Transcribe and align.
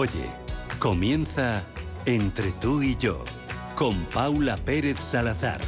Oye, 0.00 0.30
comienza 0.78 1.62
Entre 2.06 2.52
tú 2.52 2.82
y 2.82 2.96
yo 2.96 3.22
con 3.74 3.94
Paula 4.06 4.56
Pérez 4.56 4.98
Salazar. 4.98 5.60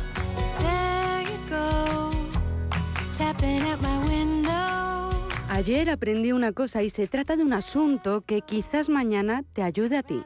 Ayer 5.50 5.90
aprendí 5.90 6.32
una 6.32 6.52
cosa 6.52 6.82
y 6.82 6.88
se 6.88 7.08
trata 7.08 7.36
de 7.36 7.42
un 7.42 7.52
asunto 7.52 8.22
que 8.22 8.40
quizás 8.40 8.88
mañana 8.88 9.42
te 9.52 9.62
ayude 9.62 9.98
a 9.98 10.02
ti. 10.02 10.22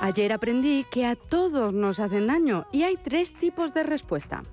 Ayer 0.00 0.32
aprendí 0.32 0.86
que 0.92 1.06
a 1.06 1.16
todos 1.16 1.74
nos 1.74 1.98
hacen 1.98 2.28
daño 2.28 2.66
y 2.70 2.84
hay 2.84 2.94
tres 2.94 3.34
tipos 3.34 3.74
de 3.74 3.82
respuesta. 3.82 4.44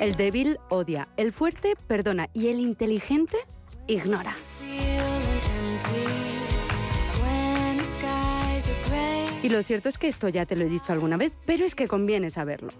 El 0.00 0.16
débil 0.16 0.58
odia, 0.70 1.08
el 1.18 1.30
fuerte 1.30 1.74
perdona 1.86 2.30
y 2.32 2.48
el 2.48 2.58
inteligente 2.58 3.36
ignora. 3.86 4.34
Y 9.42 9.48
lo 9.50 9.62
cierto 9.62 9.90
es 9.90 9.98
que 9.98 10.08
esto 10.08 10.30
ya 10.30 10.46
te 10.46 10.56
lo 10.56 10.64
he 10.64 10.70
dicho 10.70 10.94
alguna 10.94 11.18
vez, 11.18 11.32
pero 11.44 11.66
es 11.66 11.74
que 11.74 11.86
conviene 11.86 12.30
saberlo. 12.30 12.70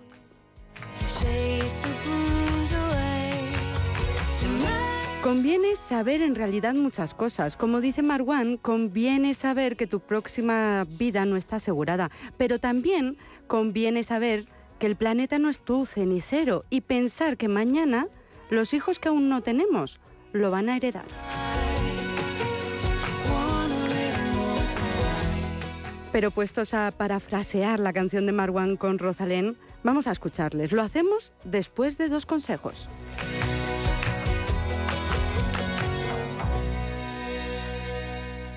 Conviene 5.22 5.76
saber 5.76 6.22
en 6.22 6.34
realidad 6.34 6.72
muchas 6.72 7.12
cosas. 7.12 7.54
Como 7.58 7.82
dice 7.82 8.00
Marwan, 8.00 8.56
conviene 8.56 9.34
saber 9.34 9.76
que 9.76 9.86
tu 9.86 10.00
próxima 10.00 10.86
vida 10.88 11.26
no 11.26 11.36
está 11.36 11.56
asegurada, 11.56 12.10
pero 12.38 12.58
también 12.58 13.18
conviene 13.46 14.04
saber 14.04 14.46
que 14.80 14.86
el 14.86 14.96
planeta 14.96 15.38
no 15.38 15.50
es 15.50 15.60
tu 15.60 15.86
cenicero 15.86 16.64
y 16.70 16.80
pensar 16.80 17.36
que 17.36 17.48
mañana 17.48 18.08
los 18.48 18.74
hijos 18.74 18.98
que 18.98 19.10
aún 19.10 19.28
no 19.28 19.42
tenemos 19.42 20.00
lo 20.32 20.50
van 20.50 20.68
a 20.70 20.76
heredar. 20.76 21.04
Pero 26.10 26.32
puestos 26.32 26.74
a 26.74 26.90
parafrasear 26.90 27.78
la 27.78 27.92
canción 27.92 28.26
de 28.26 28.32
Marwan 28.32 28.76
con 28.76 28.98
Rosalén, 28.98 29.56
vamos 29.84 30.08
a 30.08 30.12
escucharles. 30.12 30.72
Lo 30.72 30.82
hacemos 30.82 31.32
después 31.44 31.98
de 31.98 32.08
dos 32.08 32.26
consejos. 32.26 32.88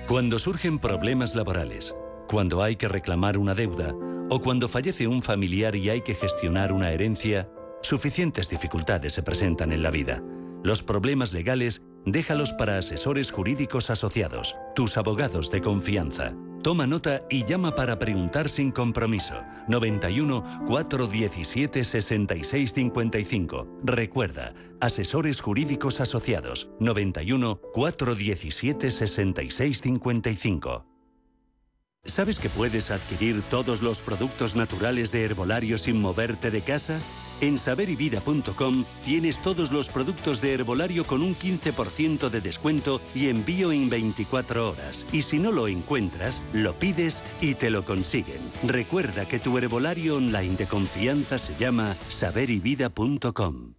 Cuando 0.08 0.38
surgen 0.38 0.78
problemas 0.78 1.34
laborales, 1.34 1.94
cuando 2.28 2.62
hay 2.62 2.76
que 2.76 2.88
reclamar 2.88 3.36
una 3.36 3.54
deuda 3.54 3.94
o 4.34 4.40
cuando 4.40 4.66
fallece 4.66 5.06
un 5.06 5.22
familiar 5.22 5.76
y 5.76 5.90
hay 5.90 6.02
que 6.02 6.16
gestionar 6.16 6.72
una 6.72 6.90
herencia, 6.90 7.48
suficientes 7.82 8.48
dificultades 8.48 9.12
se 9.12 9.22
presentan 9.22 9.70
en 9.70 9.84
la 9.84 9.92
vida. 9.92 10.24
Los 10.64 10.82
problemas 10.82 11.32
legales 11.32 11.82
déjalos 12.04 12.52
para 12.52 12.78
asesores 12.78 13.30
jurídicos 13.30 13.90
asociados, 13.90 14.56
tus 14.74 14.96
abogados 14.96 15.52
de 15.52 15.62
confianza. 15.62 16.34
Toma 16.64 16.84
nota 16.84 17.22
y 17.30 17.44
llama 17.44 17.76
para 17.76 18.00
preguntar 18.00 18.48
sin 18.48 18.72
compromiso. 18.72 19.40
91 19.68 20.64
417 20.66 21.84
6655. 21.84 23.68
Recuerda, 23.84 24.52
asesores 24.80 25.40
jurídicos 25.40 26.00
asociados. 26.00 26.70
91 26.80 27.60
417 27.72 28.90
6655. 28.90 30.93
¿Sabes 32.06 32.38
que 32.38 32.50
puedes 32.50 32.90
adquirir 32.90 33.40
todos 33.50 33.80
los 33.80 34.02
productos 34.02 34.54
naturales 34.54 35.10
de 35.10 35.24
herbolario 35.24 35.78
sin 35.78 36.00
moverte 36.00 36.50
de 36.50 36.60
casa? 36.60 37.00
En 37.40 37.58
saberivida.com 37.58 38.84
tienes 39.04 39.42
todos 39.42 39.72
los 39.72 39.88
productos 39.88 40.42
de 40.42 40.52
herbolario 40.52 41.04
con 41.04 41.22
un 41.22 41.34
15% 41.34 42.28
de 42.28 42.40
descuento 42.42 43.00
y 43.14 43.28
envío 43.28 43.72
en 43.72 43.88
24 43.88 44.70
horas. 44.70 45.06
Y 45.12 45.22
si 45.22 45.38
no 45.38 45.50
lo 45.50 45.66
encuentras, 45.66 46.42
lo 46.52 46.74
pides 46.74 47.22
y 47.40 47.54
te 47.54 47.70
lo 47.70 47.84
consiguen. 47.84 48.40
Recuerda 48.66 49.26
que 49.26 49.38
tu 49.38 49.56
herbolario 49.56 50.16
online 50.16 50.56
de 50.56 50.66
confianza 50.66 51.38
se 51.38 51.56
llama 51.56 51.96
saberivida.com. 52.10 53.74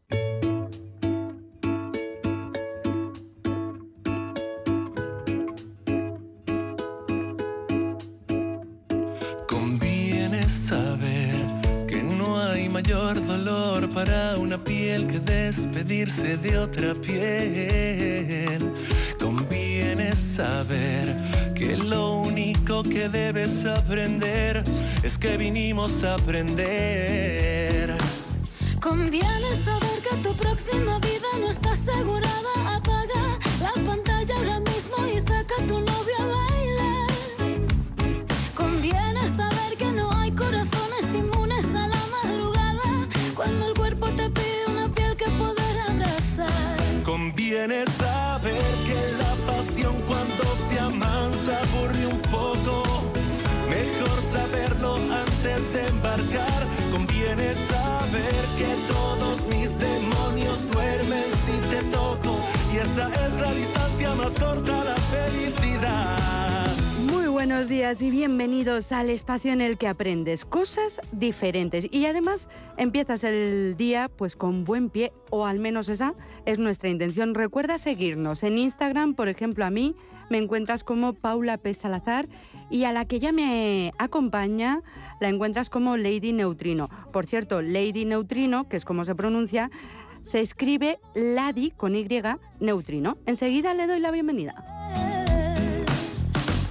de 15.88 16.58
otra 16.58 16.96
piel. 16.96 18.74
Conviene 19.20 20.16
saber 20.16 21.16
que 21.54 21.78
lo 21.78 22.22
único 22.22 22.82
que 22.82 23.08
debes 23.08 23.66
aprender 23.66 24.64
es 25.04 25.18
que 25.20 25.38
vinimos 25.38 26.04
a 26.04 26.16
aprender. 26.16 27.96
Conviene 28.82 29.56
saber 29.64 30.00
que 30.10 30.16
tu 30.28 30.34
próxima 30.36 30.98
vida 31.00 31.28
no 31.40 31.52
está 31.52 31.74
asegurada. 31.74 32.76
Apaga 32.76 33.40
la 33.62 33.74
pantalla 33.86 34.36
ahora 34.38 34.60
mismo 34.62 34.96
y 35.16 35.20
saca 35.20 35.56
tu 35.68 35.82
novio 35.82 35.95
de 55.56 55.88
embarcar. 55.88 56.68
Conviene 56.92 57.54
saber 57.54 58.44
que 58.58 58.76
todos 58.92 59.48
mis 59.48 59.80
demonios 59.80 60.70
duermen 60.70 61.24
si 61.32 61.54
te 61.70 61.82
toco. 61.96 62.38
Y 62.74 62.78
esa 62.78 63.08
es 63.26 63.40
la 63.40 63.54
distancia 63.54 64.16
más 64.16 64.36
corta 64.38 64.84
la 64.84 64.96
felicidad. 64.96 66.68
Muy 67.10 67.28
buenos 67.28 67.70
días 67.70 68.02
y 68.02 68.12
bienvenidos 68.12 68.92
al 68.92 69.10
espacio 69.10 69.54
en 69.54 69.62
el 69.62 69.78
que 69.78 69.88
aprendes 69.88 70.44
cosas 70.44 71.00
diferentes 71.14 71.88
y 71.90 72.06
además 72.06 72.50
empiezas 72.76 73.24
el 73.24 73.78
día 73.78 74.10
pues 74.14 74.36
con 74.36 74.66
buen 74.66 74.90
pie 74.90 75.14
o 75.30 75.46
al 75.46 75.60
menos 75.60 75.88
esa 75.88 76.16
es 76.46 76.60
nuestra 76.60 76.90
intención. 76.90 77.34
Recuerda 77.34 77.78
seguirnos 77.78 78.44
en 78.44 78.58
Instagram, 78.58 79.14
por 79.14 79.30
ejemplo, 79.30 79.64
a 79.64 79.70
mí 79.70 79.96
me 80.30 80.38
encuentras 80.38 80.84
como 80.84 81.14
Paula 81.14 81.58
P. 81.58 81.74
Salazar 81.74 82.28
y 82.70 82.84
a 82.84 82.92
la 82.92 83.06
que 83.06 83.20
ya 83.20 83.32
me 83.32 83.92
acompaña 83.98 84.82
la 85.20 85.30
encuentras 85.30 85.70
como 85.70 85.98
Lady 85.98 86.34
Neutrino. 86.34 86.90
Por 87.12 87.26
cierto, 87.26 87.62
Lady 87.62 88.06
Neutrino, 88.06 88.68
que 88.68 88.78
es 88.78 88.86
como 88.86 89.06
se 89.06 89.16
pronuncia, 89.16 89.72
se 90.24 90.42
escribe 90.42 91.00
Lady 91.14 91.72
con 91.72 91.96
Y 91.96 92.08
Neutrino. 92.60 93.18
Enseguida 93.26 93.74
le 93.74 93.88
doy 93.88 94.00
la 94.00 94.12
bienvenida. 94.12 94.56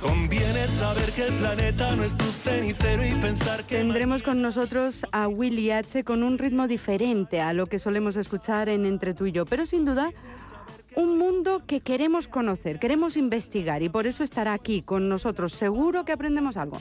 Conviene 0.02 0.66
saber 0.66 1.10
que 1.12 1.26
el 1.28 1.32
planeta 1.34 1.96
no 1.96 2.02
es 2.02 2.16
tu 2.16 2.24
cenicero 2.24 3.06
y 3.06 3.12
pensar 3.22 3.64
que 3.64 3.76
Tendremos 3.76 4.22
con 4.22 4.42
nosotros 4.42 5.06
a 5.12 5.28
Willy 5.28 5.70
H 5.70 6.04
con 6.04 6.22
un 6.22 6.36
ritmo 6.36 6.68
diferente 6.68 7.40
a 7.40 7.52
lo 7.52 7.66
que 7.66 7.78
solemos 7.78 8.16
escuchar 8.16 8.68
en 8.68 8.84
Entre 8.84 9.14
tú 9.14 9.26
y 9.26 9.32
yo, 9.32 9.46
pero 9.46 9.64
sin 9.64 9.84
duda 9.84 10.10
un 10.96 11.18
mundo 11.18 11.62
que 11.66 11.80
queremos 11.80 12.28
conocer, 12.28 12.78
queremos 12.78 13.16
investigar 13.16 13.82
y 13.82 13.88
por 13.88 14.06
eso 14.06 14.24
estará 14.24 14.52
aquí 14.52 14.82
con 14.82 15.08
nosotros. 15.08 15.52
Seguro 15.52 16.04
que 16.04 16.12
aprendemos 16.12 16.56
algo. 16.56 16.78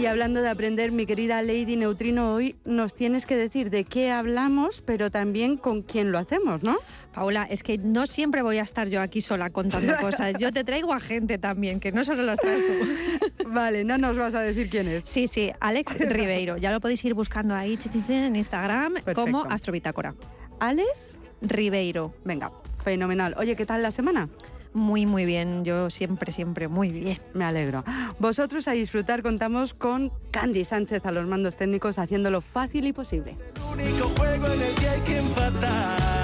Y 0.00 0.06
hablando 0.06 0.42
de 0.42 0.48
aprender, 0.48 0.92
mi 0.92 1.06
querida 1.06 1.42
Lady 1.42 1.76
Neutrino, 1.76 2.34
hoy 2.34 2.56
nos 2.64 2.94
tienes 2.94 3.26
que 3.26 3.36
decir 3.36 3.70
de 3.70 3.84
qué 3.84 4.10
hablamos, 4.10 4.80
pero 4.80 5.10
también 5.10 5.56
con 5.56 5.82
quién 5.82 6.12
lo 6.12 6.18
hacemos, 6.18 6.62
¿no? 6.62 6.78
Paula, 7.18 7.48
es 7.50 7.64
que 7.64 7.78
no 7.78 8.06
siempre 8.06 8.42
voy 8.42 8.58
a 8.58 8.62
estar 8.62 8.86
yo 8.86 9.00
aquí 9.00 9.20
sola 9.20 9.50
contando 9.50 9.92
cosas. 10.00 10.34
Yo 10.38 10.52
te 10.52 10.62
traigo 10.62 10.94
a 10.94 11.00
gente 11.00 11.36
también, 11.36 11.80
que 11.80 11.90
no 11.90 12.04
solo 12.04 12.22
las 12.22 12.38
traes 12.38 12.62
tú. 12.64 13.44
Vale, 13.48 13.82
no 13.82 13.98
nos 13.98 14.16
vas 14.16 14.36
a 14.36 14.40
decir 14.40 14.70
quién 14.70 14.86
es. 14.86 15.04
Sí, 15.04 15.26
sí, 15.26 15.50
Alex 15.58 15.98
Ribeiro. 16.10 16.58
Ya 16.58 16.70
lo 16.70 16.80
podéis 16.80 17.04
ir 17.04 17.14
buscando 17.14 17.56
ahí 17.56 17.76
en 18.08 18.36
Instagram 18.36 19.02
como. 19.16 19.42
Astrobitácora. 19.50 20.14
Alex, 20.60 21.16
Ribeiro. 21.42 22.14
venga, 22.24 22.52
fenomenal. 22.84 23.34
Oye, 23.36 23.56
¿qué 23.56 23.66
tal 23.66 23.82
la 23.82 23.90
semana? 23.90 24.28
Muy, 24.72 25.04
muy 25.04 25.24
bien. 25.24 25.64
Yo 25.64 25.90
siempre, 25.90 26.30
siempre 26.30 26.68
muy 26.68 26.90
bien. 26.90 27.18
Me 27.34 27.44
alegro. 27.44 27.82
Vosotros 28.20 28.68
a 28.68 28.72
disfrutar 28.72 29.24
contamos 29.24 29.74
con 29.74 30.12
Candy 30.30 30.64
Sánchez 30.64 31.04
a 31.04 31.10
los 31.10 31.26
mandos 31.26 31.56
técnicos 31.56 31.98
haciéndolo 31.98 32.40
fácil 32.42 32.86
y 32.86 32.92
posible. 32.92 33.34
único 33.72 34.06
juego 34.16 34.46
en 34.46 34.62
el 34.62 34.74
que 34.76 34.88
hay 34.88 35.00
que 35.00 35.18
empatar. 35.18 36.17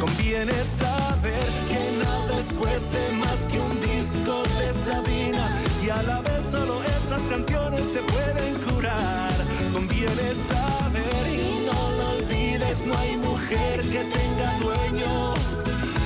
Conviene 0.00 0.52
saber 0.64 1.48
que 1.68 2.04
nada 2.04 2.38
escuece 2.38 3.12
más 3.18 3.46
que 3.46 3.58
un 3.58 3.80
disco 3.80 4.42
de 4.58 4.68
Sabina 4.68 5.48
y 5.84 5.88
a 5.88 6.02
la 6.02 6.20
vez 6.20 6.42
solo 6.50 6.82
esas 6.82 7.22
canciones 7.22 7.92
te 7.94 8.00
pueden 8.00 8.54
curar. 8.66 9.32
Conviene 9.72 10.34
saber 10.34 11.24
y 11.32 11.66
no 11.66 11.90
lo 11.96 12.10
olvides, 12.18 12.84
no 12.86 12.96
hay 12.98 13.16
mujer 13.16 13.80
que 13.80 14.04
tenga 14.04 14.58
dueño. 14.58 15.34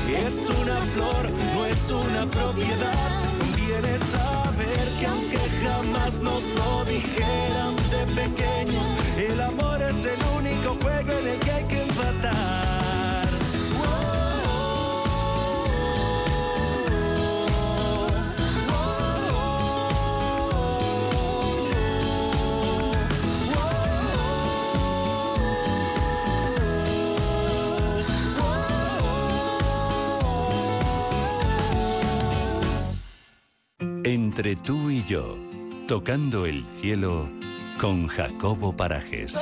Es 0.09 0.49
una 0.49 0.81
flor, 0.93 1.31
no 1.55 1.67
es 1.67 1.91
una 1.91 2.27
propiedad. 2.31 3.21
Conviene 3.41 3.99
saber 3.99 4.87
que 5.01 5.07
aunque 5.07 5.39
jamás 5.65 6.21
nos 6.21 6.45
lo 6.45 6.85
dijeran 6.85 7.75
de 7.91 8.23
pequeños, 8.23 8.87
el 9.19 9.41
amor 9.41 9.83
es 9.83 10.05
el 10.05 10.21
único 10.39 10.77
juego 10.81 11.13
en 11.21 11.29
el 11.29 11.39
que 11.41 11.51
hay 11.51 11.65
que 11.65 11.83
empatar. 11.83 12.70
Entre 34.31 34.55
tú 34.55 34.91
y 34.91 35.05
yo, 35.07 35.37
tocando 35.89 36.47
el 36.47 36.65
cielo 36.67 37.29
con 37.81 38.07
Jacobo 38.07 38.73
Parajes. 38.73 39.37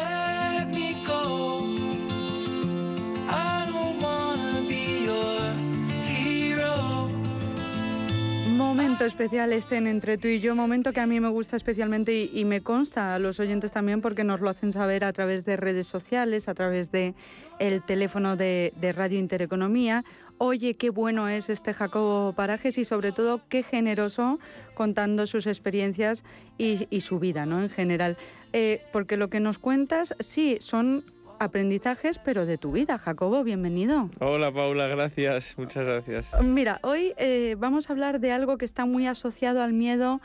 Momento 8.57 9.05
especial 9.05 9.53
este 9.53 9.77
en 9.77 9.87
Entre 9.89 10.17
tú 10.17 10.27
y 10.29 10.41
yo, 10.41 10.57
momento 10.57 10.95
que 10.95 11.01
a 11.01 11.07
mí 11.07 11.21
me 11.21 11.29
gusta 11.29 11.57
especialmente 11.57 12.15
y, 12.15 12.31
y 12.33 12.47
me 12.47 12.63
consta 12.63 13.15
a 13.15 13.19
los 13.19 13.39
oyentes 13.41 13.71
también 13.73 14.01
porque 14.01 14.25
nos 14.25 14.41
lo 14.41 14.49
hacen 14.49 14.73
saber 14.73 15.05
a 15.05 15.13
través 15.13 15.45
de 15.45 15.59
redes 15.59 15.87
sociales, 15.87 16.49
a 16.49 16.55
través 16.55 16.91
de 16.91 17.15
el 17.59 17.83
teléfono 17.83 18.37
de, 18.37 18.73
de 18.81 18.93
Radio 18.95 19.19
Intereconomía. 19.19 20.05
Oye, 20.39 20.75
qué 20.75 20.91
bueno 20.91 21.29
es 21.29 21.49
este 21.49 21.75
Jacobo 21.75 22.33
Parajes 22.33 22.79
y 22.79 22.85
sobre 22.85 23.11
todo 23.11 23.41
qué 23.49 23.65
generoso 23.65 24.39
contando 24.75 25.27
sus 25.27 25.49
experiencias 25.49 26.25
y, 26.57 26.87
y 26.91 27.01
su 27.01 27.19
vida, 27.19 27.45
¿no? 27.45 27.61
En 27.61 27.69
general. 27.69 28.17
Eh, 28.53 28.83
porque 28.93 29.17
lo 29.17 29.29
que 29.31 29.41
nos 29.41 29.59
cuentas, 29.59 30.15
sí, 30.21 30.59
son 30.61 31.05
aprendizajes, 31.41 32.19
pero 32.19 32.47
de 32.47 32.57
tu 32.57 32.71
vida. 32.71 32.99
Jacobo, 32.99 33.43
bienvenido. 33.43 34.11
Hola 34.21 34.53
Paula, 34.53 34.87
gracias, 34.87 35.59
muchas 35.59 35.87
gracias. 35.87 36.31
Mira, 36.43 36.79
hoy 36.83 37.15
eh, 37.17 37.57
vamos 37.59 37.91
a 37.91 37.93
hablar 37.93 38.21
de 38.21 38.31
algo 38.31 38.59
que 38.59 38.65
está 38.65 38.87
muy 38.87 39.07
asociado 39.09 39.63
al 39.63 39.73
miedo, 39.73 40.21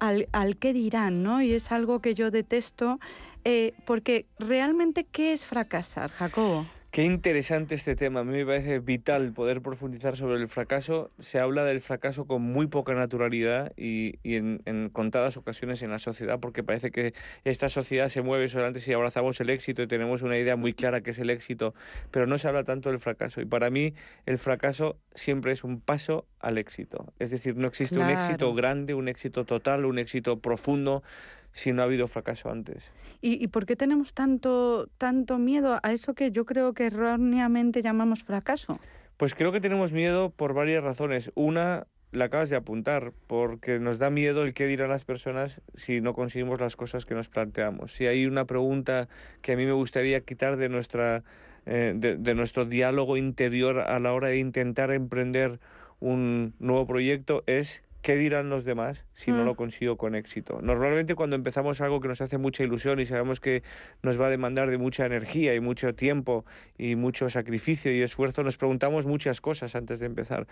al, 0.00 0.28
al 0.32 0.56
qué 0.56 0.72
dirán, 0.72 1.22
¿no? 1.22 1.40
Y 1.40 1.52
es 1.52 1.70
algo 1.70 2.00
que 2.00 2.14
yo 2.14 2.32
detesto, 2.32 2.98
eh, 3.44 3.74
porque 3.86 4.26
realmente, 4.40 5.04
¿qué 5.04 5.32
es 5.32 5.44
fracasar, 5.44 6.10
Jacobo? 6.10 6.66
Qué 6.92 7.04
interesante 7.04 7.74
este 7.74 7.96
tema, 7.96 8.20
a 8.20 8.24
mí 8.24 8.32
me 8.32 8.44
parece 8.44 8.78
vital 8.78 9.32
poder 9.32 9.62
profundizar 9.62 10.14
sobre 10.14 10.38
el 10.38 10.46
fracaso. 10.46 11.10
Se 11.18 11.38
habla 11.38 11.64
del 11.64 11.80
fracaso 11.80 12.26
con 12.26 12.42
muy 12.42 12.66
poca 12.66 12.92
naturalidad 12.92 13.72
y, 13.78 14.18
y 14.22 14.34
en, 14.34 14.60
en 14.66 14.90
contadas 14.90 15.38
ocasiones 15.38 15.80
en 15.80 15.88
la 15.88 15.98
sociedad, 15.98 16.38
porque 16.38 16.62
parece 16.62 16.90
que 16.90 17.14
esta 17.44 17.70
sociedad 17.70 18.10
se 18.10 18.20
mueve 18.20 18.50
solamente 18.50 18.78
si 18.78 18.92
abrazamos 18.92 19.40
el 19.40 19.48
éxito 19.48 19.80
y 19.80 19.86
tenemos 19.86 20.20
una 20.20 20.36
idea 20.36 20.54
muy 20.54 20.74
clara 20.74 21.00
que 21.00 21.12
es 21.12 21.18
el 21.18 21.30
éxito, 21.30 21.74
pero 22.10 22.26
no 22.26 22.36
se 22.36 22.48
habla 22.48 22.62
tanto 22.62 22.90
del 22.90 23.00
fracaso. 23.00 23.40
Y 23.40 23.46
para 23.46 23.70
mí 23.70 23.94
el 24.26 24.36
fracaso 24.36 24.98
siempre 25.14 25.52
es 25.52 25.64
un 25.64 25.80
paso 25.80 26.26
al 26.40 26.58
éxito. 26.58 27.10
Es 27.18 27.30
decir, 27.30 27.56
no 27.56 27.68
existe 27.68 27.98
un 27.98 28.10
éxito 28.10 28.52
grande, 28.52 28.92
un 28.92 29.08
éxito 29.08 29.46
total, 29.46 29.86
un 29.86 29.98
éxito 29.98 30.40
profundo 30.40 31.02
si 31.52 31.72
no 31.72 31.82
ha 31.82 31.84
habido 31.84 32.06
fracaso 32.06 32.50
antes. 32.50 32.84
¿Y, 33.20 33.42
y 33.42 33.48
por 33.48 33.66
qué 33.66 33.76
tenemos 33.76 34.14
tanto, 34.14 34.88
tanto 34.98 35.38
miedo 35.38 35.78
a 35.82 35.92
eso 35.92 36.14
que 36.14 36.32
yo 36.32 36.44
creo 36.44 36.74
que 36.74 36.86
erróneamente 36.86 37.82
llamamos 37.82 38.22
fracaso? 38.22 38.80
Pues 39.16 39.34
creo 39.34 39.52
que 39.52 39.60
tenemos 39.60 39.92
miedo 39.92 40.30
por 40.30 40.54
varias 40.54 40.82
razones. 40.82 41.30
Una, 41.34 41.86
la 42.10 42.24
acabas 42.24 42.50
de 42.50 42.56
apuntar, 42.56 43.12
porque 43.26 43.78
nos 43.78 43.98
da 43.98 44.10
miedo 44.10 44.42
el 44.42 44.54
qué 44.54 44.66
dirán 44.66 44.90
las 44.90 45.04
personas 45.04 45.60
si 45.74 46.00
no 46.00 46.14
conseguimos 46.14 46.60
las 46.60 46.76
cosas 46.76 47.04
que 47.04 47.14
nos 47.14 47.28
planteamos. 47.28 47.92
Si 47.92 48.06
hay 48.06 48.26
una 48.26 48.46
pregunta 48.46 49.08
que 49.40 49.52
a 49.52 49.56
mí 49.56 49.64
me 49.64 49.72
gustaría 49.72 50.20
quitar 50.22 50.56
de, 50.56 50.68
nuestra, 50.68 51.22
eh, 51.66 51.92
de, 51.94 52.16
de 52.16 52.34
nuestro 52.34 52.64
diálogo 52.64 53.16
interior 53.16 53.78
a 53.78 54.00
la 54.00 54.12
hora 54.12 54.28
de 54.28 54.38
intentar 54.38 54.90
emprender 54.90 55.60
un 56.00 56.54
nuevo 56.58 56.86
proyecto 56.86 57.44
es 57.46 57.82
¿qué 58.02 58.16
dirán 58.16 58.50
los 58.50 58.64
demás 58.64 59.04
si 59.14 59.30
no 59.30 59.42
Mm. 59.42 59.46
lo 59.46 59.54
consigo 59.54 59.96
con 59.96 60.14
éxito? 60.14 60.60
Normalmente 60.60 61.14
cuando 61.14 61.36
empezamos 61.36 61.80
algo 61.80 62.00
que 62.00 62.08
nos 62.08 62.20
hace 62.20 62.36
mucha 62.38 62.62
ilusión 62.64 63.00
y 63.00 63.06
sabemos 63.06 63.40
que 63.40 63.62
nos 64.02 64.20
va 64.20 64.26
a 64.26 64.30
demandar 64.30 64.70
de 64.70 64.78
mucha 64.78 65.06
energía 65.06 65.54
y 65.54 65.60
mucho 65.60 65.94
tiempo 65.94 66.44
y 66.76 66.96
mucho 66.96 67.30
sacrificio 67.30 67.90
y 67.94 68.02
esfuerzo, 68.02 68.42
nos 68.42 68.56
preguntamos 68.58 69.06
muchas 69.06 69.40
cosas 69.40 69.74
antes 69.74 70.00
de 70.00 70.06
empezar. 70.06 70.46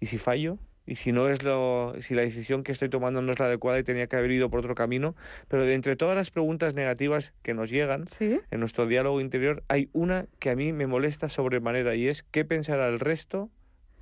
¿Y 0.00 0.06
si 0.06 0.18
fallo? 0.18 0.58
¿Y 0.86 0.96
si 0.96 1.12
no 1.12 1.30
es 1.30 1.42
lo 1.42 1.94
si 2.00 2.14
la 2.14 2.20
decisión 2.22 2.62
que 2.62 2.70
estoy 2.72 2.90
tomando 2.90 3.22
no 3.22 3.32
es 3.32 3.38
la 3.38 3.46
adecuada 3.46 3.78
y 3.78 3.84
tenía 3.84 4.06
que 4.06 4.16
haber 4.16 4.30
ido 4.30 4.50
por 4.50 4.58
otro 4.58 4.74
camino? 4.74 5.14
Pero 5.48 5.64
de 5.64 5.72
entre 5.74 5.96
todas 5.96 6.14
las 6.14 6.30
preguntas 6.30 6.74
negativas 6.74 7.32
que 7.42 7.54
nos 7.54 7.70
llegan 7.70 8.06
¿Sí? 8.06 8.38
en 8.50 8.60
nuestro 8.60 8.86
diálogo 8.86 9.20
interior, 9.22 9.62
hay 9.68 9.88
una 9.92 10.26
que 10.40 10.50
a 10.50 10.56
mí 10.56 10.72
me 10.74 10.86
molesta 10.86 11.30
sobremanera 11.30 11.94
y 11.94 12.08
es 12.08 12.22
¿qué 12.22 12.44
pensará 12.44 12.88
el 12.88 13.00
resto 13.00 13.48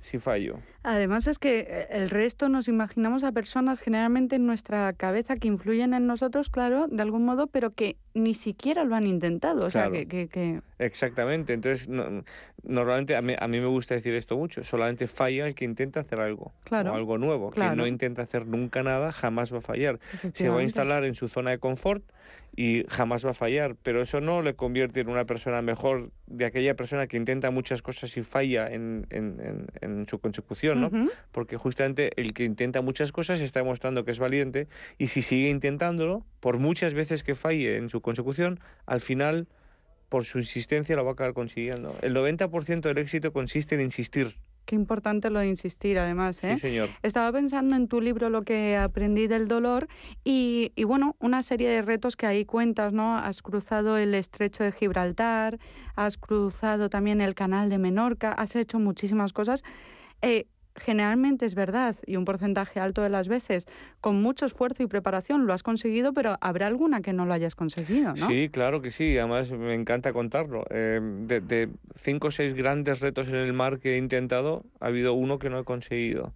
si 0.03 0.19
fallo? 0.19 0.59
Además 0.83 1.27
es 1.27 1.39
que 1.39 1.59
eh, 1.61 1.87
el 1.91 2.09
resto 2.09 2.49
nos 2.49 2.67
imaginamos 2.67 3.23
a 3.23 3.31
personas 3.31 3.79
generalmente 3.79 4.35
en 4.35 4.45
nuestra 4.45 4.91
cabeza 4.93 5.37
que 5.37 5.47
influyen 5.47 5.93
en 5.93 6.07
nosotros, 6.07 6.49
claro, 6.49 6.87
de 6.89 7.01
algún 7.01 7.23
modo, 7.23 7.47
pero 7.47 7.71
que 7.71 7.95
ni 8.13 8.33
siquiera 8.33 8.83
lo 8.83 8.95
han 8.95 9.07
intentado. 9.07 9.65
O 9.65 9.69
sea, 9.69 9.89
que, 9.89 10.07
que- 10.07 10.27
que- 10.27 10.61
Exactamente, 10.79 11.53
entonces 11.53 11.87
no- 11.87 12.23
normalmente 12.63 13.15
a 13.15 13.21
mí, 13.21 13.33
a 13.39 13.47
mí 13.47 13.59
me 13.61 13.67
gusta 13.67 13.95
decir 13.95 14.13
esto 14.13 14.37
mucho, 14.37 14.63
solamente 14.65 15.07
falla 15.07 15.47
el 15.47 15.55
que 15.55 15.63
intenta 15.63 16.01
hacer 16.01 16.19
algo, 16.19 16.51
Claro, 16.65 16.91
o 16.91 16.95
algo 16.95 17.17
nuevo, 17.17 17.49
claro. 17.51 17.71
quien 17.71 17.77
no 17.77 17.87
intenta 17.87 18.23
hacer 18.23 18.45
nunca 18.45 18.83
nada 18.83 19.13
jamás 19.13 19.53
va 19.53 19.59
a 19.59 19.61
fallar, 19.61 19.99
se 20.33 20.49
va 20.49 20.59
a 20.59 20.63
instalar 20.63 21.05
en 21.05 21.15
su 21.15 21.29
zona 21.29 21.51
de 21.51 21.59
confort 21.59 22.03
y 22.55 22.85
jamás 22.87 23.25
va 23.25 23.31
a 23.31 23.33
fallar, 23.33 23.75
pero 23.81 24.01
eso 24.01 24.21
no 24.21 24.41
le 24.43 24.53
convierte 24.55 24.99
en 24.99 25.09
una 25.09 25.25
persona 25.25 25.61
mejor 25.63 26.11
de 26.27 26.45
aquella 26.45 26.75
persona 26.75 27.07
que 27.07 27.17
intenta 27.17 27.49
muchas 27.49 27.81
cosas 27.81 28.15
y 28.15 28.21
falla 28.23 28.71
en, 28.71 29.07
en- 29.09 29.39
en- 29.41 29.67
en 29.81 30.07
su 30.07 30.19
consecución, 30.19 30.81
¿no? 30.81 30.87
Ujú. 30.87 31.09
Porque 31.31 31.57
justamente 31.57 32.11
el 32.21 32.33
que 32.33 32.43
intenta 32.43 32.81
muchas 32.81 33.11
cosas 33.11 33.39
está 33.39 33.59
demostrando 33.61 34.05
que 34.05 34.11
es 34.11 34.19
valiente 34.19 34.67
y 34.99 35.07
si 35.07 35.21
sigue 35.23 35.49
intentándolo, 35.49 36.25
por 36.39 36.59
muchas 36.59 36.93
veces 36.93 37.23
que 37.23 37.33
falle 37.33 37.77
en 37.77 37.89
su 37.89 38.01
consecución, 38.01 38.59
al 38.85 38.99
final, 39.01 39.47
por 40.09 40.25
su 40.25 40.37
insistencia, 40.37 40.95
lo 40.95 41.03
va 41.03 41.11
a 41.11 41.13
acabar 41.13 41.33
consiguiendo. 41.33 41.95
El 42.03 42.13
90% 42.13 42.81
del 42.81 42.99
éxito 42.99 43.33
consiste 43.33 43.73
en 43.73 43.81
insistir. 43.81 44.35
Qué 44.65 44.75
importante 44.75 45.29
lo 45.29 45.39
de 45.39 45.47
insistir, 45.47 45.99
además, 45.99 46.43
¿eh? 46.43 46.55
Sí, 46.55 46.61
señor. 46.61 46.89
Estaba 47.01 47.31
pensando 47.31 47.75
en 47.75 47.87
tu 47.87 47.99
libro 47.99 48.29
Lo 48.29 48.43
que 48.43 48.77
aprendí 48.77 49.27
del 49.27 49.47
dolor 49.47 49.87
y, 50.23 50.71
y, 50.75 50.85
bueno, 50.85 51.15
una 51.19 51.43
serie 51.43 51.69
de 51.69 51.81
retos 51.81 52.15
que 52.15 52.27
ahí 52.27 52.45
cuentas, 52.45 52.93
¿no? 52.93 53.17
Has 53.17 53.41
cruzado 53.41 53.97
el 53.97 54.15
estrecho 54.15 54.63
de 54.63 54.71
Gibraltar, 54.71 55.59
has 55.95 56.17
cruzado 56.17 56.89
también 56.89 57.19
el 57.19 57.35
canal 57.35 57.69
de 57.69 57.77
Menorca, 57.77 58.31
has 58.31 58.55
hecho 58.55 58.79
muchísimas 58.79 59.33
cosas. 59.33 59.63
Eh, 60.21 60.47
generalmente 60.75 61.45
es 61.45 61.55
verdad 61.55 61.95
y 62.05 62.15
un 62.15 62.25
porcentaje 62.25 62.79
alto 62.79 63.01
de 63.01 63.09
las 63.09 63.27
veces, 63.27 63.67
con 64.01 64.21
mucho 64.21 64.45
esfuerzo 64.45 64.83
y 64.83 64.87
preparación 64.87 65.45
lo 65.45 65.53
has 65.53 65.63
conseguido, 65.63 66.13
pero 66.13 66.37
habrá 66.41 66.67
alguna 66.67 67.01
que 67.01 67.13
no 67.13 67.25
lo 67.25 67.33
hayas 67.33 67.55
conseguido, 67.55 68.13
¿no? 68.15 68.27
Sí, 68.27 68.49
claro 68.51 68.81
que 68.81 68.91
sí. 68.91 69.17
Además, 69.17 69.51
me 69.51 69.73
encanta 69.73 70.13
contarlo. 70.13 70.65
Eh, 70.69 70.99
de, 71.01 71.41
de 71.41 71.69
cinco 71.95 72.27
o 72.27 72.31
seis 72.31 72.53
grandes 72.53 73.01
retos 73.01 73.27
en 73.27 73.35
el 73.35 73.53
mar 73.53 73.79
que 73.79 73.95
he 73.95 73.97
intentado, 73.97 74.63
ha 74.79 74.87
habido 74.87 75.13
uno 75.13 75.39
que 75.39 75.49
no 75.49 75.59
he 75.59 75.63
conseguido. 75.63 76.33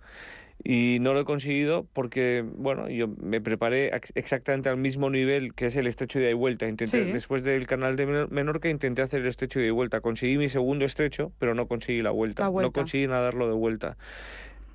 Y 0.64 0.98
no 1.02 1.14
lo 1.14 1.22
he 1.22 1.26
conseguido 1.26 1.88
porque, 1.94 2.44
bueno, 2.56 2.90
yo 2.90 3.08
me 3.22 3.40
preparé 3.42 3.96
ex- 3.96 4.12
exactamente 4.16 4.70
al 4.70 4.78
mismo 4.78 5.10
nivel 5.10 5.54
que 5.54 5.68
es 5.68 5.76
el 5.76 5.86
estrecho 5.88 6.20
de 6.20 6.32
y 6.32 6.34
vuelta. 6.34 6.68
Intenté, 6.68 7.06
Sí. 7.06 7.12
Después 7.12 7.44
del 7.44 7.68
canal 7.68 7.96
de 7.96 8.08
Menor- 8.08 8.30
Menorca 8.32 8.68
intenté 8.68 9.02
hacer 9.04 9.22
el 9.22 9.28
estrecho 9.28 9.60
de 9.60 9.68
y 9.68 9.70
vuelta. 9.70 10.02
Conseguí 10.02 10.38
mi 10.38 10.50
segundo 10.50 10.84
estrecho, 10.84 11.32
pero 11.40 11.54
no 11.54 11.68
conseguí 11.68 12.02
la 12.02 12.10
vuelta. 12.12 12.44
La 12.44 12.48
No 12.48 12.54
vuelta. 12.54 12.72
conseguí 12.82 13.08
nadarlo 13.08 13.48
de 13.48 13.54
vuelta. 13.54 13.98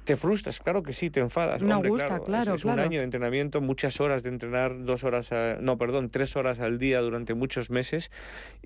Te 0.04 0.16
frustras, 0.16 0.60
claro 0.60 0.82
que 0.82 0.92
sí, 0.92 1.10
te 1.10 1.20
enfadas. 1.20 1.62
No 1.62 1.76
hombre, 1.76 1.90
gusta, 1.90 2.06
claro. 2.08 2.24
claro, 2.24 2.50
es, 2.54 2.56
es 2.56 2.62
claro. 2.62 2.80
un 2.82 2.88
año 2.88 2.98
de 3.00 3.04
entrenamiento, 3.04 3.60
muchas 3.60 4.00
horas 4.00 4.22
de 4.22 4.30
entrenar, 4.30 4.84
dos 4.84 5.04
horas, 5.04 5.30
a- 5.32 5.58
no, 5.60 5.78
perdón, 5.78 6.10
tres 6.10 6.34
horas 6.36 6.58
al 6.60 6.78
día 6.78 7.00
durante 7.00 7.34
muchos 7.34 7.70
meses 7.70 8.10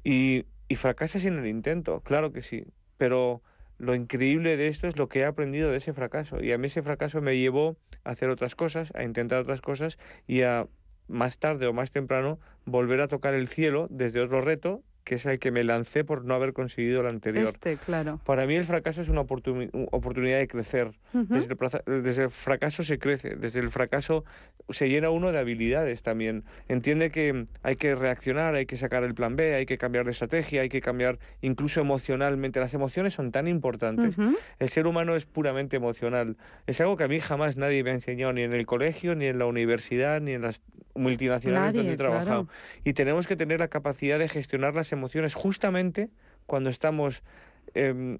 y, 0.04 0.44
y 0.68 0.76
fracasas 0.76 1.24
en 1.24 1.38
el 1.38 1.46
intento, 1.46 2.00
claro 2.00 2.32
que 2.32 2.42
sí. 2.42 2.64
Pero 2.98 3.42
lo 3.78 3.94
increíble 3.94 4.56
de 4.56 4.68
esto 4.68 4.86
es 4.86 4.96
lo 4.96 5.08
que 5.08 5.20
he 5.20 5.24
aprendido 5.24 5.70
de 5.70 5.78
ese 5.78 5.92
fracaso. 5.92 6.42
Y 6.42 6.52
a 6.52 6.58
mí 6.58 6.66
ese 6.68 6.82
fracaso 6.82 7.20
me 7.20 7.36
llevó 7.36 7.76
a 8.04 8.10
hacer 8.10 8.30
otras 8.30 8.54
cosas, 8.54 8.92
a 8.94 9.04
intentar 9.04 9.40
otras 9.40 9.60
cosas 9.60 9.98
y 10.26 10.42
a 10.42 10.68
más 11.08 11.38
tarde 11.38 11.66
o 11.66 11.72
más 11.72 11.90
temprano 11.90 12.40
volver 12.64 13.00
a 13.00 13.08
tocar 13.08 13.34
el 13.34 13.48
cielo 13.48 13.86
desde 13.90 14.20
otro 14.20 14.40
reto 14.40 14.82
que 15.06 15.14
es 15.14 15.24
el 15.24 15.38
que 15.38 15.52
me 15.52 15.62
lancé 15.62 16.02
por 16.02 16.24
no 16.24 16.34
haber 16.34 16.52
conseguido 16.52 17.00
el 17.02 17.06
anterior. 17.06 17.44
Este, 17.46 17.76
claro. 17.76 18.20
Para 18.24 18.44
mí 18.44 18.56
el 18.56 18.64
fracaso 18.64 19.00
es 19.02 19.08
una 19.08 19.20
u- 19.20 19.24
oportunidad 19.92 20.38
de 20.38 20.48
crecer. 20.48 20.88
Ujú. 21.14 21.26
desde, 21.32 21.54
el, 21.86 22.02
desde 22.02 22.22
el 22.24 22.30
fracaso 22.30 22.82
se 22.82 22.98
crece, 22.98 23.36
desde 23.36 23.60
el 23.60 23.68
fracaso 23.70 24.24
se 24.68 24.88
llena 24.88 25.08
uno 25.10 25.30
de 25.30 25.38
habilidades 25.38 26.02
también. 26.02 26.42
Entiende 26.68 27.12
que 27.12 27.44
hay 27.62 27.76
que 27.76 27.94
reaccionar, 27.94 28.56
hay 28.56 28.66
que 28.66 28.76
sacar 28.76 29.04
el 29.04 29.14
plan 29.14 29.36
B, 29.36 29.54
hay 29.54 29.64
que 29.64 29.78
cambiar 29.78 30.06
de 30.06 30.10
estrategia, 30.10 30.62
hay 30.62 30.68
que 30.68 30.80
cambiar 30.80 31.20
incluso 31.40 31.80
emocionalmente. 31.80 32.58
Las 32.58 32.74
emociones 32.74 33.14
son 33.14 33.30
tan 33.30 33.46
importantes. 33.46 34.18
Ujú. 34.18 34.36
El 34.58 34.68
ser 34.70 34.88
humano 34.88 35.14
es 35.14 35.24
puramente 35.24 35.76
emocional. 35.76 36.36
Es 36.66 36.80
algo 36.80 36.96
que 36.96 37.04
a 37.04 37.08
mí 37.08 37.20
jamás 37.20 37.56
nadie 37.56 37.84
me 37.84 37.90
ha 37.90 37.94
enseñado, 37.94 38.32
ni 38.32 38.42
en 38.42 38.52
el 38.52 38.66
colegio, 38.66 39.14
ni 39.14 39.26
en 39.26 39.38
la 39.38 39.46
universidad, 39.46 40.20
ni 40.20 40.32
en 40.32 40.42
las 40.42 40.62
multinacionales 40.96 41.74
donde 41.74 41.82
Nadie, 41.82 41.92
he 41.94 41.96
trabajado. 41.96 42.46
claro. 42.46 42.48
Y 42.82 42.92
tenemos 42.94 43.26
que 43.28 43.36
tener 43.36 43.60
la 43.60 43.68
capacidad 43.68 44.18
de 44.18 44.28
gestionar 44.28 44.74
las 44.74 44.90
emociones 44.90 44.95
justamente 45.34 46.10
cuando 46.46 46.70
estamos 46.70 47.22
em, 47.74 48.18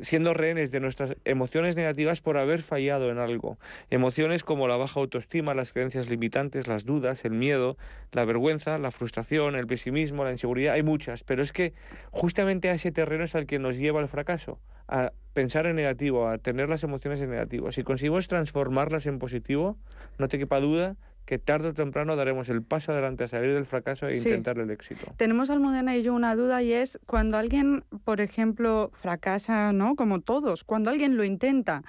siendo 0.00 0.34
rehenes 0.34 0.70
de 0.70 0.80
nuestras 0.80 1.16
emociones 1.24 1.76
negativas 1.76 2.20
por 2.20 2.36
haber 2.36 2.62
fallado 2.62 3.10
en 3.10 3.18
algo. 3.18 3.58
Emociones 3.90 4.44
como 4.44 4.68
la 4.68 4.76
baja 4.76 5.00
autoestima, 5.00 5.54
las 5.54 5.72
creencias 5.72 6.08
limitantes, 6.08 6.66
las 6.66 6.84
dudas, 6.84 7.24
el 7.24 7.32
miedo, 7.32 7.76
la 8.12 8.24
vergüenza, 8.24 8.78
la 8.78 8.90
frustración, 8.90 9.54
el 9.54 9.66
pesimismo, 9.66 10.24
la 10.24 10.32
inseguridad, 10.32 10.74
hay 10.74 10.82
muchas, 10.82 11.22
pero 11.24 11.42
es 11.42 11.52
que 11.52 11.72
justamente 12.10 12.70
a 12.70 12.74
ese 12.74 12.92
terreno 12.92 13.24
es 13.24 13.34
al 13.34 13.46
que 13.46 13.58
nos 13.58 13.76
lleva 13.76 14.00
el 14.00 14.08
fracaso, 14.08 14.58
a 14.88 15.12
pensar 15.32 15.66
en 15.66 15.76
negativo, 15.76 16.28
a 16.28 16.38
tener 16.38 16.68
las 16.68 16.82
emociones 16.82 17.20
en 17.20 17.30
negativo. 17.30 17.70
Si 17.72 17.82
conseguimos 17.84 18.28
transformarlas 18.28 19.06
en 19.06 19.18
positivo, 19.18 19.78
no 20.18 20.28
te 20.28 20.38
quepa 20.38 20.60
duda 20.60 20.96
que 21.24 21.38
tarde 21.38 21.68
o 21.68 21.74
temprano 21.74 22.16
daremos 22.16 22.48
el 22.48 22.62
paso 22.62 22.92
adelante 22.92 23.24
a 23.24 23.28
salir 23.28 23.54
del 23.54 23.66
fracaso 23.66 24.08
e 24.08 24.14
Sí. 24.14 24.28
intentar 24.28 24.58
el 24.58 24.70
éxito. 24.70 25.14
Tenemos 25.16 25.50
Almudena 25.50 25.96
y 25.96 26.02
yo 26.02 26.14
una 26.14 26.34
duda 26.34 26.62
y 26.62 26.72
es 26.72 26.98
cuando 27.06 27.36
alguien, 27.36 27.84
por 28.04 28.20
ejemplo, 28.20 28.90
fracasa, 28.92 29.72
¿no? 29.72 29.94
Como 29.94 30.20
todos, 30.20 30.64
cuando 30.64 30.90
alguien 30.90 31.16
lo 31.16 31.24
intenta, 31.24 31.82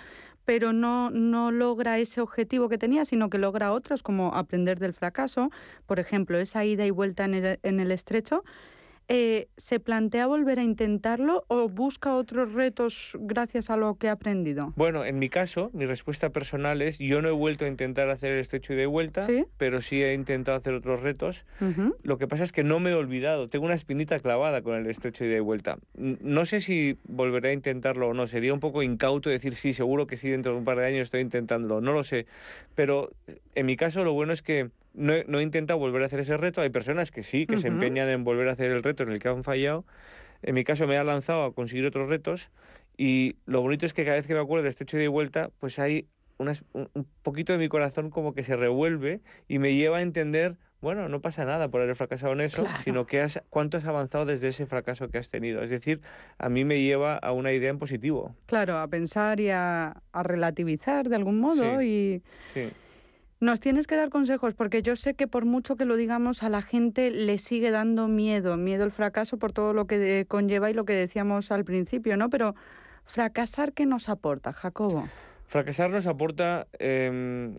pero 0.45 0.73
no, 0.73 1.09
no 1.09 1.51
logra 1.51 1.99
ese 1.99 2.21
objetivo 2.21 2.69
que 2.69 2.77
tenía, 2.77 3.05
sino 3.05 3.29
que 3.29 3.37
logra 3.37 3.71
otros, 3.71 4.03
como 4.03 4.35
aprender 4.35 4.77
del 4.77 4.93
fracaso, 4.93 5.49
por 5.85 5.99
ejemplo, 5.99 6.37
esa 6.37 6.65
ida 6.65 6.85
y 6.85 6.91
vuelta 6.91 7.25
en 7.25 7.33
el, 7.33 7.59
en 7.63 7.79
el 7.79 7.91
estrecho, 7.91 8.43
eh, 9.07 9.47
¿se 9.57 9.79
plantea 9.79 10.27
volver 10.27 10.59
a 10.59 10.63
intentarlo 10.63 11.45
o 11.47 11.67
busca 11.69 12.15
otros 12.15 12.53
retos 12.53 13.17
gracias 13.19 13.69
a 13.69 13.77
lo 13.77 13.95
que 13.95 14.09
ha 14.09 14.13
aprendido? 14.13 14.73
Bueno, 14.75 15.05
en 15.05 15.19
mi 15.19 15.29
caso, 15.29 15.69
mi 15.73 15.85
respuesta 15.85 16.29
personal 16.29 16.81
es 16.81 16.97
yo 16.99 17.21
no 17.21 17.27
he 17.29 17.31
vuelto 17.33 17.65
a 17.65 17.67
intentar 17.67 18.09
hacer 18.09 18.33
el 18.33 18.39
estrecho 18.39 18.73
y 18.73 18.75
de 18.75 18.85
vuelta, 18.85 19.21
Sí. 19.25 19.45
pero 19.57 19.81
sí 19.81 20.01
he 20.01 20.13
intentado 20.13 20.57
hacer 20.57 20.73
otros 20.73 21.01
retos. 21.01 21.45
Ujú. 21.61 21.95
Lo 22.03 22.17
que 22.17 22.27
pasa 22.27 22.43
es 22.43 22.51
que 22.51 22.63
no 22.63 22.79
me 22.79 22.91
he 22.91 22.93
olvidado, 22.95 23.49
tengo 23.49 23.65
una 23.65 23.75
espinita 23.75 24.19
clavada 24.19 24.61
con 24.61 24.75
el 24.75 24.87
estrecho 24.87 25.25
y 25.25 25.27
de 25.27 25.39
vuelta. 25.39 25.77
No 25.95 26.45
sé 26.45 26.61
si 26.61 26.97
volveré 27.03 27.49
a 27.49 27.53
intentarlo 27.53 28.09
o 28.09 28.13
no, 28.13 28.27
sería 28.27 28.53
un 28.53 28.59
poco 28.59 28.83
incauto 28.83 29.29
decir 29.29 29.55
sí, 29.55 29.73
seguro 29.73 30.07
que 30.07 30.17
sí, 30.17 30.29
dentro 30.29 30.53
de 30.53 30.57
un 30.59 30.65
par 30.65 30.77
de 30.77 30.85
años 30.85 31.01
estoy 31.03 31.21
intentándolo, 31.21 31.81
no 31.81 31.93
lo 31.93 32.03
sé. 32.03 32.25
Pero 32.75 33.11
en 33.55 33.65
mi 33.65 33.75
caso 33.75 34.03
lo 34.03 34.13
bueno 34.13 34.33
es 34.33 34.41
que 34.41 34.69
no 34.93 35.13
he, 35.13 35.25
no 35.27 35.39
he 35.39 35.43
intentado 35.43 35.79
volver 35.79 36.01
a 36.03 36.05
hacer 36.05 36.19
ese 36.19 36.37
reto, 36.37 36.61
hay 36.61 36.69
personas 36.69 37.11
que 37.11 37.23
sí, 37.23 37.45
que 37.47 37.57
se 37.57 37.67
empeñan 37.67 38.09
en 38.09 38.23
volver 38.23 38.47
a 38.47 38.51
hacer 38.51 38.71
el 38.71 38.83
reto 38.83 39.03
en 39.03 39.09
el 39.11 39.19
que 39.19 39.27
han 39.29 39.43
fallado. 39.43 39.85
En 40.41 40.55
mi 40.55 40.63
caso 40.63 40.87
me 40.87 40.97
ha 40.97 41.03
lanzado 41.03 41.43
a 41.45 41.53
conseguir 41.53 41.85
otros 41.85 42.09
retos 42.09 42.51
y 42.97 43.37
lo 43.45 43.61
bonito 43.61 43.85
es 43.85 43.93
que 43.93 44.03
cada 44.05 44.17
vez 44.17 44.27
que 44.27 44.33
me 44.33 44.39
acuerdo 44.39 44.63
de 44.63 44.69
estrecho 44.69 44.97
y 44.97 45.01
de 45.01 45.07
vuelta, 45.07 45.49
pues 45.59 45.79
hay 45.79 46.07
unas- 46.37 46.63
un 46.73 47.07
poquito 47.21 47.53
de 47.53 47.59
mi 47.59 47.69
corazón 47.69 48.09
como 48.09 48.33
que 48.33 48.43
se 48.43 48.55
revuelve 48.55 49.21
y 49.47 49.59
me 49.59 49.73
lleva 49.75 49.97
a 49.99 50.01
entender, 50.01 50.57
bueno, 50.81 51.07
no 51.07 51.21
pasa 51.21 51.45
nada 51.45 51.69
por 51.69 51.81
haber 51.81 51.95
fracasado 51.95 52.33
en 52.33 52.41
eso, 52.41 52.63
Claro. 52.63 52.77
sino 52.83 53.05
que 53.05 53.21
has, 53.21 53.41
cuánto 53.49 53.77
has 53.77 53.85
avanzado 53.85 54.25
desde 54.25 54.49
ese 54.49 54.65
fracaso 54.65 55.07
que 55.09 55.17
has 55.17 55.29
tenido. 55.29 55.63
Es 55.63 55.69
decir, 55.69 56.01
a 56.37 56.49
mí 56.49 56.65
me 56.65 56.81
lleva 56.81 57.15
a 57.17 57.31
una 57.31 57.53
idea 57.53 57.69
en 57.69 57.79
positivo. 57.79 58.35
Claro, 58.47 58.77
a 58.77 58.87
pensar 58.89 59.39
y 59.39 59.49
a, 59.49 60.01
a 60.11 60.23
relativizar 60.23 61.07
de 61.07 61.15
algún 61.15 61.39
modo 61.39 61.81
y... 61.81 62.21
Sí. 62.53 62.69
Nos 63.43 63.59
tienes 63.59 63.87
que 63.87 63.97
dar 63.97 64.07
consejos 64.07 64.53
porque 64.53 64.81
yo 64.81 64.95
sé 64.95 65.15
que 65.15 65.27
por 65.27 65.43
mucho 65.43 65.75
que 65.75 65.83
lo 65.83 65.97
digamos 65.97 66.43
a 66.43 66.49
la 66.49 66.61
gente 66.61 67.11
le 67.11 67.37
sigue 67.37 67.71
dando 67.71 68.07
miedo, 68.07 68.55
miedo 68.55 68.85
al 68.85 68.91
fracaso 68.93 69.37
por 69.37 69.51
todo 69.51 69.73
lo 69.73 69.85
que 69.85 70.23
conlleva 70.29 70.69
y 70.69 70.73
lo 70.73 70.85
que 70.85 70.93
decíamos 70.93 71.51
al 71.51 71.65
principio, 71.65 72.15
¿no? 72.15 72.29
Pero 72.29 72.55
fracasar, 73.05 73.73
¿qué 73.73 73.85
nos 73.85 74.07
aporta, 74.07 74.53
Jacobo? 74.53 75.09
Fracasar 75.45 75.89
nos 75.91 76.07
aporta 76.07 76.67
em, 76.79 77.57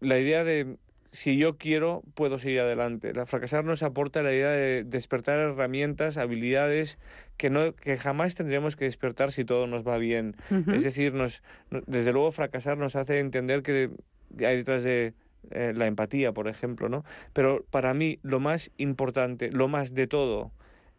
la 0.00 0.18
idea 0.18 0.42
de 0.42 0.78
si 1.10 1.36
yo 1.36 1.58
quiero, 1.58 2.02
puedo 2.14 2.38
seguir 2.38 2.60
adelante. 2.60 3.12
La 3.12 3.26
fracasar 3.26 3.62
nos 3.62 3.82
aporta 3.82 4.22
la 4.22 4.32
idea 4.32 4.50
de 4.52 4.84
despertar 4.84 5.38
herramientas, 5.38 6.16
habilidades 6.16 6.96
que, 7.36 7.50
no, 7.50 7.74
que 7.74 7.98
jamás 7.98 8.36
tendremos 8.36 8.74
que 8.74 8.86
despertar 8.86 9.32
si 9.32 9.44
todo 9.44 9.66
nos 9.66 9.86
va 9.86 9.98
bien. 9.98 10.34
Es 10.72 10.82
decir, 10.82 11.12
nos, 11.12 11.42
no- 11.68 11.82
desde 11.86 12.14
luego 12.14 12.30
fracasar 12.32 12.78
nos 12.78 12.96
hace 12.96 13.18
entender 13.18 13.62
que 13.62 13.90
hay 14.38 14.56
detrás 14.56 14.82
de 14.82 15.12
eh, 15.50 15.72
la 15.74 15.86
empatía, 15.86 16.32
por 16.32 16.48
ejemplo, 16.48 16.88
¿no? 16.88 17.04
Pero 17.32 17.64
para 17.70 17.94
mí 17.94 18.18
lo 18.22 18.40
más 18.40 18.70
importante, 18.76 19.50
lo 19.50 19.68
más 19.68 19.94
de 19.94 20.06
todo, 20.06 20.50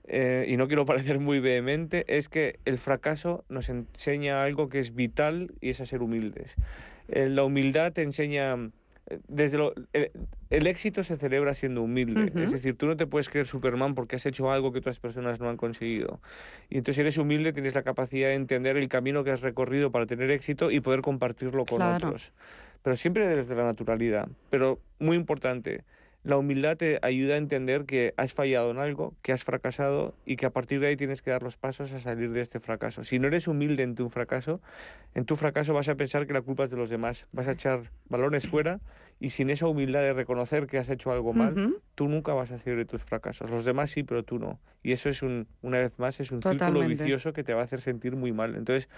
eh, 0.06 0.46
y 0.48 0.58
no 0.58 0.68
quiero 0.68 0.86
parecer 0.86 1.20
muy 1.20 1.40
vehemente, 1.40 2.06
es 2.08 2.30
que 2.30 2.60
el 2.66 2.78
fracaso 2.78 3.44
nos 3.50 3.70
enseña 3.70 4.44
algo 4.44 4.70
que 4.70 4.80
es 4.80 4.96
vital 4.96 5.52
y 5.62 5.70
es 5.72 5.82
a 5.82 5.86
ser 5.86 6.02
humildes. 6.02 6.52
Eh, 7.10 7.30
la 7.30 7.44
humildad 7.44 7.92
te 7.94 8.02
enseña... 8.04 8.56
eh, 9.10 9.20
Desde 9.30 9.58
lo, 9.58 9.74
el, 9.94 10.12
el 10.50 10.68
éxito 10.68 11.04
se 11.04 11.16
celebra 11.16 11.54
siendo 11.54 11.82
humilde. 11.82 12.32
Es 12.44 12.52
decir, 12.52 12.76
tú 12.76 12.86
no 12.86 12.96
te 12.98 13.06
puedes 13.08 13.30
creer 13.30 13.48
Superman 13.48 13.96
porque 13.96 14.18
has 14.18 14.26
hecho 14.26 14.52
algo 14.52 14.72
que 14.74 14.80
otras 14.80 15.00
personas 15.00 15.40
no 15.40 15.48
han 15.50 15.56
conseguido. 15.58 16.20
Y 16.70 16.78
entonces 16.78 16.96
si 16.96 17.02
eres 17.02 17.18
humilde, 17.18 17.54
tienes 17.54 17.76
la 17.76 17.84
capacidad 17.84 18.28
de 18.28 18.34
entender 18.36 18.76
el 18.76 18.88
camino 18.90 19.24
que 19.24 19.32
has 19.32 19.40
recorrido 19.42 19.92
para 19.92 20.06
tener 20.06 20.32
éxito 20.32 20.72
y 20.72 20.80
poder 20.82 21.02
compartirlo 21.02 21.66
con 21.66 21.80
Claro. 21.80 21.96
otros. 21.96 22.34
Pero 22.84 22.96
siempre 22.96 23.28
desde 23.28 23.56
la 23.56 23.64
naturalidad. 23.64 24.28
Pero 24.50 24.80
muy 25.00 25.18
importante, 25.18 25.84
la 26.28 26.36
humildad 26.36 26.76
te 26.76 27.00
ayuda 27.04 27.36
a 27.36 27.38
entender 27.38 27.86
que 27.86 28.14
has 28.18 28.34
fallado 28.34 28.70
en 28.70 28.80
algo, 28.80 29.16
que 29.22 29.32
has 29.32 29.46
fracasado 29.46 30.14
y 30.26 30.36
que 30.36 30.46
a 30.46 30.50
partir 30.50 30.82
de 30.82 30.88
ahí 30.88 30.98
tienes 30.98 31.22
que 31.22 31.32
dar 31.32 31.42
los 31.42 31.56
pasos 31.56 31.94
a 31.94 32.02
salir 32.02 32.32
de 32.32 32.42
este 32.42 32.60
fracaso. 32.60 33.06
Si 33.06 33.18
no 33.18 33.28
eres 33.28 33.48
humilde 33.48 33.84
en 33.84 33.96
tu 33.96 34.10
fracaso, 34.10 34.60
en 35.16 35.24
tu 35.24 35.38
fracaso 35.38 35.74
vas 35.74 35.88
a 35.88 35.96
pensar 35.96 36.28
que 36.28 36.34
la 36.34 36.42
culpa 36.42 36.66
es 36.66 36.70
de 36.70 36.76
los 36.76 36.90
demás. 36.90 37.28
Vas 37.32 37.48
a 37.48 37.54
echar 37.54 37.92
balones 38.10 38.50
fuera 38.50 38.82
y 39.22 39.30
sin 39.30 39.50
esa 39.50 39.68
humildad 39.68 40.02
de 40.02 40.12
reconocer 40.12 40.68
que 40.68 40.78
has 40.78 40.90
hecho 40.90 41.14
algo 41.14 41.32
mal, 41.32 41.80
tú 41.96 42.10
nunca 42.10 42.34
vas 42.34 42.52
a 42.52 42.58
salir 42.60 42.76
de 42.76 42.84
tus 42.84 43.02
fracasos. 43.02 43.50
Los 43.50 43.64
demás 43.64 43.92
sí, 43.92 44.04
pero 44.04 44.24
tú 44.24 44.38
no. 44.38 44.60
Y 44.84 44.92
eso 44.92 45.08
es 45.08 45.22
un, 45.22 45.48
una 45.62 45.80
vez 45.80 45.98
más, 45.98 46.20
es 46.20 46.32
un 46.32 46.42
círculo 46.42 46.58
Totalmente. 46.58 47.06
vicioso 47.06 47.32
que 47.32 47.46
te 47.46 47.54
va 47.54 47.62
a 47.62 47.64
hacer 47.64 47.80
sentir 47.80 48.18
muy 48.18 48.34
mal. 48.34 48.56
Entonces, 48.56 48.90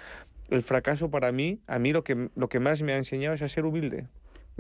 el 0.50 0.64
fracaso 0.64 1.12
para 1.12 1.32
mí, 1.32 1.60
a 1.68 1.78
mí 1.78 1.94
lo 1.94 2.04
que, 2.04 2.30
lo 2.36 2.50
que 2.50 2.60
más 2.60 2.82
me 2.82 2.94
ha 2.94 2.98
enseñado 2.98 3.36
es 3.36 3.44
a 3.44 3.48
ser 3.50 3.66
humilde. 3.66 4.08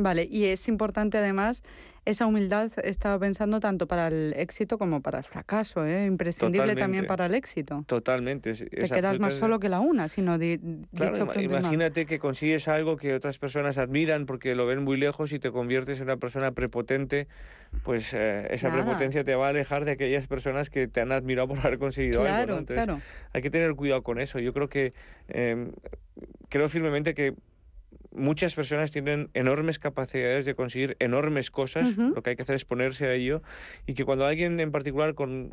Vale, 0.01 0.25
y 0.31 0.45
es 0.45 0.67
importante 0.69 1.17
además 1.17 1.61
esa 2.05 2.25
humildad, 2.25 2.71
estaba 2.83 3.19
pensando 3.19 3.59
tanto 3.59 3.85
para 3.85 4.07
el 4.07 4.33
éxito 4.37 4.77
como 4.77 5.01
para 5.01 5.17
el 5.17 5.25
fracaso, 5.25 5.85
¿eh? 5.85 6.05
imprescindible 6.05 6.77
también 6.77 7.05
para 7.05 7.25
el 7.25 7.35
éxito. 7.35 7.83
Totalmente. 7.85 8.51
es- 8.51 8.59
Te 8.69 8.85
es 8.85 8.91
quedas 8.91 9.19
más 9.19 9.33
solo 9.33 9.59
que 9.59 9.67
la 9.67 9.81
una, 9.81 10.07
sino 10.07 10.37
di- 10.37 10.57
Claro, 10.95 11.11
dicho 11.11 11.25
ima- 11.33 11.41
imagínate 11.59 12.05
que 12.05 12.17
consigues 12.17 12.69
algo 12.69 12.95
que 12.95 13.13
otras 13.13 13.37
personas 13.37 13.77
admiran 13.77 14.25
porque 14.25 14.55
lo 14.55 14.65
ven 14.65 14.83
muy 14.85 14.95
lejos 14.97 15.33
y 15.33 15.39
te 15.39 15.51
conviertes 15.51 15.97
en 15.97 16.03
una 16.05 16.15
persona 16.17 16.53
prepotente, 16.53 17.27
pues 17.83 18.13
eh, 18.13 18.47
esa 18.51 18.69
Nada. 18.69 18.81
prepotencia 18.85 19.25
te 19.25 19.35
va 19.35 19.47
a 19.47 19.49
alejar 19.49 19.83
de 19.83 19.91
aquellas 19.91 20.25
personas 20.27 20.69
que 20.69 20.87
te 20.87 21.01
han 21.01 21.11
admirado 21.11 21.49
por 21.49 21.59
haber 21.59 21.77
conseguido 21.77 22.21
algo. 22.25 22.53
¿no? 22.53 22.59
Entonces, 22.59 22.85
claro. 22.85 23.01
hay 23.33 23.41
que 23.41 23.49
tener 23.51 23.75
cuidado 23.75 24.01
con 24.01 24.19
eso. 24.21 24.39
Yo 24.39 24.53
creo 24.53 24.69
que, 24.69 24.93
em, 25.27 25.73
creo 26.47 26.69
firmemente 26.69 27.13
que 27.13 27.35
muchas 28.19 28.53
personas 28.55 28.91
tienen 28.91 29.29
enormes 29.33 29.79
capacidades 29.79 30.45
de 30.45 30.53
conseguir 30.55 30.95
enormes 30.99 31.49
cosas, 31.51 31.91
Ujú. 31.97 32.13
lo 32.15 32.21
que 32.23 32.31
hay 32.31 32.35
que 32.35 32.43
hacer 32.43 32.55
es 32.55 32.65
ponerse 32.65 33.07
a 33.07 33.13
ello, 33.13 33.41
y 33.87 33.93
que 33.93 34.05
cuando 34.05 34.25
alguien 34.25 34.59
en 34.59 34.71
particular 34.71 35.15
con- 35.15 35.51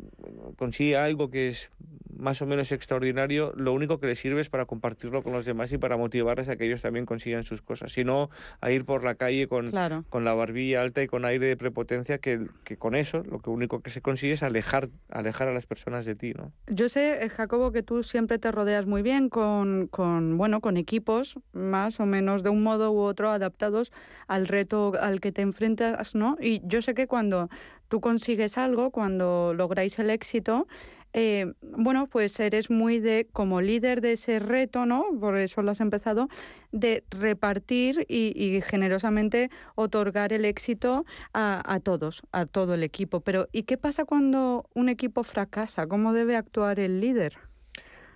consigue 0.57 0.97
algo 0.97 1.29
que 1.29 1.49
es 1.49 1.69
más 2.17 2.41
o 2.41 2.47
menos 2.47 2.71
extraordinario, 2.71 3.53
lo 3.55 3.73
único 3.73 3.99
que 3.99 4.07
le 4.07 4.15
sirve 4.15 4.41
es 4.41 4.49
para 4.49 4.65
compartirlo 4.65 5.21
con 5.21 5.33
los 5.33 5.45
demás 5.45 5.71
y 5.71 5.77
para 5.77 5.97
motivarles 5.97 6.49
a 6.49 6.55
que 6.55 6.65
ellos 6.65 6.81
también 6.81 7.05
consigan 7.05 7.43
sus 7.43 7.61
cosas, 7.61 7.91
sino 7.91 8.29
a 8.59 8.71
ir 8.71 8.85
por 8.85 9.03
la 9.03 9.13
calle 9.15 9.47
con, 9.47 9.69
Claro. 9.69 10.03
con 10.09 10.23
la 10.25 10.33
barbilla 10.33 10.81
alta 10.81 11.03
y 11.03 11.07
con 11.07 11.25
aire 11.25 11.45
de 11.45 11.55
prepotencia, 11.57 12.17
que, 12.17 12.47
que 12.63 12.75
con 12.77 12.95
eso 12.95 13.23
lo 13.23 13.39
que 13.39 13.51
único 13.51 13.81
que 13.81 13.91
se 13.91 14.01
consigue 14.01 14.33
es 14.33 14.41
alejar, 14.43 14.89
alejar 15.09 15.47
a 15.47 15.53
las 15.53 15.67
personas 15.67 16.05
de 16.05 16.15
ti, 16.15 16.33
¿no? 16.33 16.51
Yo 16.67 16.89
sé, 16.89 17.23
eh, 17.23 17.29
Jacobo, 17.29 17.71
que 17.71 17.83
tú 17.83 18.01
siempre 18.01 18.39
te 18.39 18.51
rodeas 18.51 18.87
muy 18.87 19.03
bien 19.03 19.29
con, 19.29 19.87
con, 19.87 20.37
bueno, 20.37 20.59
con 20.59 20.75
equipos 20.77 21.37
más 21.53 21.99
o 21.99 22.05
menos 22.07 22.41
de 22.41 22.49
un 22.49 22.56
modo 22.63 22.91
u 22.91 22.99
otro 22.99 23.29
adaptados 23.29 23.91
al 24.27 24.47
reto 24.47 24.93
al 24.99 25.19
que 25.19 25.31
te 25.31 25.41
enfrentas, 25.41 26.15
¿no? 26.15 26.37
Y 26.41 26.61
yo 26.65 26.81
sé 26.81 26.93
que 26.93 27.07
cuando 27.07 27.49
tú 27.87 28.01
consigues 28.01 28.57
algo, 28.57 28.91
cuando 28.91 29.53
lográis 29.53 29.97
el 29.99 30.09
éxito, 30.09 30.67
eh, 31.13 31.53
bueno, 31.61 32.07
pues 32.07 32.39
eres 32.39 32.69
muy 32.69 32.99
de, 32.99 33.27
como 33.31 33.61
líder 33.61 34.01
de 34.01 34.13
ese 34.13 34.39
reto, 34.39 34.85
¿no? 34.85 35.05
Por 35.19 35.37
eso 35.37 35.61
lo 35.61 35.71
has 35.71 35.81
empezado, 35.81 36.27
de 36.71 37.03
repartir 37.09 38.05
y, 38.07 38.61
generosamente 38.61 39.49
otorgar 39.75 40.33
el 40.33 40.45
éxito 40.45 41.05
a, 41.33 41.63
a, 41.65 41.79
todos, 41.79 42.21
a 42.31 42.45
todo 42.45 42.75
el 42.75 42.83
equipo. 42.83 43.21
Pero, 43.21 43.47
¿y 43.51 43.63
qué 43.63 43.77
pasa 43.77 44.05
cuando 44.05 44.69
un 44.73 44.89
equipo 44.89 45.23
fracasa? 45.23 45.87
¿Cómo 45.87 46.13
debe 46.13 46.35
actuar 46.35 46.79
el 46.79 46.99
líder? 46.99 47.37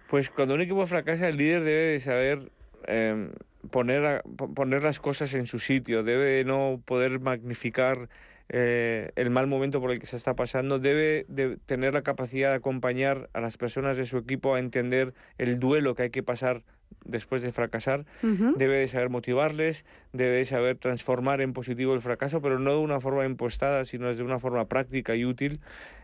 Pues 0.09 0.29
cuando 0.29 0.55
un 0.55 0.61
equipo 0.61 0.85
fracasa, 0.85 1.29
el 1.29 1.37
líder 1.37 1.63
debe 1.63 1.83
de 1.93 1.99
saber 2.01 2.51
em, 2.85 3.31
poner, 3.69 4.23
poner 4.55 4.83
las 4.83 4.99
cosas 4.99 5.33
en 5.33 5.47
su 5.47 5.59
sitio, 5.59 6.03
debe 6.03 6.43
no 6.43 6.81
poder 6.85 7.19
magnificar 7.19 8.09
eh, 8.49 9.11
el 9.15 9.29
mal 9.29 9.47
momento 9.47 9.79
por 9.79 9.91
el 9.91 9.99
que 9.99 10.07
se 10.07 10.17
está 10.17 10.35
pasando, 10.35 10.79
debe 10.79 11.25
de 11.29 11.57
tener 11.57 11.93
la 11.93 12.01
capacidad 12.01 12.49
de 12.49 12.55
acompañar 12.55 13.29
a 13.33 13.39
las 13.39 13.57
personas 13.57 13.97
de 13.97 14.05
su 14.05 14.17
equipo 14.17 14.55
a 14.55 14.59
entender 14.59 15.13
el 15.37 15.59
duelo 15.59 15.95
que 15.95 16.03
hay 16.03 16.09
que 16.09 16.23
pasar 16.23 16.63
después 17.05 17.41
de 17.41 17.51
fracasar, 17.51 18.05
debe 18.21 18.79
de 18.79 18.87
saber 18.87 19.09
motivarles, 19.09 19.85
debe 20.13 20.37
de 20.37 20.45
saber 20.45 20.77
transformar 20.77 21.41
en 21.41 21.53
positivo 21.53 21.93
el 21.93 22.01
fracaso, 22.01 22.41
pero 22.41 22.59
no 22.59 22.71
de 22.71 22.77
una 22.77 22.99
forma 22.99 23.25
impostada, 23.25 23.85
sino 23.85 24.13
de 24.13 24.23
una 24.23 24.39
forma 24.39 24.65
práctica 24.65 25.15
y 25.15 25.25
útil. 25.25 25.59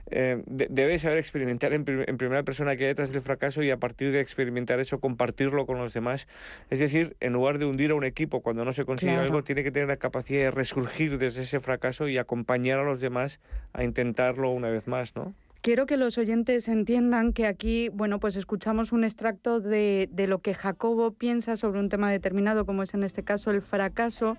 Eh, 0.10 0.41
debe 0.48 0.98
saber 1.00 1.17
experimentar 1.17 1.74
en, 1.74 1.84
primera 1.84 2.44
persona 2.44 2.77
qué 2.77 2.84
hay 2.84 2.89
detrás 2.89 3.12
del 3.12 3.22
fracaso 3.22 3.62
y 3.62 3.72
a 3.72 3.77
partir 3.77 4.13
de 4.13 4.22
experimentar 4.22 4.79
eso 4.79 5.00
compartirlo 5.00 5.65
con 5.65 5.77
los 5.77 5.94
demás. 5.94 6.27
Es 6.70 6.79
decir, 6.79 7.17
en 7.20 7.34
lugar 7.34 7.58
de 7.58 7.65
hundir 7.65 7.91
a 7.91 7.96
un 7.96 8.06
equipo 8.06 8.41
cuando 8.41 8.63
no 8.63 8.72
se 8.72 8.86
consigue 8.86 9.15
algo, 9.15 9.44
tiene 9.44 9.63
que 9.63 9.72
tener 9.72 9.89
la 9.89 9.98
capacidad 9.98 10.39
de 10.39 10.51
resurgir 10.51 11.17
desde 11.17 11.44
ese 11.44 11.60
fracaso 11.60 12.08
y 12.08 12.17
acompañar 12.17 12.79
a 12.79 12.84
los 12.84 13.01
demás 13.01 13.39
a 13.74 13.84
intentarlo 13.84 14.50
una 14.51 14.70
vez 14.70 14.88
más, 14.88 15.15
¿no? 15.15 15.34
Quiero 15.62 15.86
que 15.86 15.98
los 15.98 16.18
oyentes 16.18 16.68
entiendan 16.68 17.34
que 17.34 17.46
aquí, 17.46 17.90
bueno, 17.90 18.20
pues 18.20 18.36
escuchamos 18.36 18.92
un 18.92 19.04
extracto 19.04 19.60
de, 19.60 20.08
de 20.12 20.28
lo 20.28 20.40
que 20.40 20.54
Jacobo 20.54 21.12
piensa 21.12 21.58
sobre 21.58 21.80
un 21.80 21.90
tema 21.90 22.12
determinado, 22.12 22.66
como 22.66 22.84
es 22.84 22.94
en 22.94 23.04
este 23.04 23.24
caso 23.24 23.52
el 23.52 23.62
fracaso, 23.62 24.38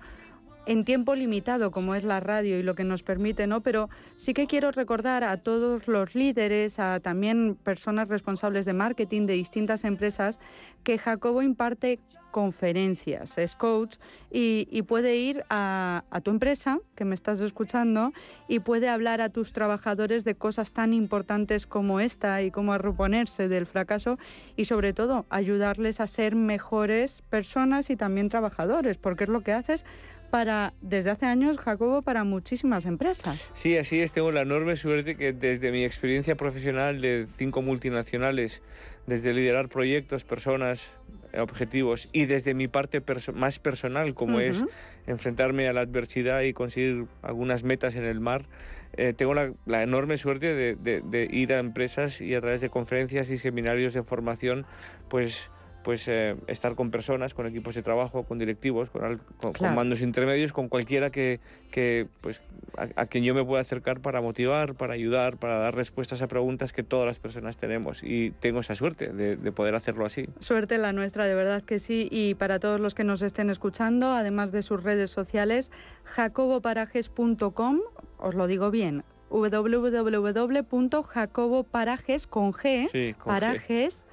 en 0.65 0.83
tiempo 0.83 1.15
limitado 1.15 1.71
como 1.71 1.95
es 1.95 2.03
la 2.03 2.19
radio 2.19 2.59
y 2.59 2.63
lo 2.63 2.75
que 2.75 2.83
nos 2.83 3.03
permite, 3.03 3.47
¿no? 3.47 3.61
Pero 3.61 3.89
sí 4.15 4.33
que 4.33 4.47
quiero 4.47 4.71
recordar 4.71 5.23
a 5.23 5.37
todos 5.37 5.87
los 5.87 6.15
líderes, 6.15 6.79
a 6.79 6.99
también 6.99 7.55
personas 7.55 8.07
responsables 8.07 8.65
de 8.65 8.73
marketing 8.73 9.25
de 9.25 9.33
distintas 9.33 9.83
empresas, 9.83 10.39
que 10.83 10.97
Jacobo 10.97 11.41
imparte 11.41 11.99
conferencias, 12.31 13.37
es 13.37 13.55
coach 13.55 13.97
y, 14.31 14.81
puede 14.83 15.17
ir 15.17 15.43
a, 15.49 16.03
a, 16.09 16.21
tu 16.21 16.31
empresa, 16.31 16.79
que 16.95 17.05
me 17.05 17.15
estás 17.15 17.41
escuchando, 17.41 18.13
y 18.47 18.59
puede 18.59 18.89
hablar 18.89 19.21
a 19.21 19.29
tus 19.29 19.51
trabajadores 19.51 20.23
de 20.23 20.35
cosas 20.35 20.71
tan 20.71 20.93
importantes 20.93 21.67
como 21.67 21.99
esta 21.99 22.41
y 22.41 22.51
cómo 22.51 22.77
reponerse 22.77 23.47
del 23.47 23.65
fracaso 23.65 24.17
y 24.55 24.65
sobre 24.65 24.93
todo 24.93 25.25
ayudarles 25.29 25.99
a 25.99 26.07
ser 26.07 26.35
mejores 26.35 27.23
personas 27.29 27.89
y 27.89 27.95
también 27.95 28.29
trabajadores, 28.29 28.97
porque 28.97 29.25
es 29.25 29.29
lo 29.29 29.41
que 29.41 29.53
haces 29.53 29.85
para, 30.29 30.73
desde 30.81 31.09
hace 31.09 31.25
años, 31.25 31.57
Jacobo, 31.57 32.01
para 32.01 32.23
muchísimas 32.23 32.85
empresas. 32.85 33.49
Sí, 33.53 33.77
así 33.77 34.01
es. 34.01 34.11
Tengo 34.11 34.31
la 34.31 34.41
enorme 34.41 34.75
suerte 34.77 35.15
que 35.15 35.33
desde 35.33 35.71
mi 35.71 35.83
experiencia 35.83 36.35
profesional 36.35 37.01
de 37.01 37.25
cinco 37.27 37.61
multinacionales, 37.61 38.61
desde 39.07 39.33
liderar 39.33 39.69
proyectos, 39.69 40.23
personas, 40.23 40.91
objetivos 41.37 42.09
y 42.11 42.25
desde 42.25 42.53
mi 42.53 42.67
parte 42.67 43.03
más 43.33 43.59
personal, 43.59 44.13
como 44.13 44.39
es 44.39 44.63
enfrentarme 45.07 45.67
a 45.67 45.73
la 45.73 45.81
adversidad 45.81 46.41
y 46.41 46.53
conseguir 46.53 47.05
algunas 47.21 47.63
metas 47.63 47.95
en 47.95 48.05
el 48.05 48.19
mar, 48.19 48.45
eh, 48.93 49.13
tengo 49.13 49.33
la, 49.33 49.83
enorme 49.83 50.17
suerte 50.17 50.55
de, 50.55 50.75
de, 50.75 51.27
ir 51.31 51.53
a 51.53 51.59
empresas 51.59 52.21
y 52.21 52.33
a 52.33 52.41
través 52.41 52.61
de 52.61 52.69
conferencias 52.69 53.29
y 53.29 53.37
seminarios 53.37 53.93
de 53.93 54.01
formación, 54.01 54.65
pues 55.09 55.51
pues 55.83 56.07
eh, 56.07 56.35
estar 56.47 56.75
con 56.75 56.91
personas, 56.91 57.33
con 57.33 57.47
equipos 57.47 57.75
de 57.75 57.83
trabajo, 57.83 58.23
con 58.23 58.37
directivos, 58.37 58.89
con, 58.89 59.19
mandos 59.75 60.01
intermedios, 60.01 60.51
con 60.51 60.67
cualquiera 60.67 61.09
que, 61.09 61.39
que 61.71 62.07
pues, 62.21 62.41
a, 62.77 63.05
quien 63.05 63.23
yo 63.23 63.33
me 63.33 63.43
pueda 63.43 63.61
acercar 63.61 64.01
para 64.01 64.21
motivar, 64.21 64.75
para 64.75 64.93
ayudar, 64.93 65.37
para 65.37 65.57
dar 65.57 65.75
respuestas 65.75 66.21
a 66.21 66.27
preguntas 66.27 66.73
que 66.73 66.83
todas 66.83 67.07
las 67.07 67.19
personas 67.19 67.57
tenemos. 67.57 68.03
Y 68.03 68.31
tengo 68.31 68.59
esa 68.59 68.75
suerte 68.75 69.13
de, 69.13 69.37
de 69.37 69.51
poder 69.51 69.75
hacerlo 69.75 70.05
así. 70.05 70.27
Suerte 70.39 70.77
la 70.77 70.93
nuestra, 70.93 71.25
de 71.25 71.35
verdad 71.35 71.63
que 71.63 71.79
sí. 71.79 72.07
Y 72.11 72.35
para 72.35 72.59
todos 72.59 72.79
los 72.79 72.95
que 72.95 73.03
nos 73.03 73.21
estén 73.21 73.49
escuchando, 73.49 74.11
además 74.11 74.51
de 74.51 74.61
sus 74.61 74.83
redes 74.83 75.11
sociales, 75.11 75.71
jacoboparajes.com, 76.03 77.79
os 78.17 78.35
lo 78.35 78.47
digo 78.47 78.71
bien, 78.71 79.03
www.jacoboparajes 79.29 82.27
con 82.27 82.51
G, 82.51 83.15
parajes 83.23 84.05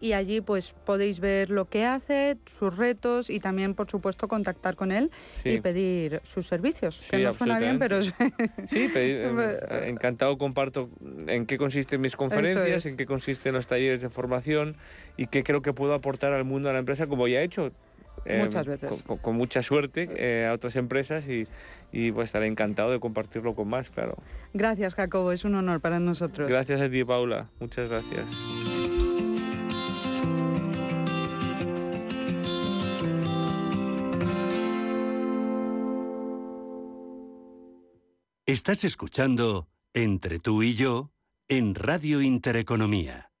y 0.00 0.12
allí 0.12 0.40
pues 0.40 0.74
podéis 0.84 1.20
ver 1.20 1.50
lo 1.50 1.68
que 1.68 1.84
hace, 1.84 2.36
sus 2.58 2.76
retos 2.76 3.30
y 3.30 3.40
también 3.40 3.74
por 3.74 3.90
supuesto 3.90 4.28
contactar 4.28 4.76
con 4.76 4.92
él 4.92 5.10
y 5.44 5.60
pedir 5.60 6.20
sus 6.24 6.46
servicios, 6.46 7.00
que 7.10 7.18
no 7.18 7.32
suena 7.32 7.58
bien 7.58 7.78
pero... 7.78 8.02
sí, 8.02 8.12
eh, 8.94 9.60
encantado 9.86 10.38
comparto 10.38 10.90
en 11.26 11.46
qué 11.46 11.58
consisten 11.58 12.00
mis 12.00 12.16
conferencias, 12.16 12.86
en 12.86 12.96
qué 12.96 13.06
consisten 13.06 13.54
los 13.54 13.66
talleres 13.66 14.00
de 14.00 14.08
formación 14.08 14.76
y 15.16 15.26
qué 15.26 15.42
creo 15.42 15.62
que 15.62 15.72
puedo 15.72 15.94
aportar 15.94 16.32
al 16.32 16.44
mundo, 16.44 16.68
a 16.70 16.72
la 16.72 16.78
empresa, 16.78 17.06
como 17.06 17.28
ya 17.28 17.40
he 17.40 17.44
hecho 17.44 17.72
eh, 18.24 18.42
Muchas 18.44 18.66
veces. 18.66 19.02
Con, 19.02 19.36
mucha 19.36 19.62
suerte 19.62 20.08
eh, 20.16 20.46
a 20.46 20.52
otras 20.52 20.76
empresas 20.76 21.26
y, 21.28 21.46
y 21.90 22.12
pues 22.12 22.26
estaré 22.26 22.46
encantado 22.46 22.90
de 22.90 23.00
compartirlo 23.00 23.54
con 23.54 23.68
más, 23.68 23.90
claro. 23.90 24.16
Gracias, 24.54 24.94
Jacobo, 24.94 25.32
es 25.32 25.44
un 25.44 25.54
honor 25.56 25.80
para 25.80 25.98
nosotros. 25.98 26.48
Gracias 26.48 26.80
a 26.80 26.90
ti, 26.90 27.04
Paula. 27.04 27.48
Muchas 27.58 27.88
gracias. 27.88 28.81
Estás 38.52 38.84
escuchando 38.84 39.66
Entre 39.94 40.38
tú 40.38 40.62
y 40.62 40.74
yo 40.74 41.10
en 41.48 41.74
Radio 41.74 42.20
Intereconomía. 42.20 43.31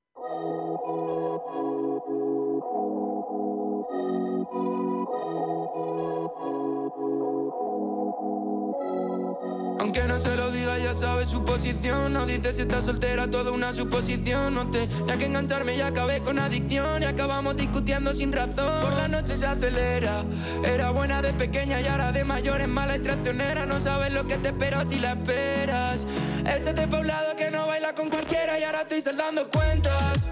Aunque 9.82 10.06
no 10.06 10.20
se 10.20 10.36
lo 10.36 10.48
diga, 10.52 10.78
ya 10.78 10.94
sabe 10.94 11.26
su 11.26 11.44
posición. 11.44 12.12
No 12.12 12.24
dice 12.24 12.52
si 12.52 12.60
está 12.60 12.80
soltera, 12.80 13.28
toda 13.28 13.50
una 13.50 13.74
suposición. 13.74 14.54
No 14.54 14.70
tenía 14.70 15.18
que 15.18 15.26
engancharme 15.26 15.74
y 15.74 15.80
acabé 15.80 16.20
con 16.20 16.38
adicción. 16.38 17.02
Y 17.02 17.04
acabamos 17.04 17.56
discutiendo 17.56 18.14
sin 18.14 18.32
razón. 18.32 18.80
Por 18.80 18.92
la 18.92 19.08
noche 19.08 19.36
se 19.36 19.44
acelera. 19.44 20.22
Era 20.64 20.92
buena 20.92 21.20
de 21.20 21.32
pequeña 21.32 21.80
y 21.80 21.86
ahora 21.88 22.12
de 22.12 22.22
mayor 22.22 22.60
es 22.60 22.68
mala 22.68 22.94
y 22.94 23.00
traicionera. 23.00 23.66
No 23.66 23.80
sabes 23.80 24.12
lo 24.12 24.24
que 24.24 24.36
te 24.36 24.50
espera 24.50 24.86
si 24.86 25.00
la 25.00 25.14
esperas. 25.14 26.06
Este 26.46 26.86
poblado 26.86 27.34
que 27.34 27.50
no 27.50 27.66
baila 27.66 27.92
con 27.92 28.08
cualquiera 28.08 28.60
y 28.60 28.62
ahora 28.62 28.82
estoy 28.82 29.02
saldando 29.02 29.50
cuentas. 29.50 30.28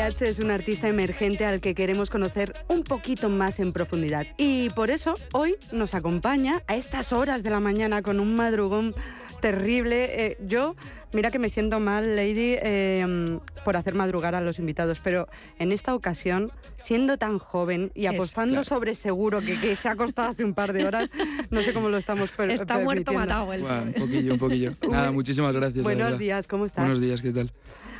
H 0.00 0.28
es 0.28 0.40
un 0.40 0.50
artista 0.50 0.88
emergente 0.88 1.46
al 1.46 1.60
que 1.60 1.74
queremos 1.74 2.10
conocer 2.10 2.52
un 2.68 2.82
poquito 2.82 3.28
más 3.28 3.60
en 3.60 3.72
profundidad. 3.72 4.26
Y 4.36 4.68
por 4.70 4.90
eso 4.90 5.14
hoy 5.32 5.56
nos 5.72 5.94
acompaña 5.94 6.62
a 6.66 6.76
estas 6.76 7.12
horas 7.12 7.42
de 7.42 7.50
la 7.50 7.60
mañana 7.60 8.02
con 8.02 8.20
un 8.20 8.36
madrugón 8.36 8.94
terrible. 9.40 10.26
Eh, 10.26 10.38
yo, 10.46 10.76
mira 11.12 11.30
que 11.30 11.38
me 11.38 11.48
siento 11.48 11.80
mal, 11.80 12.14
Lady, 12.14 12.56
em, 12.60 13.40
por 13.64 13.76
hacer 13.76 13.94
madrugar 13.94 14.34
a 14.34 14.40
los 14.42 14.58
invitados, 14.58 15.00
pero 15.02 15.28
en 15.58 15.72
esta 15.72 15.94
ocasión, 15.94 16.50
siendo 16.78 17.16
tan 17.16 17.38
joven 17.38 17.90
y 17.94 18.06
apostando 18.06 18.64
sobre 18.64 18.94
seguro 18.94 19.40
que, 19.40 19.76
se 19.76 19.88
ha 19.88 19.92
acostado 19.92 20.28
hace 20.28 20.44
un 20.44 20.52
par 20.52 20.74
de 20.74 20.84
horas, 20.84 21.10
no 21.50 21.62
sé 21.62 21.72
cómo 21.72 21.88
lo 21.88 21.96
estamos 21.96 22.30
per 22.30 22.50
Está 22.50 22.78
muerto 22.78 23.12
matado 23.14 23.52
el 23.52 23.62
Un 23.62 23.92
poquillo, 23.92 24.32
un 24.34 24.38
poquillo. 24.38 24.72
Nada, 24.90 25.10
muchísimas 25.10 25.54
gracias. 25.54 25.82
Buenos 25.82 26.18
días, 26.18 26.46
¿cómo 26.46 26.66
estás? 26.66 26.84
Buenos 26.84 27.00
días, 27.00 27.22
¿qué 27.22 27.32
tal? 27.32 27.50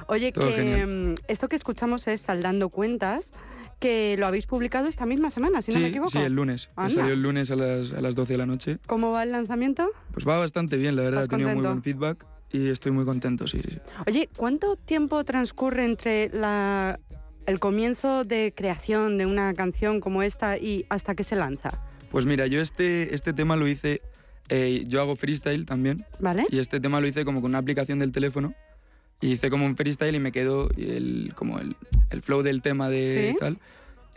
Oye, 0.09 0.33
que 0.33 0.87
mm, 0.87 1.15
esto 1.29 1.49
que 1.49 1.57
escuchamos 1.57 2.07
es 2.07 2.21
Saldando 2.21 2.69
Cuentas, 2.69 3.33
que 3.79 4.17
lo 4.19 4.27
habéis 4.27 4.47
publicado 4.47 4.89
esta 4.89 5.07
misma 5.07 5.31
semana, 5.31 5.63
si 5.63 5.73
no 5.73 5.81
me 5.81 5.89
equivoco. 5.89 6.11
Sí, 6.11 6.19
el 6.19 6.33
lunes. 6.33 6.71
Salió 6.77 7.13
el 7.13 7.23
lunes 7.23 7.51
a 7.51 7.57
las, 7.57 7.93
a 7.93 8.01
las 8.01 8.15
12 8.15 8.33
de 8.33 8.39
la 8.39 8.47
noche. 8.47 8.79
¿Cómo 8.87 9.13
va 9.13 9.23
el 9.23 9.33
lanzamiento? 9.33 9.91
Pues 10.13 10.27
va 10.27 10.39
bastante 10.39 10.77
bien, 10.77 10.97
la 10.97 11.03
verdad. 11.03 11.25
He 11.25 11.29
tenido 11.29 11.51
muy 11.51 11.63
buen 11.63 11.83
feedback 11.83 12.25
y 12.53 12.69
estoy 12.69 12.93
muy 12.93 13.05
contento, 13.05 13.47
sí, 13.47 13.61
sí. 13.63 13.79
Oye, 14.07 14.29
¿cuánto 14.37 14.77
tiempo 14.77 15.25
transcurre 15.25 15.85
entre 15.85 16.31
la, 16.31 16.99
el 17.47 17.59
comienzo 17.59 18.25
de 18.25 18.55
creación 18.57 19.19
de 19.19 19.27
una 19.27 19.53
canción 19.55 20.01
como 20.01 20.23
esta 20.23 20.57
y 20.57 20.87
hasta 20.89 21.15
que 21.15 21.25
se 21.25 21.37
lanza? 21.37 21.83
Pues 22.11 22.25
mira, 22.25 22.47
yo 22.47 22.61
este, 22.61 23.15
este 23.15 23.35
tema 23.35 23.57
lo 23.57 23.69
hice, 23.69 24.01
eh, 24.49 24.85
yo 24.87 25.03
hago 25.03 25.17
freestyle 25.17 25.67
también. 25.67 26.07
¿Vale? 26.19 26.47
Y 26.49 26.61
este 26.61 26.81
tema 26.81 27.01
lo 27.01 27.09
hice 27.09 27.25
como 27.25 27.43
con 27.43 27.51
una 27.51 27.59
aplicación 27.59 27.99
del 27.99 28.13
teléfono 28.13 28.55
hice 29.21 29.51
como 29.51 29.67
un 29.67 29.77
freestyle 29.77 30.15
y 30.15 30.21
me 30.21 30.33
quedó 30.33 30.69
el, 30.77 31.33
como 31.35 31.59
el, 31.59 31.77
el 32.11 32.23
flow 32.23 32.43
del 32.43 32.63
tema 32.63 32.89
de 32.89 33.37
tal. 33.39 33.59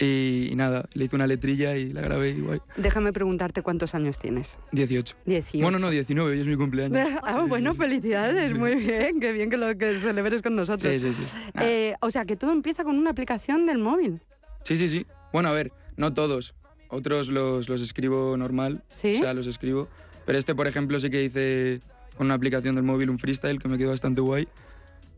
Y, 0.01 0.47
y 0.49 0.55
nada, 0.55 0.87
le 0.93 1.05
hice 1.05 1.17
una 1.17 1.27
letrilla 1.27 1.75
y 1.75 1.89
la 1.89 1.99
grabé 2.01 2.29
y 2.29 2.39
guay. 2.39 2.61
Déjame 2.77 3.11
preguntarte 3.11 3.61
cuántos 3.61 3.93
años 3.95 4.17
tienes. 4.17 4.57
18. 4.71 5.17
18. 5.25 5.61
Bueno, 5.61 5.77
no, 5.77 5.89
19, 5.89 6.31
hoy 6.31 6.39
es 6.39 6.47
mi 6.47 6.55
cumpleaños. 6.55 7.09
Ah, 7.21 7.43
bueno, 7.45 7.73
felicidades, 7.73 8.57
muy 8.57 8.75
bien, 8.85 9.19
qué 9.19 9.33
bien 9.33 9.49
que 9.49 9.57
lo 9.57 9.77
que 9.77 9.99
celebres 9.99 10.41
con 10.41 10.55
nosotros. 10.55 10.89
Sí, 10.89 10.99
sí, 10.99 11.13
sí. 11.13 11.23
Eh, 11.59 11.95
o 11.99 12.11
sea, 12.11 12.23
que 12.23 12.37
todo 12.37 12.53
empieza 12.53 12.85
con 12.85 12.97
una 12.97 13.09
aplicación 13.09 13.65
del 13.65 13.79
móvil. 13.79 14.21
Sí, 14.63 14.77
sí, 14.77 14.87
sí. 14.87 15.05
Bueno, 15.33 15.49
a 15.49 15.51
ver, 15.51 15.73
no 15.97 16.13
todos. 16.13 16.55
Otros 16.87 17.27
los, 17.29 17.67
los 17.67 17.81
escribo 17.81 18.37
normal. 18.37 18.83
¿Sí? 18.87 19.15
O 19.15 19.19
sea, 19.19 19.33
los 19.33 19.47
escribo. 19.47 19.89
Pero 20.25 20.37
este, 20.39 20.55
por 20.55 20.67
ejemplo, 20.67 20.97
sí 20.99 21.09
que 21.09 21.23
hice 21.23 21.81
con 22.15 22.27
una 22.27 22.35
aplicación 22.35 22.75
del 22.75 22.83
móvil 22.85 23.09
un 23.09 23.19
freestyle 23.19 23.59
que 23.59 23.67
me 23.67 23.77
quedó 23.77 23.89
bastante 23.89 24.21
guay. 24.21 24.47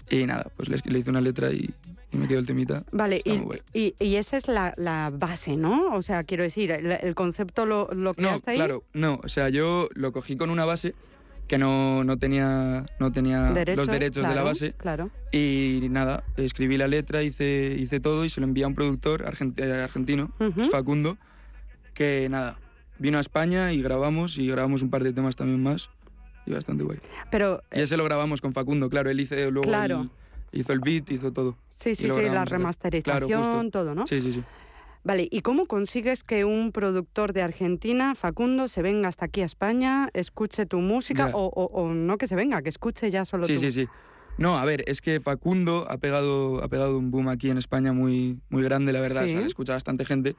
Y 0.10 0.26
nada, 0.26 0.48
pues 0.58 0.68
le, 0.70 0.78
le 0.84 1.00
hice 1.00 1.10
una 1.10 1.22
letra 1.22 1.52
y, 1.52 1.70
y 2.12 2.18
me 2.18 2.28
quedó 2.28 2.40
el 2.40 2.46
temita. 2.46 2.84
Vale, 2.92 3.22
y, 3.24 3.40
y- 3.78 3.96
y 4.00 4.16
esa 4.16 4.38
es 4.38 4.48
la, 4.48 4.74
la 4.78 5.10
base, 5.14 5.56
¿no? 5.56 5.94
O 5.96 6.02
sea, 6.02 6.24
quiero 6.24 6.44
decir, 6.44 6.72
el, 6.72 6.92
el 6.92 7.16
concepto 7.16 7.66
lo, 7.66 7.88
lo 7.94 8.10
No, 8.10 8.14
creaste 8.14 8.52
ahí. 8.52 8.58
claro, 8.58 8.84
no. 8.94 9.20
O 9.24 9.28
sea, 9.30 9.50
yo 9.50 9.88
lo 9.94 10.12
cogí 10.12 10.36
con 10.36 10.50
una 10.50 10.66
base 10.66 10.94
que 11.48 11.58
no, 11.58 12.04
no 12.06 12.18
tenía, 12.18 12.86
no 13.00 13.12
tenía 13.12 13.52
Derechos, 13.52 13.78
los 13.86 13.88
derechos 13.88 14.24
de 14.24 14.28
la 14.30 14.34
claro, 14.34 14.48
base. 14.48 14.74
Claro. 14.74 15.10
Y 15.34 15.88
nada, 15.90 16.24
escribí 16.38 16.78
la 16.78 16.88
letra, 16.88 17.24
hice, 17.24 17.76
hice 17.78 18.00
todo 18.00 18.24
y 18.26 18.30
se 18.30 18.40
lo 18.42 18.48
envié 18.48 18.64
a 18.64 18.68
un 18.68 18.76
productor 18.76 19.24
argent- 19.26 19.60
eh, 19.60 19.82
argentino, 19.84 20.32
Facundo, 20.72 21.18
que 21.94 22.28
nada, 22.30 22.58
vino 23.00 23.18
a 23.18 23.22
España 23.22 23.74
y 23.74 23.82
grabamos 23.82 24.38
y 24.38 24.48
grabamos 24.48 24.82
un 24.82 24.90
par 24.90 25.04
de 25.04 25.12
temas 25.14 25.36
también 25.36 25.62
más 25.62 25.90
y 26.52 26.56
bastante 26.56 26.84
guay. 26.84 27.00
Pero 27.30 27.62
Y 27.74 27.82
ese 27.82 27.98
lo 27.98 28.04
grabamos 28.04 28.42
con 28.42 28.54
Facundo, 28.54 28.90
claro, 28.90 29.10
él 29.10 29.20
hizo 29.20 29.36
luego 29.52 29.62
Claro. 29.64 30.02
el, 30.54 30.60
hizo 30.60 30.74
el 30.74 30.80
beat, 30.82 31.10
hizo 31.12 31.32
todo. 31.32 31.58
sí, 31.70 31.96
sí, 31.96 32.10
sí, 32.10 32.22
la 32.22 32.46
remasterización, 32.46 33.30
Claro, 33.30 33.70
todo, 33.72 33.96
¿no? 33.96 34.06
Sí, 34.08 34.22
sí, 34.22 34.34
sí. 34.34 34.44
Vale, 35.04 35.28
¿y 35.32 35.42
cómo 35.42 35.66
consigues 35.66 36.24
que 36.24 36.46
un 36.46 36.72
productor 36.72 37.34
de 37.34 37.42
Argentina, 37.42 38.14
Facundo, 38.14 38.68
se 38.68 38.84
venga 38.84 39.08
hasta 39.10 39.26
aquí 39.26 39.42
a 39.42 39.46
España, 39.46 40.10
escuche 40.14 40.68
tu 40.68 40.78
música 40.80 41.32
o, 41.34 41.46
o- 41.48 41.66
o 41.82 41.92
no 41.94 42.20
que 42.20 42.28
se 42.28 42.36
venga, 42.36 42.62
que 42.62 42.70
escuche 42.70 43.10
ya 43.10 43.26
solo 43.26 43.46
Sí, 43.48 43.56
tú? 43.56 43.62
sí, 43.62 43.72
sí. 43.72 43.88
No, 44.38 44.58
a 44.60 44.66
ver, 44.66 44.84
es 44.86 45.02
que 45.02 45.20
Facundo 45.20 45.88
ha 45.90 45.98
pegado, 45.98 46.64
ha 46.64 46.68
pegado 46.68 47.00
un 47.00 47.10
boom 47.10 47.30
aquí 47.30 47.50
en 47.50 47.58
España 47.58 47.94
muy, 47.94 48.40
muy 48.50 48.62
grande, 48.64 48.94
la 48.94 49.02
verdad. 49.02 49.26
O 49.26 49.28
sea, 49.28 49.40
Sí. 49.40 49.46
escucha 49.48 49.74
bastante 49.74 50.06
gente. 50.06 50.36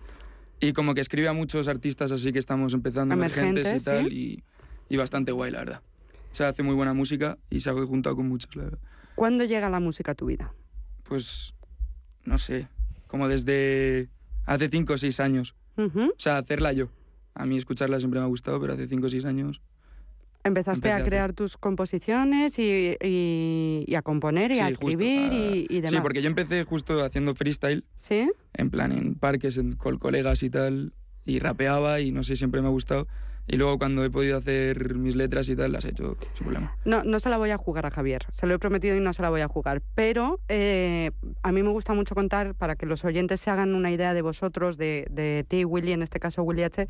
Y 0.61 0.73
como 0.75 0.95
que 0.95 1.01
escribe 1.01 1.27
a 1.29 1.33
muchos 1.33 1.67
artistas 1.67 2.13
así 2.13 2.33
que 2.33 2.39
estamos 2.39 2.73
empezando 2.73 3.15
emergentes, 3.15 3.67
Emergentes, 3.67 3.83
y 3.83 3.85
tal. 3.85 4.13
Y, 4.13 4.45
y 4.89 4.97
bastante 4.97 5.33
guay, 5.33 5.51
la 5.51 5.59
verdad. 5.59 5.83
Se 6.33 6.45
hace 6.45 6.63
muy 6.63 6.75
buena 6.75 6.95
música 6.95 7.39
y 7.51 7.61
se 7.61 7.71
ha 7.71 7.75
juntado 7.75 8.17
con 8.17 8.29
muchos, 8.29 8.55
la 8.57 8.65
verdad. 8.65 8.79
¿Cuándo 9.15 9.45
llega 9.45 9.69
la 9.71 9.81
música 9.81 10.13
a 10.13 10.15
tu 10.15 10.27
vida? 10.27 10.53
Pues, 11.05 11.55
no 12.25 12.39
sé, 12.39 12.69
como 13.07 13.29
desde 13.29 14.09
hace 14.47 14.69
5 14.69 14.95
o 14.95 14.99
6 14.99 15.21
años. 15.21 15.55
O 15.77 15.91
sea, 16.19 16.39
hacerla 16.39 16.73
yo. 16.73 16.89
A 17.35 17.47
mí 17.47 17.57
escucharla 17.57 17.99
siempre 17.99 18.21
me 18.21 18.25
ha 18.25 18.29
gustado, 18.29 18.61
pero 18.61 18.73
hace 18.75 18.89
5 18.89 19.07
o 19.07 19.09
6 19.09 19.25
años. 19.25 19.61
Empezaste 20.45 20.91
a 20.91 21.05
crear 21.05 21.33
tus 21.35 21.57
composiciones 21.57 22.59
y, 22.59 22.97
y- 23.01 23.85
y 23.87 23.95
a 23.95 24.03
componer 24.03 24.51
y 24.53 24.59
a 24.59 24.67
Sí, 24.67 24.73
escribir 24.73 25.31
a- 25.31 25.35
y, 25.35 25.67
y 25.71 25.77
demás. 25.77 25.91
Sí, 25.91 25.99
porque 26.03 26.21
yo 26.21 26.29
empecé 26.29 26.65
justo 26.65 27.05
haciendo 27.05 27.35
freestyle. 27.35 27.85
¿Sí? 27.97 28.31
en 28.55 28.69
plan 28.71 28.93
en 28.93 29.15
parques 29.15 29.57
en- 29.57 29.73
con 29.73 29.99
colegas 29.99 30.43
y 30.43 30.51
tal, 30.51 30.93
y 31.25 31.39
rapeaba 31.39 32.01
y 32.01 32.11
no 32.13 32.23
sé, 32.23 32.37
siempre 32.37 32.61
me 32.61 32.67
ha 32.69 32.71
gustado. 32.71 33.07
Y 33.49 33.57
luego 33.57 33.79
cuando 33.79 34.05
he 34.05 34.11
podido 34.11 34.39
hacer 34.39 34.95
mis 34.95 35.17
letras 35.17 35.49
y 35.49 35.57
tal, 35.57 35.73
las 35.73 35.85
he 35.85 35.91
hecho 35.91 36.17
sin 36.35 36.45
problema. 36.45 36.77
No, 36.85 37.03
no 37.05 37.19
se 37.19 37.29
la 37.29 37.39
voy 37.39 37.51
a 37.51 37.59
jugar 37.59 37.87
a 37.87 37.91
Javier, 37.91 38.27
se 38.33 38.47
lo 38.47 38.55
he 38.55 38.59
prometido 38.59 38.97
y 38.97 39.01
no 39.01 39.13
se 39.13 39.23
la 39.23 39.31
voy 39.31 39.41
a 39.41 39.49
jugar. 39.49 39.83
Pero 39.95 40.41
eh, 40.49 41.11
a 41.43 41.53
mí 41.53 41.63
me 41.63 41.71
gusta 41.71 41.93
mucho 41.93 42.15
contar, 42.15 42.55
para 42.55 42.77
que 42.77 42.87
los 42.87 43.05
oyentes 43.05 43.41
se 43.41 43.51
hagan 43.51 43.75
una 43.75 43.91
idea 43.91 44.15
de 44.15 44.23
vosotros, 44.23 44.79
de, 44.79 45.07
de 45.11 45.45
ti, 45.49 45.65
Willy, 45.65 45.93
en 45.93 46.03
este 46.03 46.21
caso 46.21 46.43
Willy 46.43 46.63
H., 46.63 46.87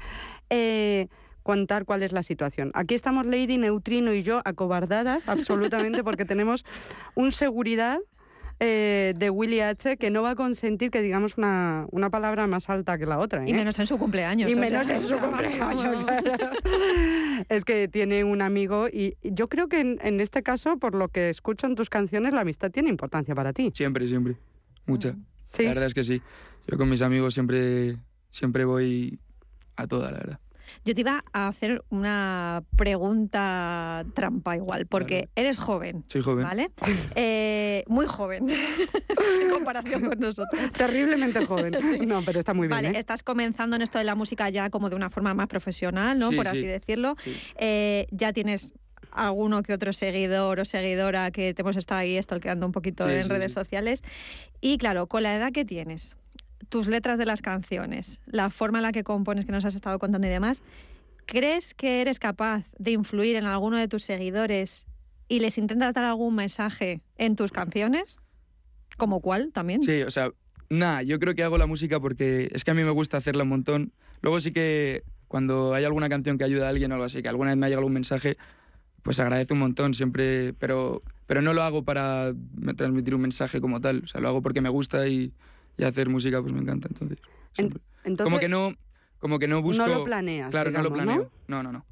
eh, 0.50 1.08
contar 1.42 1.84
cuál 1.84 2.02
es 2.02 2.12
la 2.12 2.22
situación. 2.22 2.70
Aquí 2.74 2.94
estamos 2.94 3.26
Lady, 3.26 3.58
Neutrino 3.58 4.12
y 4.12 4.22
yo 4.22 4.42
acobardadas 4.44 5.28
absolutamente 5.28 6.04
porque 6.04 6.24
tenemos 6.24 6.64
un 7.14 7.32
seguridad 7.32 7.98
eh, 8.64 9.14
de 9.16 9.28
Willy 9.28 9.58
H 9.58 9.96
que 9.96 10.10
no 10.10 10.22
va 10.22 10.30
a 10.30 10.34
consentir 10.36 10.92
que 10.92 11.02
digamos 11.02 11.36
una, 11.36 11.86
una 11.90 12.10
palabra 12.10 12.46
más 12.46 12.70
alta 12.70 12.96
que 12.96 13.06
la 13.06 13.18
otra. 13.18 13.44
Y 13.44 13.50
¿eh? 13.50 13.54
menos 13.54 13.76
en 13.80 13.88
su 13.88 13.98
cumpleaños. 13.98 14.52
Y 14.52 14.54
menos 14.54 14.86
sea, 14.86 14.98
en 14.98 15.04
su 15.04 15.18
cumpleaños, 15.20 16.04
claro. 16.04 16.50
Es 17.48 17.64
que 17.64 17.88
tiene 17.88 18.22
un 18.22 18.40
amigo 18.40 18.86
y 18.86 19.16
yo 19.22 19.48
creo 19.48 19.68
que 19.68 19.80
en, 19.80 19.98
en 20.02 20.20
este 20.20 20.44
caso, 20.44 20.76
por 20.78 20.94
lo 20.94 21.08
que 21.08 21.28
escucho 21.28 21.66
en 21.66 21.74
tus 21.74 21.90
canciones, 21.90 22.32
la 22.32 22.42
amistad 22.42 22.70
tiene 22.70 22.88
importancia 22.88 23.34
para 23.34 23.52
ti. 23.52 23.72
Siempre, 23.74 24.06
siempre. 24.06 24.36
Mucha. 24.86 25.16
Sí. 25.44 25.64
La 25.64 25.70
verdad 25.70 25.86
es 25.86 25.94
que 25.94 26.04
sí. 26.04 26.22
Yo 26.68 26.78
con 26.78 26.88
mis 26.88 27.02
amigos 27.02 27.34
siempre, 27.34 27.96
siempre 28.30 28.64
voy 28.64 29.18
a 29.74 29.88
toda, 29.88 30.12
la 30.12 30.18
verdad. 30.18 30.40
Yo 30.84 30.94
te 30.94 31.00
iba 31.00 31.24
a 31.32 31.48
hacer 31.48 31.84
una 31.90 32.62
pregunta 32.76 34.04
trampa 34.14 34.56
igual, 34.56 34.86
porque 34.86 35.14
Vale. 35.14 35.30
eres 35.36 35.58
joven. 35.58 36.04
Soy 36.08 36.22
joven. 36.22 36.44
¿Vale? 36.44 36.70
Eh, 37.14 37.84
muy 37.88 38.06
joven 38.06 38.48
en 38.50 39.50
comparación 39.50 40.02
con 40.02 40.18
nosotros. 40.18 40.72
Terriblemente 40.72 41.44
joven. 41.46 41.72
No, 42.06 42.22
pero 42.22 42.40
está 42.40 42.54
muy 42.54 42.68
bien. 42.68 42.82
Vale, 42.82 42.88
¿eh? 42.88 42.98
estás 42.98 43.22
comenzando 43.22 43.76
en 43.76 43.82
esto 43.82 43.98
de 43.98 44.04
la 44.04 44.14
música 44.14 44.48
ya 44.50 44.70
como 44.70 44.90
de 44.90 44.96
una 44.96 45.08
forma 45.10 45.34
más 45.34 45.46
profesional, 45.46 46.18
¿no? 46.18 46.30
Sí, 46.30 46.36
Por 46.36 46.46
sí. 46.46 46.50
así 46.52 46.66
decirlo. 46.66 47.16
Eh, 47.56 48.06
ya 48.10 48.32
tienes 48.32 48.74
alguno 49.12 49.62
que 49.62 49.72
otro 49.72 49.92
seguidor 49.92 50.60
o 50.60 50.64
seguidora 50.64 51.30
que 51.30 51.54
te 51.54 51.62
hemos 51.62 51.76
estado 51.76 52.00
ahí 52.00 52.20
stalkeando 52.20 52.66
un 52.66 52.72
poquito 52.72 53.08
en 53.08 53.28
redes 53.28 53.52
sociales. 53.52 54.02
Y 54.60 54.78
claro, 54.78 55.06
con 55.06 55.22
la 55.22 55.36
edad 55.36 55.52
que 55.52 55.64
tienes, 55.64 56.16
tus 56.68 56.88
letras 56.88 57.18
de 57.18 57.26
las 57.26 57.42
canciones, 57.42 58.20
la 58.26 58.50
forma 58.50 58.78
en 58.78 58.82
la 58.82 58.92
que 58.92 59.04
compones, 59.04 59.44
que 59.44 59.52
nos 59.52 59.64
has 59.64 59.74
estado 59.74 59.98
contando 59.98 60.26
y 60.26 60.30
demás, 60.30 60.62
¿crees 61.26 61.74
que 61.74 62.00
eres 62.00 62.18
capaz 62.18 62.72
de 62.78 62.92
influir 62.92 63.36
en 63.36 63.44
alguno 63.44 63.76
de 63.76 63.88
tus 63.88 64.02
seguidores 64.02 64.86
y 65.28 65.40
les 65.40 65.58
intentas 65.58 65.94
dar 65.94 66.04
algún 66.04 66.34
mensaje 66.34 67.02
en 67.16 67.36
tus 67.36 67.52
canciones? 67.52 68.18
¿Como 68.96 69.20
cuál 69.20 69.52
también? 69.52 69.82
Sí, 69.82 70.02
o 70.02 70.10
sea, 70.10 70.30
nada, 70.68 71.02
yo 71.02 71.18
creo 71.18 71.34
que 71.34 71.42
hago 71.42 71.58
la 71.58 71.66
música 71.66 72.00
porque 72.00 72.50
es 72.52 72.64
que 72.64 72.70
a 72.70 72.74
mí 72.74 72.82
me 72.82 72.90
gusta 72.90 73.16
hacerla 73.16 73.44
un 73.44 73.50
montón. 73.50 73.92
Luego 74.20 74.40
sí 74.40 74.52
que 74.52 75.04
cuando 75.28 75.74
hay 75.74 75.84
alguna 75.84 76.08
canción 76.08 76.36
que 76.36 76.44
ayuda 76.44 76.66
a 76.66 76.68
alguien 76.68 76.92
o 76.92 76.94
algo 76.94 77.06
así, 77.06 77.22
que 77.22 77.28
alguna 77.28 77.50
vez 77.50 77.56
me 77.56 77.66
ha 77.66 77.68
llegado 77.68 77.80
algún 77.80 77.94
mensaje, 77.94 78.36
pues 79.02 79.18
agradece 79.18 79.54
un 79.54 79.60
montón 79.60 79.94
siempre, 79.94 80.52
pero, 80.52 81.02
pero 81.26 81.42
no 81.42 81.54
lo 81.54 81.62
hago 81.62 81.84
para 81.84 82.34
transmitir 82.76 83.14
un 83.14 83.22
mensaje 83.22 83.60
como 83.60 83.80
tal, 83.80 84.02
o 84.04 84.06
sea, 84.06 84.20
lo 84.20 84.28
hago 84.28 84.42
porque 84.42 84.60
me 84.60 84.68
gusta 84.68 85.08
y, 85.08 85.32
y 85.76 85.84
hacer 85.84 86.08
música 86.08 86.40
pues 86.40 86.52
me 86.52 86.60
encanta, 86.60 86.88
entonces. 86.88 87.18
como 88.18 88.38
que 88.38 88.48
no, 88.48 88.74
como 89.18 89.38
que 89.38 89.48
no 89.48 89.62
busco... 89.62 89.86
no 89.86 89.94
lo 89.94 90.04
planeas. 90.04 90.50
Claro, 90.50 90.70
no 90.70 90.82
lo 90.82 90.92
planeo. 90.92 91.30
No, 91.48 91.62
no, 91.62 91.72
no. 91.72 91.86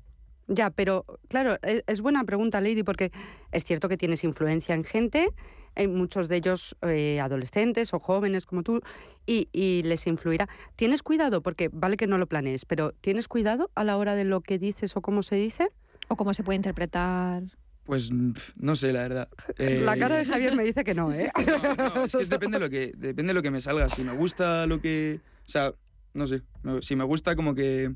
Ya, 0.49 0.71
pero 0.71 1.05
claro, 1.29 1.59
es, 1.62 1.85
es 1.87 2.01
buena 2.01 2.25
pregunta, 2.25 2.61
Lady, 2.61 2.83
porque 2.83 3.12
es 3.53 3.64
cierto 3.64 3.88
que 3.88 3.97
tienes 3.97 4.25
influencia 4.25 4.75
en 4.75 4.83
gente, 4.83 5.29
en 5.77 5.95
muchos 5.95 6.29
de 6.29 6.37
ellos 6.37 6.77
eh, 6.83 7.21
adolescentes 7.21 7.95
o 7.95 8.01
jóvenes 8.01 8.47
como 8.47 8.64
tú, 8.64 8.81
y, 9.27 9.49
y 9.53 9.83
les 9.85 10.09
influirá. 10.09 10.49
¿Tienes 10.75 11.05
cuidado? 11.05 11.40
Porque 11.40 11.71
vale 11.73 11.97
que 11.97 12.09
no 12.09 12.19
lo 12.19 12.27
planees, 12.27 12.64
pero 12.64 12.93
¿tienes 13.01 13.29
cuidado 13.29 13.71
a 13.77 13.85
la 13.85 13.97
hora 13.97 14.16
de 14.16 14.25
lo 14.25 14.40
que 14.40 14.59
dices 14.59 14.97
o 14.97 15.03
cómo 15.03 15.23
se 15.23 15.37
dice? 15.37 15.69
¿O 16.09 16.16
cómo 16.16 16.35
se 16.35 16.43
puede 16.43 16.57
interpretar? 16.57 17.45
Pues 17.90 18.12
no 18.12 18.76
sé, 18.76 18.92
la 18.92 19.00
verdad. 19.00 19.29
La 19.59 19.94
Eh, 19.94 19.98
cara 19.98 20.16
de 20.18 20.24
Javier 20.24 20.55
me 20.55 20.62
dice 20.62 20.85
que 20.85 20.94
no, 20.94 21.12
¿eh? 21.12 21.29
No, 21.44 21.74
no, 21.96 22.05
es 22.05 22.12
que 22.12 22.22
es 22.22 22.29
depende 22.31 22.59
de 22.61 22.64
lo 22.64 22.70
que 22.70 22.92
depende 22.96 23.31
de 23.31 23.35
lo 23.35 23.42
que 23.42 23.50
me 23.50 23.61
salga. 23.61 23.88
Si 23.88 24.05
me 24.05 24.12
gusta 24.12 24.64
lo 24.68 24.81
que, 24.81 25.18
o 25.44 25.48
sea, 25.48 25.74
no 26.14 26.29
sé, 26.29 26.42
si 26.83 26.94
me 26.94 27.03
gusta 27.03 27.35
como 27.35 27.53
que 27.57 27.92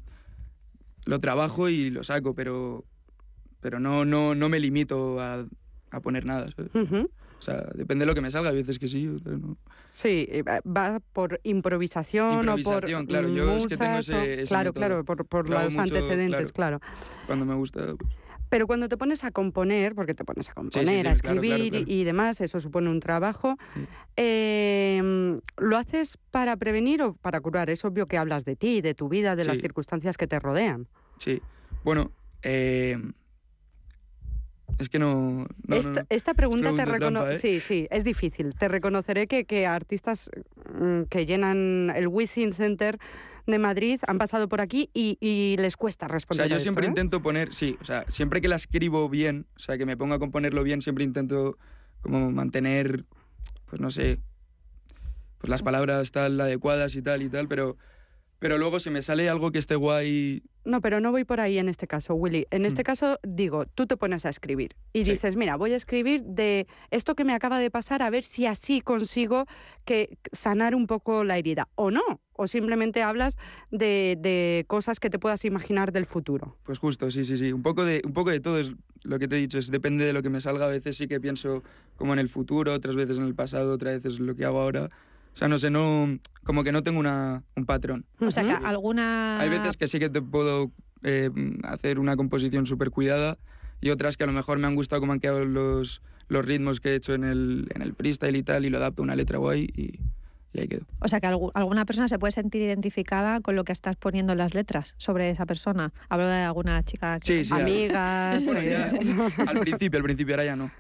lo 1.05 1.21
trabajo 1.21 1.69
y 1.69 1.91
lo 1.91 2.03
saco, 2.03 2.35
pero 2.35 2.85
pero 3.61 3.79
no 3.79 4.05
no 4.05 4.35
no 4.35 4.49
me 4.49 4.59
limito 4.59 5.21
a, 5.21 5.47
a 5.93 6.01
poner 6.01 6.27
nada. 6.27 6.49
¿sabes? 6.57 6.73
O 6.75 7.43
sea, 7.45 7.61
depende 7.75 8.03
de 8.03 8.07
lo 8.07 8.15
que 8.17 8.21
me 8.21 8.33
salga. 8.33 8.51
Hay 8.51 8.57
veces 8.57 8.81
que 8.81 8.89
sí, 8.89 9.07
otras 9.07 9.39
no. 9.39 9.57
Sí, 9.93 10.27
eh, 10.29 10.43
va- 10.43 10.99
por 11.13 11.41
improvisación, 11.45 12.31
o 12.31 12.33
por 12.33 12.39
Improvisación, 12.49 13.07
claro, 13.07 13.29
yo 13.29 13.57
es 13.59 13.67
que 13.69 13.77
tengo 13.77 13.99
ese- 13.99 14.43
ese 14.43 14.47
claro, 14.49 14.71
método. 14.71 14.81
claro, 14.81 15.05
por, 15.05 15.25
por 15.25 15.49
los 15.49 15.63
mucho, 15.73 15.81
antecedentes, 15.83 16.51
claro. 16.53 16.81
claro. 16.81 16.95
Cuando 17.27 17.45
me 17.45 17.55
gusta, 17.55 17.95
pues, 17.97 18.11
Pero 18.55 18.69
cuando 18.69 18.89
te 18.89 18.97
pones 18.97 19.25
a 19.25 19.33
componer, 19.33 19.97
porque 19.97 20.15
te 20.15 20.25
pones 20.25 20.49
a 20.49 20.55
componer, 20.55 21.01
sí, 21.01 21.07
a 21.09 21.11
escribir 21.11 21.59
y- 21.65 21.71
claro. 21.71 21.85
y 21.89 22.05
demás, 22.05 22.41
eso 22.41 22.61
supone 22.61 22.89
un 22.89 23.01
trabajo, 23.01 23.57
Sí. 23.75 23.81
eh, 24.17 25.37
¿lo 25.57 25.77
haces 25.77 26.19
para 26.31 26.57
prevenir 26.57 27.03
o 27.03 27.15
para 27.15 27.41
curar? 27.41 27.69
Es 27.69 27.85
obvio 27.85 28.07
que 28.07 28.17
hablas 28.17 28.45
de 28.45 28.55
ti, 28.55 28.81
de 28.81 28.95
tu 28.95 29.09
vida, 29.09 29.35
de 29.35 29.45
las 29.45 29.59
circunstancias 29.59 30.17
que 30.17 30.29
te 30.29 30.39
rodean. 30.39 30.87
sí. 31.19 31.43
Bueno, 31.83 32.13
eh, 32.43 32.97
es 34.79 34.89
que 34.89 35.01
no, 35.01 35.47
esta, 35.69 36.03
no. 36.03 36.07
esta 36.09 36.35
pregunta 36.35 36.73
te 36.77 36.85
reconoce. 36.85 37.35
¿eh? 37.35 37.39
Sí, 37.41 37.59
sí, 37.61 37.87
es 37.91 38.05
difícil. 38.05 38.55
Te 38.55 38.69
reconoceré 38.69 39.27
que, 39.27 39.47
que 39.47 39.67
artistas 39.67 40.31
mm, 40.81 41.03
que 41.11 41.27
llenan 41.27 41.93
el 41.95 42.07
Within 42.07 42.53
Center 42.53 43.01
de 43.47 43.59
Madrid 43.59 44.01
han 44.07 44.19
pasado 44.19 44.49
por 44.49 44.61
aquí 44.61 44.91
y, 44.95 45.19
y 45.21 45.57
les 45.59 45.77
cuesta 45.77 46.07
O 46.07 46.09
responder. 46.09 46.47
sea, 46.47 46.51
yo 46.51 46.57
esto, 46.57 46.63
siempre 46.65 46.87
¿eh? 46.87 46.89
intento 46.89 47.23
poner, 47.23 47.53
sí, 47.53 47.77
o 47.81 47.85
sea, 47.85 48.05
siempre 48.09 48.41
que 48.41 48.49
la 48.49 48.57
escribo 48.57 49.09
bien, 49.09 49.47
o 49.57 49.59
sea, 49.59 49.77
que 49.79 49.87
me 49.87 49.97
ponga 49.97 50.17
a 50.17 50.19
componerlo 50.19 50.63
bien, 50.63 50.81
siempre 50.81 51.05
intento 51.05 51.59
como 52.01 52.31
mantener, 52.31 53.05
pues 53.67 53.81
no 53.81 53.91
sé, 53.91 54.21
pues 55.39 55.49
las 55.51 55.63
palabras 55.63 56.11
tal 56.11 56.41
adecuadas 56.41 56.95
y 56.97 57.03
tal 57.03 57.23
y 57.23 57.29
tal, 57.29 57.49
pero, 57.49 57.77
pero 58.39 58.59
luego 58.59 58.81
si 58.81 58.91
me 58.91 59.03
sale 59.03 59.29
algo 59.29 59.51
que 59.53 59.59
esté 59.59 59.75
guay 59.77 60.43
No, 60.67 60.81
pero 60.81 60.99
no 60.99 61.11
voy 61.13 61.25
por 61.25 61.41
ahí 61.41 61.59
en 61.59 61.69
este 61.69 61.87
caso, 61.87 62.15
Willy. 62.15 62.47
En 62.51 62.65
este 62.65 62.81
Mm. 62.81 62.85
caso, 62.85 63.19
digo, 63.23 63.67
tú 63.75 63.87
te 63.87 63.99
pones 63.99 64.25
a 64.25 64.31
escribir 64.31 64.75
y 64.95 65.05
Sí. 65.05 65.11
dices, 65.11 65.37
mira, 65.37 65.57
voy 65.57 65.75
a 65.75 65.77
escribir 65.77 66.23
de 66.25 66.67
esto 66.91 67.15
que 67.15 67.25
me 67.25 67.35
acaba 67.35 67.59
de 67.59 67.71
pasar 67.71 68.01
a 68.03 68.09
ver 68.09 68.25
si 68.25 68.47
así 68.47 68.81
consigo 68.81 69.45
que 69.85 70.17
sanar 70.33 70.75
un 70.75 70.87
poco 70.87 71.23
la 71.23 71.37
herida. 71.37 71.69
O 71.75 71.91
no, 71.91 72.01
o 72.33 72.47
simplemente 72.47 73.03
hablas 73.03 73.37
de, 73.71 74.17
de 74.19 74.65
cosas 74.67 75.01
que 75.01 75.11
te 75.11 75.19
puedas 75.19 75.45
imaginar 75.45 75.93
del 75.93 76.07
futuro. 76.07 76.57
Pues 76.63 76.79
justo, 76.79 77.11
sí, 77.11 77.27
sí, 77.27 77.37
sí. 77.37 77.53
Un 77.53 77.63
poco 77.63 77.85
de, 77.85 78.01
un 78.05 78.15
poco 78.15 78.31
de 78.31 78.41
todo 78.41 78.59
es 78.59 78.73
lo 79.03 79.19
que 79.19 79.29
te 79.29 79.37
he 79.37 79.41
dicho, 79.41 79.59
es 79.59 79.71
depende 79.71 80.07
de 80.07 80.15
lo 80.15 80.23
que 80.23 80.31
me 80.31 80.41
salga. 80.41 80.65
A 80.65 80.71
veces 80.71 80.97
sí 80.97 81.07
que 81.09 81.21
pienso 81.21 81.63
como 81.97 82.15
en 82.15 82.19
el 82.19 82.31
futuro, 82.31 82.73
otras 82.73 82.97
veces 82.97 83.19
en 83.19 83.25
el 83.27 83.35
pasado, 83.35 83.75
otras 83.75 83.97
veces 84.03 84.19
lo 84.19 84.35
que 84.35 84.47
hago 84.47 84.61
ahora. 84.61 84.89
O 85.35 85.37
sea, 85.37 85.49
no 85.49 85.59
sé, 85.59 85.69
no, 85.71 86.19
como 86.45 86.63
que 86.63 86.71
no 86.73 86.83
tengo 86.83 87.01
una, 87.01 87.43
un 87.57 87.67
patrón. 87.67 88.07
O 88.21 88.31
sea, 88.31 88.45
que 88.45 88.53
alguna... 88.53 89.41
Hay 89.41 89.49
veces 89.49 89.77
que 89.77 89.87
sí 89.89 89.99
que 89.99 90.09
te 90.09 90.23
puedo 90.23 90.71
eh, 91.03 91.31
hacer 91.65 91.99
una 91.99 92.17
composición 92.17 92.67
súper 92.67 92.91
cuidada 92.91 93.37
y 93.81 93.91
otras 93.91 94.17
que 94.17 94.25
a 94.25 94.27
lo 94.29 94.33
mejor 94.33 94.59
me 94.59 94.67
han 94.69 94.75
gustado 94.77 95.01
cómo 95.01 95.13
han 95.13 95.21
quedado 95.21 95.45
los, 95.45 96.03
los 96.29 96.45
ritmos 96.47 96.81
que 96.81 96.91
he 96.91 96.95
hecho 96.95 97.15
en 97.15 97.25
el, 97.25 97.69
en 97.75 97.83
el 97.83 97.95
freestyle 97.95 98.37
y 98.37 98.43
tal 98.45 98.65
y 98.65 98.71
lo 98.71 98.79
adapto 98.79 99.03
a 99.03 99.05
una 99.05 99.17
letra 99.17 99.39
guay 99.39 99.69
y, 99.75 99.99
y 100.53 100.61
ahí 100.61 100.69
quedo. 100.69 100.87
O 101.01 101.09
sea, 101.09 101.21
que 101.21 101.27
algu- 101.27 101.51
alguna 101.55 101.85
persona 101.85 102.07
se 102.07 102.19
puede 102.21 102.31
sentir 102.31 102.63
identificada 102.63 103.41
con 103.41 103.57
lo 103.57 103.65
que 103.65 103.73
estás 103.73 103.97
poniendo 103.97 104.33
en 104.33 104.39
las 104.39 104.55
letras 104.55 104.95
sobre 104.99 105.31
esa 105.31 105.47
persona. 105.47 105.93
Hablo 106.09 106.29
de 106.29 106.43
alguna 106.43 106.81
chica 106.85 107.19
que... 107.19 107.27
Sí, 107.27 107.45
sí. 107.45 107.53
Amigas. 107.61 108.41
Bueno, 108.45 108.61
ya, 108.63 108.89
sí. 108.89 108.97
al 109.49 109.59
principio, 109.59 109.99
al 109.99 110.05
principio, 110.05 110.35
ahora 110.35 110.45
ya 110.45 110.55
no. 110.57 110.71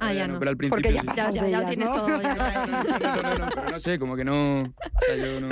Ah, 0.00 0.12
ya 0.14 0.26
no. 0.26 0.38
Pero 0.38 0.50
al 0.50 0.56
principio 0.56 0.76
Porque 0.82 0.92
ya 0.94 1.00
sí. 1.02 1.06
pasa. 1.06 1.30
Ya, 1.30 1.42
ya, 1.42 1.48
ya 1.48 1.60
de 1.60 1.66
tienes 1.66 1.88
¿no? 1.90 1.94
todo. 1.94 2.22
ya, 2.22 2.34
ya, 2.36 2.66
ya. 2.98 3.16
No, 3.16 3.22
no, 3.22 3.38
no, 3.38 3.46
pero 3.54 3.70
no 3.70 3.78
sé, 3.80 3.98
como 3.98 4.16
que 4.16 4.24
no. 4.24 4.62
O 4.62 4.72
sea, 5.06 5.16
yo 5.16 5.40
no. 5.40 5.48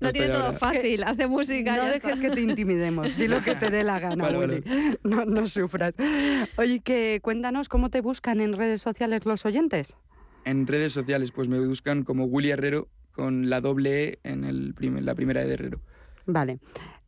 No 0.00 0.10
tiene 0.12 0.28
todo 0.28 0.44
ahora. 0.46 0.58
fácil, 0.58 1.02
hace 1.04 1.26
música. 1.26 1.76
No 1.76 1.82
ya 1.84 1.92
dejes 1.92 2.10
está. 2.14 2.20
que 2.28 2.30
te 2.34 2.40
intimidemos, 2.42 3.16
di 3.16 3.28
lo 3.28 3.40
que 3.42 3.54
te 3.54 3.70
dé 3.70 3.84
la 3.84 3.98
gana, 4.00 4.22
Vale, 4.24 4.38
vale. 4.38 4.62
Willy. 4.66 4.98
No, 5.04 5.24
no 5.24 5.46
sufras. 5.46 5.94
Oye, 6.56 6.80
que 6.80 7.20
cuéntanos 7.22 7.68
cómo 7.68 7.90
te 7.90 8.00
buscan 8.00 8.40
en 8.40 8.52
redes 8.54 8.82
sociales 8.82 9.24
los 9.24 9.44
oyentes. 9.46 9.96
En 10.44 10.66
redes 10.66 10.92
sociales, 10.92 11.32
pues 11.32 11.48
me 11.48 11.58
buscan 11.60 12.02
como 12.04 12.24
Willy 12.26 12.50
Herrero 12.50 12.88
con 13.12 13.48
la 13.48 13.60
doble 13.60 14.04
E 14.04 14.18
en 14.24 14.44
el 14.44 14.74
prim- 14.74 14.98
la 15.00 15.14
primera 15.14 15.42
E 15.42 15.46
de 15.46 15.54
Herrero. 15.54 15.80
Vale. 16.26 16.58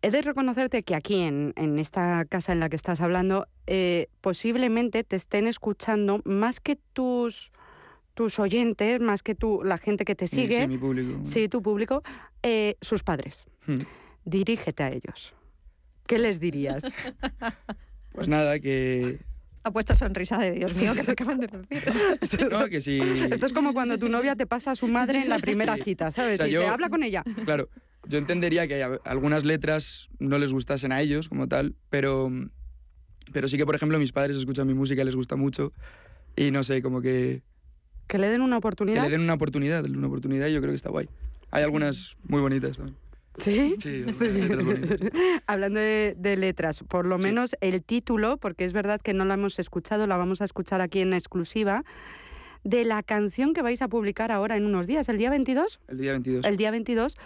He 0.06 0.10
de 0.12 0.22
reconocerte 0.22 0.84
que 0.84 0.94
aquí, 0.94 1.16
en, 1.22 1.52
en 1.56 1.80
esta 1.80 2.24
casa 2.26 2.52
en 2.52 2.60
la 2.60 2.68
que 2.68 2.76
estás 2.76 3.00
hablando, 3.00 3.48
eh, 3.66 4.06
posiblemente 4.20 5.02
te 5.02 5.16
estén 5.16 5.48
escuchando 5.48 6.20
más 6.24 6.60
que 6.60 6.76
tus, 6.92 7.50
tus 8.14 8.38
oyentes, 8.38 9.00
más 9.00 9.24
que 9.24 9.34
tu, 9.34 9.64
la 9.64 9.78
gente 9.78 10.04
que 10.04 10.14
te 10.14 10.28
sigue, 10.28 10.60
Sí, 10.62 10.68
mi 10.68 10.78
público. 10.78 11.18
sí, 11.24 11.48
tu 11.48 11.60
público, 11.60 12.04
eh, 12.44 12.76
sus 12.80 13.02
padres. 13.02 13.46
Hmm. 13.66 13.80
Dirígete 14.24 14.84
a 14.84 14.90
ellos. 14.90 15.34
¿Qué 16.06 16.18
les 16.20 16.38
dirías? 16.38 16.84
Pues 18.12 18.28
nada, 18.28 18.60
que. 18.60 19.18
Ha 19.66 19.72
puesto 19.72 19.96
sonrisa 19.96 20.38
de 20.38 20.52
Dios 20.52 20.76
mío, 20.76 20.94
que 20.94 21.02
me 21.02 21.10
acaban 21.14 21.40
de 21.40 21.48
decir. 21.48 22.48
No, 22.52 22.68
que 22.68 22.80
sí. 22.80 23.00
Esto 23.32 23.46
es 23.46 23.52
como 23.52 23.74
cuando 23.74 23.98
tu 23.98 24.08
novia 24.08 24.36
te 24.36 24.46
pasa 24.46 24.70
a 24.70 24.76
su 24.76 24.86
madre 24.86 25.22
en 25.22 25.28
la 25.28 25.40
primera 25.40 25.74
Sí. 25.74 25.82
cita, 25.82 26.12
¿sabes? 26.12 26.34
O 26.34 26.36
sea, 26.36 26.46
y 26.46 26.50
te 26.50 26.54
yo- 26.54 26.68
habla 26.68 26.88
con 26.88 27.02
ella. 27.02 27.24
Claro, 27.44 27.68
yo 28.06 28.18
entendería 28.18 28.68
que 28.68 28.80
algunas 29.04 29.44
letras 29.44 30.08
no 30.20 30.38
les 30.38 30.52
gustasen 30.52 30.92
a 30.92 31.00
ellos 31.00 31.28
como 31.28 31.48
tal, 31.48 31.74
pero, 31.90 32.30
pero 33.32 33.48
sí 33.48 33.56
que, 33.56 33.66
por 33.66 33.74
ejemplo, 33.74 33.98
mis 33.98 34.12
padres 34.12 34.36
escuchan 34.36 34.68
mi 34.68 34.74
música, 34.74 35.02
les 35.02 35.16
gusta 35.16 35.34
mucho 35.34 35.72
y 36.36 36.52
no 36.52 36.62
sé, 36.62 36.80
como 36.80 37.00
que, 37.00 37.42
Que 38.06 38.18
le 38.18 38.28
den 38.28 38.42
una 38.42 38.54
que 38.54 38.58
oportunidad. 38.58 39.02
le 39.02 39.10
den 39.10 39.20
una 39.22 39.34
oportunidad, 39.34 39.84
una 39.84 40.06
oportunidad 40.06 40.46
yo 40.46 40.60
creo 40.60 40.70
que 40.70 40.76
está 40.76 40.90
guay. 40.90 41.08
Hay 41.50 41.64
algunas 41.64 42.16
muy 42.22 42.40
bonitas 42.40 42.76
también. 42.76 42.96
¿Sí? 43.38 43.76
Sí, 43.78 44.04
letras 44.06 44.64
bonitas. 44.64 44.98
Hablando 45.46 45.80
de, 45.80 46.14
de 46.18 46.36
letras, 46.36 46.82
por 46.82 47.06
lo 47.06 47.18
Sí. 47.18 47.24
menos 47.26 47.56
el 47.60 47.82
título, 47.82 48.36
porque 48.38 48.64
es 48.64 48.72
verdad 48.72 49.00
que 49.00 49.12
no 49.14 49.24
la 49.24 49.34
hemos 49.34 49.58
escuchado, 49.58 50.06
la 50.06 50.16
vamos 50.16 50.40
a 50.40 50.44
escuchar 50.44 50.80
aquí 50.80 51.00
en 51.00 51.12
exclusiva, 51.12 51.84
de 52.64 52.84
la 52.84 53.02
canción 53.02 53.54
que 53.54 53.62
vais 53.62 53.80
a 53.82 53.88
publicar 53.88 54.32
ahora 54.32 54.56
en 54.56 54.64
unos 54.66 54.86
días, 54.86 55.08
el 55.08 55.18
día 55.18 55.30
22. 55.30 55.80
El 55.88 55.98
día 55.98 56.12
22. 56.12 56.46
El 56.46 56.56
día 56.56 56.70
22 56.70 57.16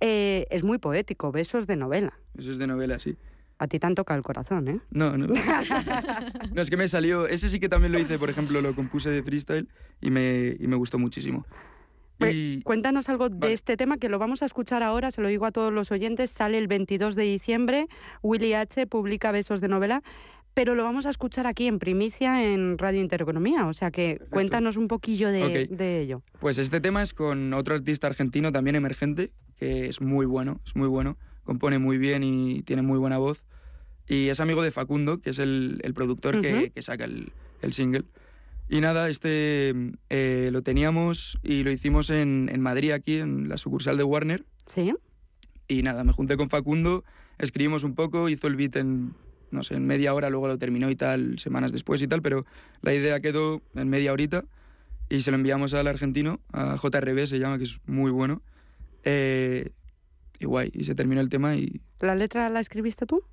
eh, 0.00 0.46
es 0.50 0.64
muy 0.64 0.78
poético, 0.78 1.32
besos 1.32 1.66
de 1.66 1.76
novela. 1.76 2.18
Eso 2.38 2.50
es 2.50 2.58
de 2.58 2.66
novela, 2.66 2.98
sí. 2.98 3.16
A 3.58 3.66
ti 3.66 3.78
te 3.78 3.86
han 3.86 3.94
tocado 3.94 4.16
el 4.16 4.22
corazón, 4.24 4.68
¿eh? 4.68 4.80
No, 4.90 5.18
no. 5.18 5.26
no, 6.54 6.62
es 6.62 6.70
que 6.70 6.78
me 6.78 6.88
salió. 6.88 7.26
Ese 7.26 7.50
sí 7.50 7.60
que 7.60 7.68
también 7.68 7.92
lo 7.92 7.98
hice, 7.98 8.18
por 8.18 8.30
ejemplo, 8.30 8.62
lo 8.62 8.74
compuse 8.74 9.10
de 9.10 9.22
freestyle 9.22 9.68
y 10.00 10.10
me, 10.10 10.56
y 10.58 10.66
me 10.66 10.76
gustó 10.76 10.98
muchísimo. 10.98 11.44
Y 12.28 12.60
Cuéntanos 12.62 13.08
algo 13.08 13.28
de 13.28 13.52
este 13.52 13.76
tema 13.76 13.96
que 13.96 14.08
lo 14.08 14.18
vamos 14.18 14.42
a 14.42 14.46
escuchar 14.46 14.82
ahora, 14.82 15.10
se 15.10 15.22
lo 15.22 15.28
digo 15.28 15.46
a 15.46 15.52
todos 15.52 15.72
los 15.72 15.90
oyentes, 15.90 16.30
sale 16.30 16.58
el 16.58 16.68
22 16.68 17.14
de 17.14 17.22
diciembre, 17.22 17.86
Willy 18.22 18.52
H. 18.52 18.86
publica 18.86 19.32
Besos 19.32 19.60
de 19.60 19.68
novela, 19.68 20.02
pero 20.54 20.74
lo 20.74 20.84
vamos 20.84 21.06
a 21.06 21.10
escuchar 21.10 21.46
aquí 21.46 21.66
en 21.66 21.78
primicia 21.78 22.44
en 22.44 22.76
Radio 22.76 23.00
Intereconomía, 23.00 23.66
o 23.66 23.72
sea 23.72 23.90
que 23.90 24.20
cuéntanos 24.30 24.76
un 24.76 24.88
poquillo 24.88 25.30
de, 25.30 26.02
ello. 26.02 26.22
Pues 26.40 26.58
este 26.58 26.80
tema 26.80 27.02
es 27.02 27.14
con 27.14 27.54
otro 27.54 27.74
artista 27.74 28.08
argentino 28.08 28.52
también 28.52 28.76
emergente, 28.76 29.30
que 29.56 29.86
es 29.86 30.00
muy 30.00 30.26
bueno, 30.26 30.60
es 30.66 30.76
muy 30.76 30.88
bueno, 30.88 31.16
compone 31.44 31.78
muy 31.78 31.98
bien 31.98 32.22
y 32.22 32.62
tiene 32.62 32.82
muy 32.82 32.98
buena 32.98 33.18
voz. 33.18 33.44
Y 34.08 34.28
es 34.28 34.40
amigo 34.40 34.62
de 34.62 34.72
Facundo, 34.72 35.20
que 35.20 35.30
es 35.30 35.38
el, 35.38 35.80
el 35.84 35.94
productor 35.94 36.34
Ujú. 36.34 36.42
que, 36.42 36.70
que 36.70 36.82
saca 36.82 37.04
el, 37.04 37.32
el 37.62 37.72
single. 37.72 38.04
Y 38.72 38.80
nada, 38.80 39.08
este 39.08 39.74
eh, 40.10 40.48
lo 40.52 40.62
teníamos 40.62 41.40
y 41.42 41.64
lo 41.64 41.72
hicimos 41.72 42.08
en, 42.08 42.48
en 42.52 42.60
Madrid, 42.60 42.92
aquí, 42.92 43.16
en 43.16 43.48
la 43.48 43.56
sucursal 43.56 43.96
de 43.96 44.04
Warner. 44.04 44.44
¿Sí? 44.66 44.94
Y 45.66 45.82
nada, 45.82 46.04
me 46.04 46.12
junté 46.12 46.36
con 46.36 46.48
Facundo, 46.48 47.02
escribimos 47.38 47.82
un 47.82 47.96
poco, 47.96 48.28
hizo 48.28 48.46
el 48.46 48.54
beat 48.54 48.76
en, 48.76 49.14
no 49.50 49.64
sé, 49.64 49.74
en 49.74 49.88
media 49.88 50.14
hora, 50.14 50.30
luego 50.30 50.46
lo 50.46 50.56
terminó 50.56 50.88
y 50.88 50.94
tal, 50.94 51.40
semanas 51.40 51.72
después 51.72 52.00
y 52.00 52.06
tal, 52.06 52.22
pero 52.22 52.46
la 52.80 52.94
idea 52.94 53.18
quedó 53.18 53.60
en 53.74 53.88
media 53.88 54.12
horita 54.12 54.44
y 55.08 55.22
se 55.22 55.32
lo 55.32 55.36
enviamos 55.36 55.74
al 55.74 55.88
argentino, 55.88 56.40
a 56.52 56.76
JRB 56.76 57.26
se 57.26 57.40
llama, 57.40 57.58
que 57.58 57.64
es 57.64 57.80
muy 57.86 58.12
bueno. 58.12 58.40
Eh, 59.02 59.72
y 60.38 60.44
guay, 60.44 60.70
y 60.72 60.84
se 60.84 60.94
terminó 60.94 61.20
el 61.20 61.28
tema 61.28 61.56
y... 61.56 61.80
¿La 61.98 62.14
letra 62.14 62.48
la 62.50 62.60
escribiste 62.60 63.04
tú? 63.04 63.24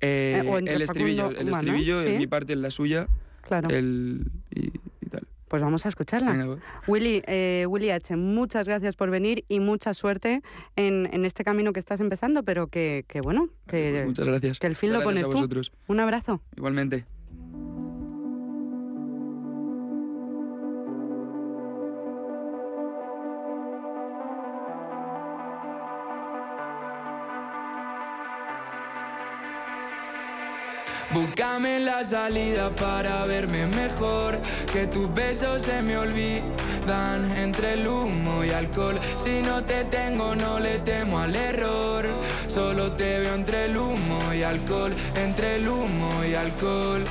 eh, 0.00 0.42
o 0.46 0.58
el 0.58 0.82
estribillo, 0.82 1.30
el 1.30 1.48
estribillo, 1.48 2.00
sí. 2.00 2.08
en 2.08 2.18
mi 2.18 2.26
parte, 2.26 2.54
en 2.54 2.62
la 2.62 2.70
suya, 2.70 3.06
Claro. 3.42 3.68
el, 3.70 4.30
y, 4.50 4.66
y 5.00 5.08
tal. 5.10 5.26
Pues 5.48 5.62
vamos 5.62 5.84
a 5.84 5.88
escucharla. 5.88 6.32
Venga. 6.32 6.58
Willy, 6.86 7.22
eh, 7.26 7.66
Willy 7.68 7.90
H., 7.90 8.14
muchas 8.16 8.66
gracias 8.66 8.94
por 8.94 9.10
venir 9.10 9.44
y 9.48 9.58
mucha 9.58 9.94
suerte 9.94 10.42
en, 10.76 11.08
en 11.12 11.24
este 11.24 11.42
camino 11.42 11.72
que 11.72 11.80
estás 11.80 12.00
empezando, 12.00 12.44
pero 12.44 12.68
que, 12.68 13.04
que 13.08 13.20
bueno, 13.20 13.48
que, 13.66 13.90
Pues 13.94 14.06
Muchas 14.06 14.26
gracias. 14.26 14.58
que 14.60 14.66
el 14.68 14.76
fin 14.76 14.90
Muchas 14.90 15.00
lo 15.00 15.04
pones 15.04 15.28
tú. 15.50 15.62
Un 15.88 16.00
abrazo. 16.00 16.40
Igualmente. 16.56 17.04
Búscame 31.12 31.80
la 31.80 32.04
salida 32.04 32.70
para 32.76 33.24
verme 33.24 33.66
mejor. 33.66 34.40
Que 34.72 34.86
tus 34.86 35.12
besos 35.12 35.62
se 35.62 35.82
me 35.82 35.96
olvidan 35.96 37.36
entre 37.36 37.74
el 37.74 37.86
humo 37.88 38.44
y 38.44 38.50
alcohol. 38.50 38.98
Si 39.16 39.42
no 39.42 39.64
te 39.64 39.84
tengo, 39.84 40.36
no 40.36 40.60
le 40.60 40.78
temo 40.80 41.18
al 41.18 41.34
error. 41.34 42.06
Solo 42.46 42.92
te 42.92 43.18
veo 43.20 43.34
entre 43.34 43.66
el 43.66 43.76
humo 43.76 44.32
y 44.32 44.42
alcohol. 44.44 44.92
Entre 45.16 45.56
el 45.56 45.68
humo 45.68 46.24
y 46.24 46.34
alcohol. 46.34 47.02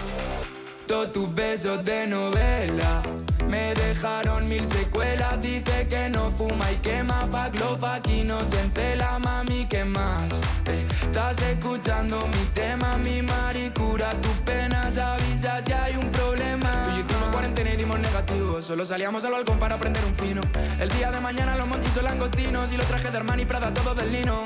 Todos 0.88 1.12
tus 1.12 1.36
besos 1.36 1.84
de 1.84 2.08
novela 2.08 3.02
me 3.50 3.74
dejaron 3.74 4.48
mil 4.48 4.66
secuelas. 4.66 5.42
Dice 5.42 5.88
que 5.88 6.10
no 6.10 6.32
fuma 6.32 6.72
y 6.72 6.78
quema. 6.78 7.28
Fuck 7.32 7.60
love, 7.60 7.84
aquí 7.84 8.24
no 8.24 8.46
se 8.46 8.60
encela, 8.62 9.20
mami, 9.20 9.66
¿qué 9.68 9.84
más? 9.84 10.24
Estás 11.02 11.42
escuchando 11.42 12.28
mi 12.28 12.46
tema, 12.54 12.98
mi 12.98 13.22
maricura. 13.22 14.12
Tus 14.22 14.38
penas 14.46 14.98
avisa 14.98 15.62
si 15.64 15.72
hay 15.72 15.96
un 15.96 16.10
problema. 16.10 16.70
Tú 16.86 16.92
y 16.92 17.12
yo 17.12 17.32
cuarentena 17.32 17.74
y 17.74 17.78
dimos 17.78 18.00
negativo. 18.00 18.62
Solo 18.62 18.86
salíamos 18.86 19.26
al 19.26 19.32
balcón 19.32 19.60
para 19.60 19.76
prender 19.78 20.04
un 20.06 20.16
fino. 20.16 20.42
El 20.80 20.90
día 20.90 21.12
de 21.12 21.20
mañana 21.20 21.56
los 21.56 21.68
monchis 21.68 21.94
son 21.94 22.06
langostinos 22.06 22.72
y 22.72 22.78
los 22.78 22.86
trajes 22.86 23.12
de 23.12 23.18
Armani 23.18 23.46
Prada 23.46 23.74
todos 23.74 23.96
del 23.98 24.12
lino. 24.12 24.46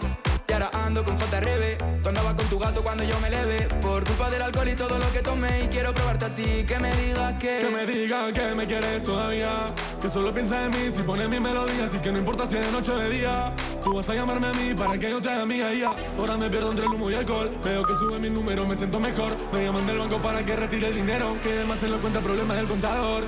Ahora 0.54 0.70
ando 0.86 1.04
con 1.04 1.18
JRB 1.18 2.02
Tú 2.04 2.10
andabas 2.10 2.36
con 2.36 2.46
tu 2.46 2.60
gato 2.60 2.84
cuando 2.84 3.04
yo 3.04 3.20
me 3.20 3.30
leve 3.30 3.68
Por 3.82 4.04
culpa 4.04 4.30
del 4.30 4.44
alcohol 4.44 4.70
y 4.70 4.76
todo 4.76 5.00
lo 5.00 5.12
que 5.12 5.20
tomé 5.20 5.64
Y 5.64 5.68
quiero 5.68 5.94
probarte 5.96 6.26
a 6.26 6.30
ti, 6.30 6.64
que 6.68 6.78
me 6.78 6.96
digas 6.96 7.34
que 7.40 7.60
Que 7.60 7.70
me 7.72 7.86
diga 7.88 8.32
que 8.32 8.54
me 8.54 8.66
quieres 8.68 9.04
todavía. 9.04 9.74
Que 10.00 10.10
solo 10.10 10.32
piensa 10.32 10.66
en 10.66 10.72
mí 10.72 10.92
si 10.92 11.02
pones 11.02 11.28
mi 11.28 11.40
melodía. 11.40 11.86
Así 11.86 11.98
que 11.98 12.12
no 12.12 12.20
importa 12.20 12.46
si 12.46 12.58
es 12.58 12.66
de 12.66 12.72
noche 12.72 12.92
o 12.92 12.98
de 12.98 13.10
día 13.10 13.54
Tú 13.84 13.96
vas 13.96 14.08
a 14.10 14.14
llamarme 14.14 14.48
a 14.48 14.52
mí 14.52 14.74
para 14.76 14.98
que 14.98 15.10
yo 15.10 15.20
te 15.20 15.30
haga 15.30 15.74
y 15.74 15.80
ya. 15.80 15.96
Ahora 16.20 16.38
me 16.38 16.50
pierdo 16.50 16.70
entre 16.70 16.86
el 16.86 16.92
humo 16.92 17.10
y 17.10 17.16
alcohol. 17.16 17.52
Veo 17.64 17.84
que 17.84 17.96
sube 17.96 18.20
mi 18.20 18.30
número, 18.30 18.68
me 18.68 18.76
siento 18.76 19.00
mejor. 19.00 19.36
Me 19.54 19.66
llaman 19.66 19.88
del 19.88 19.98
banco 19.98 20.20
para 20.20 20.46
que 20.46 20.56
retire 20.56 20.88
el 20.88 20.96
dinero. 20.96 21.36
Que 21.42 21.54
además 21.54 21.80
se 21.80 21.88
lo 21.88 21.98
cuenta 22.00 22.22
problemas 22.22 22.58
del 22.58 22.68
contador. 22.68 23.24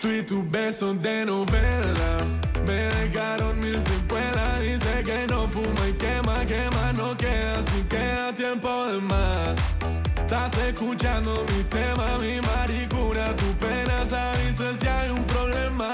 Tú 0.00 0.08
y 0.08 0.22
tus 0.22 0.48
besos 0.50 1.00
de 1.00 1.24
novela 1.24 2.18
Me 2.66 2.80
dejaron 3.00 3.58
mil 3.60 3.80
secuelas. 3.80 4.60
Dice 4.60 5.02
que 5.04 5.26
no 5.28 5.48
fuma 5.48 5.88
y 5.88 5.92
quema, 5.94 6.44
quema, 6.46 6.92
no 6.94 7.16
queda, 7.16 7.62
si 7.62 7.82
queda 7.84 8.34
tiempo 8.34 8.86
de 8.86 9.00
más. 9.00 9.58
Estás 10.16 10.56
escuchando 10.66 11.44
mi 11.54 11.64
tema, 11.64 12.16
mi 12.18 12.40
maricura, 12.40 13.34
tu 13.36 13.48
pena, 13.58 14.06
sabes 14.06 14.56
si 14.80 14.86
hay 14.86 15.10
un 15.10 15.24
problema. 15.24 15.91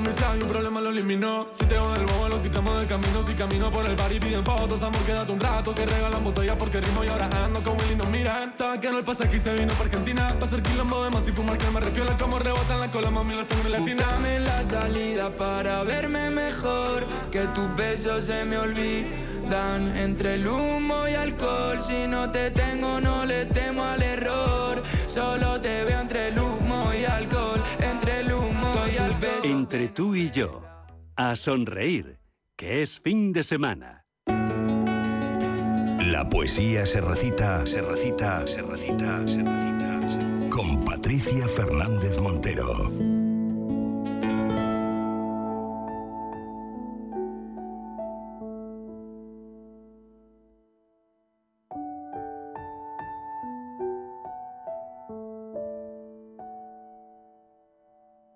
Hay 0.00 0.40
un 0.40 0.48
problema 0.48 0.80
lo 0.80 0.88
eliminó. 0.88 1.48
Si 1.52 1.66
te 1.66 1.74
el 1.74 2.06
bobo 2.06 2.28
lo 2.30 2.42
quitamos 2.42 2.78
del 2.78 2.88
camino. 2.88 3.22
Si 3.22 3.34
camino 3.34 3.70
por 3.70 3.84
el 3.84 3.96
bar 3.96 4.10
y 4.10 4.18
piden 4.18 4.42
fotos 4.42 4.82
Amor, 4.82 5.00
quédate 5.02 5.30
un 5.30 5.40
rato 5.40 5.74
Que 5.74 5.84
regalan 5.84 6.24
botellas 6.24 6.56
porque 6.58 6.80
rimo 6.80 7.04
Y 7.04 7.08
ahora 7.08 7.28
ando 7.44 7.60
con 7.60 7.78
Willy 7.78 7.96
nos 7.96 8.08
miran. 8.08 8.48
Estaba 8.48 8.80
que 8.80 8.90
no 8.90 8.98
el 8.98 9.04
pasa 9.04 9.24
aquí 9.24 9.38
Se 9.38 9.54
vino 9.54 9.72
para 9.74 9.84
Argentina. 9.84 10.36
Pa' 10.38 10.46
hacer 10.46 10.62
quilombo 10.62 11.04
de 11.04 11.10
más 11.10 11.28
Y 11.28 11.32
fumar 11.32 11.58
que 11.58 11.70
me 11.70 11.80
repiola 11.80 12.16
Como 12.16 12.38
rebota 12.38 12.74
en 12.74 12.80
la 12.80 12.88
cola 12.88 13.10
Mami, 13.10 13.34
la 13.34 13.44
sangre 13.44 13.68
latina. 13.68 14.06
Dame 14.10 14.40
la 14.40 14.64
salida 14.64 15.36
para 15.36 15.82
verme 15.82 16.30
mejor 16.30 17.04
Que 17.30 17.40
tus 17.54 17.76
besos 17.76 18.24
se 18.24 18.46
me 18.46 18.56
olvidan. 18.56 19.96
Entre 19.98 20.36
el 20.36 20.46
humo 20.46 21.08
y 21.08 21.14
alcohol 21.14 21.78
Si 21.78 22.06
no 22.06 22.30
te 22.30 22.50
tengo 22.52 23.02
no 23.02 23.26
le 23.26 23.44
temo 23.46 23.84
al 23.84 24.02
error. 24.02 24.82
Solo 25.06 25.60
te 25.60 25.84
veo 25.84 26.00
entre 26.00 26.28
el 26.28 26.38
humo 26.38 26.90
y 26.98 27.04
alcohol 27.04 27.59
Entre 29.72 29.86
tú 29.86 30.16
y 30.16 30.32
yo, 30.32 30.64
a 31.14 31.36
sonreír, 31.36 32.18
que 32.56 32.82
es 32.82 32.98
fin 32.98 33.32
de 33.32 33.44
semana. 33.44 34.04
La 36.04 36.28
poesía 36.28 36.84
se 36.86 37.00
recita, 37.00 37.64
se 37.64 37.80
recita, 37.80 38.44
se 38.48 38.62
recita, 38.62 39.28
se 39.28 39.44
recita, 39.44 40.08
se 40.08 40.24
recita. 40.24 40.50
Con 40.50 40.84
Patricia 40.84 41.46
Fernández 41.46 42.18
Montero. 42.18 42.90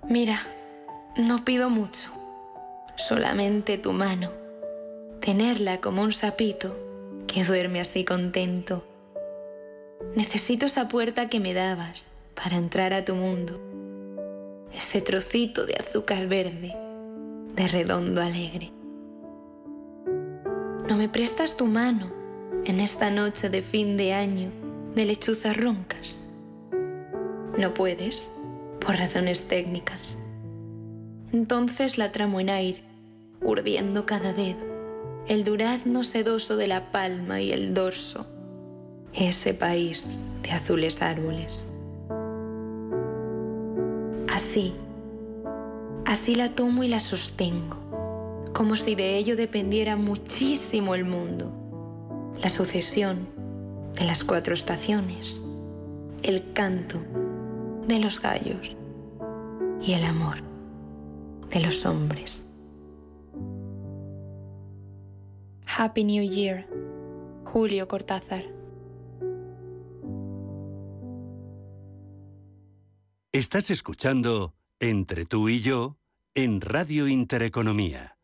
Mira, 0.08 0.38
no 1.16 1.44
pido 1.44 1.70
mucho, 1.70 2.10
solamente 2.96 3.78
tu 3.78 3.92
mano, 3.92 4.30
tenerla 5.20 5.80
como 5.80 6.02
un 6.02 6.12
sapito 6.12 6.76
que 7.28 7.44
duerme 7.44 7.80
así 7.80 8.04
contento. 8.04 8.84
Necesito 10.16 10.66
esa 10.66 10.88
puerta 10.88 11.28
que 11.28 11.38
me 11.38 11.54
dabas 11.54 12.10
para 12.34 12.56
entrar 12.56 12.92
a 12.92 13.04
tu 13.04 13.14
mundo, 13.14 13.60
ese 14.76 15.00
trocito 15.00 15.66
de 15.66 15.74
azúcar 15.74 16.26
verde, 16.26 16.74
de 17.54 17.68
redondo 17.68 18.20
alegre. 18.20 18.72
¿No 20.88 20.96
me 20.96 21.08
prestas 21.08 21.56
tu 21.56 21.66
mano 21.66 22.12
en 22.64 22.80
esta 22.80 23.10
noche 23.10 23.50
de 23.50 23.62
fin 23.62 23.96
de 23.96 24.14
año 24.14 24.50
de 24.96 25.04
lechuzas 25.04 25.56
roncas? 25.56 26.26
No 27.56 27.72
puedes, 27.72 28.32
por 28.80 28.96
razones 28.96 29.44
técnicas. 29.44 30.18
Entonces 31.34 31.98
la 31.98 32.12
tramo 32.12 32.38
en 32.38 32.48
aire, 32.48 32.84
urdiendo 33.42 34.06
cada 34.06 34.32
dedo, 34.32 34.64
el 35.26 35.42
durazno 35.42 36.04
sedoso 36.04 36.56
de 36.56 36.68
la 36.68 36.92
palma 36.92 37.40
y 37.40 37.50
el 37.50 37.74
dorso, 37.74 38.24
ese 39.12 39.52
país 39.52 40.16
de 40.44 40.52
azules 40.52 41.02
árboles. 41.02 41.68
Así, 44.32 44.74
así 46.04 46.36
la 46.36 46.50
tomo 46.50 46.84
y 46.84 46.88
la 46.88 47.00
sostengo, 47.00 47.78
como 48.52 48.76
si 48.76 48.94
de 48.94 49.16
ello 49.16 49.34
dependiera 49.34 49.96
muchísimo 49.96 50.94
el 50.94 51.04
mundo, 51.04 51.50
la 52.44 52.48
sucesión 52.48 53.26
de 53.98 54.04
las 54.04 54.22
cuatro 54.22 54.54
estaciones, 54.54 55.42
el 56.22 56.52
canto 56.52 57.00
de 57.88 57.98
los 57.98 58.22
gallos 58.22 58.76
y 59.82 59.94
el 59.94 60.04
amor 60.04 60.53
de 61.50 61.60
los 61.60 61.84
hombres. 61.86 62.44
Happy 65.66 66.04
New 66.04 66.22
Year, 66.22 66.66
Julio 67.44 67.88
Cortázar. 67.88 68.44
Estás 73.32 73.70
escuchando 73.70 74.54
Entre 74.78 75.24
tú 75.26 75.48
y 75.48 75.60
yo 75.60 75.98
en 76.34 76.60
Radio 76.60 77.08
Intereconomía. 77.08 78.16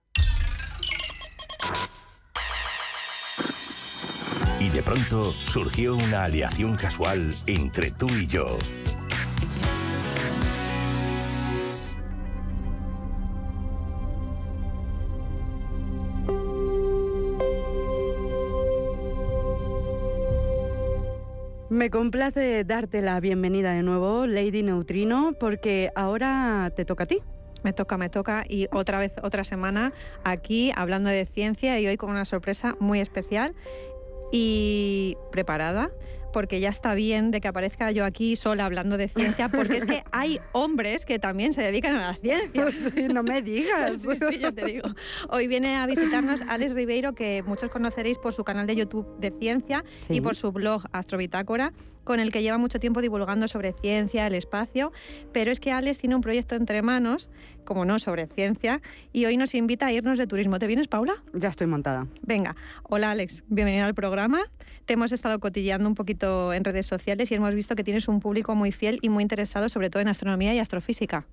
Y 4.61 4.68
de 4.68 4.83
pronto 4.83 5.33
surgió 5.33 5.96
una 5.96 6.24
aliación 6.24 6.76
casual 6.76 7.35
entre 7.46 7.90
tú 7.90 8.09
y 8.09 8.26
yo. 8.26 8.59
Me 21.80 21.88
complace 21.88 22.62
darte 22.64 23.00
la 23.00 23.18
bienvenida 23.20 23.72
de 23.72 23.82
nuevo, 23.82 24.26
Lady 24.26 24.62
Neutrino, 24.62 25.32
porque 25.40 25.90
ahora 25.94 26.70
te 26.76 26.84
toca 26.84 27.04
a 27.04 27.06
ti. 27.06 27.22
Me 27.62 27.72
toca, 27.72 27.96
me 27.96 28.10
toca. 28.10 28.44
Y 28.46 28.66
otra 28.70 28.98
vez, 28.98 29.12
otra 29.22 29.44
semana 29.44 29.94
aquí 30.22 30.72
hablando 30.76 31.08
de 31.08 31.24
ciencia 31.24 31.80
y 31.80 31.86
hoy 31.86 31.96
con 31.96 32.10
una 32.10 32.26
sorpresa 32.26 32.76
muy 32.80 33.00
especial 33.00 33.54
y 34.30 35.16
preparada 35.32 35.90
porque 36.32 36.60
ya 36.60 36.68
está 36.68 36.94
bien 36.94 37.30
de 37.30 37.40
que 37.40 37.48
aparezca 37.48 37.90
yo 37.90 38.04
aquí 38.04 38.36
sola 38.36 38.64
hablando 38.66 38.96
de 38.96 39.08
ciencia, 39.08 39.48
porque 39.48 39.76
es 39.76 39.86
que 39.86 40.02
hay 40.12 40.40
hombres 40.52 41.04
que 41.04 41.18
también 41.18 41.52
se 41.52 41.62
dedican 41.62 41.96
a 41.96 42.08
la 42.08 42.14
ciencia. 42.14 42.50
Pues 42.62 42.94
no 43.12 43.22
me 43.22 43.42
digas. 43.42 43.98
Sí, 44.10 44.16
sí, 44.30 44.38
ya 44.38 44.52
te 44.52 44.64
digo. 44.64 44.88
Hoy 45.28 45.46
viene 45.46 45.76
a 45.76 45.86
visitarnos 45.86 46.40
Alex 46.42 46.74
Ribeiro, 46.74 47.14
que 47.14 47.42
muchos 47.46 47.70
conoceréis 47.70 48.18
por 48.18 48.32
su 48.32 48.44
canal 48.44 48.66
de 48.66 48.76
YouTube 48.76 49.06
de 49.18 49.30
ciencia 49.30 49.84
Sí. 50.06 50.14
y 50.16 50.20
por 50.20 50.34
su 50.36 50.52
blog 50.52 50.84
Astrobitácora, 50.92 51.72
con 52.04 52.18
el 52.20 52.32
que 52.32 52.42
lleva 52.42 52.58
mucho 52.58 52.80
tiempo 52.80 53.00
divulgando 53.00 53.46
sobre 53.48 53.72
ciencia, 53.72 54.26
el 54.26 54.34
espacio. 54.34 54.92
Pero 55.32 55.50
es 55.50 55.60
que 55.60 55.70
Alex 55.72 55.98
tiene 55.98 56.14
un 56.16 56.22
proyecto 56.22 56.54
entre 56.54 56.82
manos, 56.82 57.30
como 57.64 57.84
no, 57.84 57.98
sobre 57.98 58.26
ciencia, 58.26 58.80
y 59.12 59.24
hoy 59.26 59.36
nos 59.36 59.54
invita 59.54 59.86
a 59.86 59.92
irnos 59.92 60.18
de 60.18 60.26
turismo. 60.26 60.58
¿Te 60.58 60.66
vienes, 60.66 60.88
Paula? 60.88 61.22
Ya 61.34 61.48
estoy 61.48 61.66
montada. 61.66 62.06
Venga, 62.22 62.56
hola 62.84 63.10
Alex, 63.10 63.44
bienvenido 63.48 63.84
al 63.84 63.94
programa. 63.94 64.40
Te 64.86 64.94
hemos 64.94 65.12
estado 65.12 65.38
cotilleando 65.40 65.88
un 65.88 65.94
poquito 65.94 66.52
en 66.52 66.64
redes 66.64 66.86
sociales 66.86 67.30
y 67.30 67.34
hemos 67.34 67.54
visto 67.54 67.74
que 67.76 67.84
tienes 67.84 68.08
un 68.08 68.20
público 68.20 68.54
muy 68.54 68.72
fiel 68.72 68.98
y 69.02 69.08
muy 69.08 69.22
interesado, 69.22 69.68
sobre 69.68 69.90
todo 69.90 70.02
en 70.02 70.08
astronomía 70.08 70.54
y 70.54 70.58
astrofísica. 70.58 71.26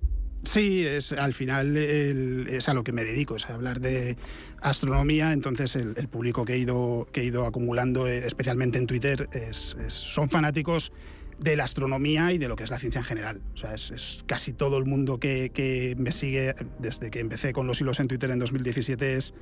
Sí, 0.44 0.86
es, 0.86 1.10
al 1.12 1.34
final 1.34 1.76
el- 1.76 2.46
es 2.48 2.68
a 2.68 2.74
lo 2.74 2.84
que 2.84 2.92
me 2.92 3.02
dedico, 3.02 3.34
es 3.34 3.50
a 3.50 3.54
hablar 3.54 3.80
de 3.80 4.16
astronomía, 4.62 5.32
entonces 5.32 5.74
el, 5.76 5.94
el 5.96 6.08
público 6.08 6.44
que 6.44 6.54
he 6.54 6.58
ido, 6.58 7.06
que 7.12 7.22
he 7.22 7.24
ido 7.24 7.44
acumulando, 7.44 8.06
eh, 8.06 8.18
especialmente 8.18 8.78
en 8.78 8.86
Twitter, 8.86 9.28
es- 9.32 9.76
es- 9.84 9.92
son 9.92 10.28
fanáticos 10.28 10.92
de 11.38 11.56
la 11.56 11.64
astronomía 11.64 12.32
y 12.32 12.38
de 12.38 12.48
lo 12.48 12.56
que 12.56 12.64
es 12.64 12.70
la 12.70 12.78
ciencia 12.78 12.98
en 12.98 13.04
general. 13.04 13.40
O 13.54 13.56
sea, 13.56 13.74
es, 13.74 14.24
casi 14.26 14.52
todo 14.52 14.78
el 14.78 14.84
mundo 14.84 15.18
que, 15.18 15.50
que 15.50 15.94
me 15.98 16.12
sigue 16.12 16.54
desde 16.78 17.10
que 17.10 17.20
empecé 17.20 17.52
con 17.52 17.66
los 17.66 17.80
hilos 17.80 18.00
en 18.00 18.08
Twitter 18.08 18.30
en 18.30 18.38
2017 18.38 19.16
es, 19.16 19.34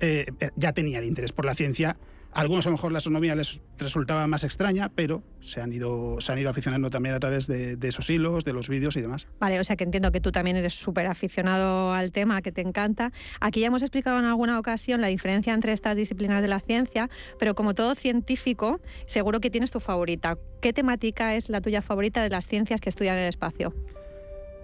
eh, 0.00 0.26
eh, 0.40 0.50
ya 0.56 0.72
tenía 0.72 0.98
el 0.98 1.04
interés 1.04 1.32
por 1.32 1.44
la 1.44 1.54
ciencia. 1.54 1.98
A 2.36 2.40
algunos 2.40 2.66
a 2.66 2.68
lo 2.68 2.76
mejor 2.76 2.92
la 2.92 2.98
astronomía 2.98 3.34
les 3.34 3.62
resultaba 3.78 4.26
más 4.26 4.44
extraña, 4.44 4.90
pero 4.94 5.22
se 5.40 5.62
han 5.62 5.72
ido, 5.72 6.20
se 6.20 6.32
han 6.32 6.38
ido 6.38 6.50
aficionando 6.50 6.90
también 6.90 7.14
a 7.14 7.18
través 7.18 7.46
de, 7.46 7.76
de 7.76 7.88
esos 7.88 8.10
hilos, 8.10 8.44
de 8.44 8.52
los 8.52 8.68
vídeos 8.68 8.94
y 8.98 9.00
demás. 9.00 9.26
Vale, 9.40 9.58
o 9.58 9.64
sea 9.64 9.76
que 9.76 9.84
entiendo 9.84 10.12
que 10.12 10.20
tú 10.20 10.32
también 10.32 10.58
eres 10.58 10.74
súper 10.74 11.06
aficionado 11.06 11.94
al 11.94 12.12
tema, 12.12 12.42
que 12.42 12.52
te 12.52 12.60
encanta. 12.60 13.10
Aquí 13.40 13.60
ya 13.60 13.68
hemos 13.68 13.80
explicado 13.80 14.18
en 14.18 14.26
alguna 14.26 14.58
ocasión 14.58 15.00
la 15.00 15.06
diferencia 15.06 15.54
entre 15.54 15.72
estas 15.72 15.96
disciplinas 15.96 16.42
de 16.42 16.48
la 16.48 16.60
ciencia, 16.60 17.08
pero 17.38 17.54
como 17.54 17.72
todo 17.72 17.94
científico, 17.94 18.82
seguro 19.06 19.40
que 19.40 19.48
tienes 19.48 19.70
tu 19.70 19.80
favorita. 19.80 20.36
¿Qué 20.60 20.74
temática 20.74 21.36
es 21.36 21.48
la 21.48 21.62
tuya 21.62 21.80
favorita 21.80 22.22
de 22.22 22.28
las 22.28 22.46
ciencias 22.46 22.82
que 22.82 22.90
estudian 22.90 23.16
el 23.16 23.30
espacio? 23.30 23.72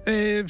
Eh, 0.04 0.44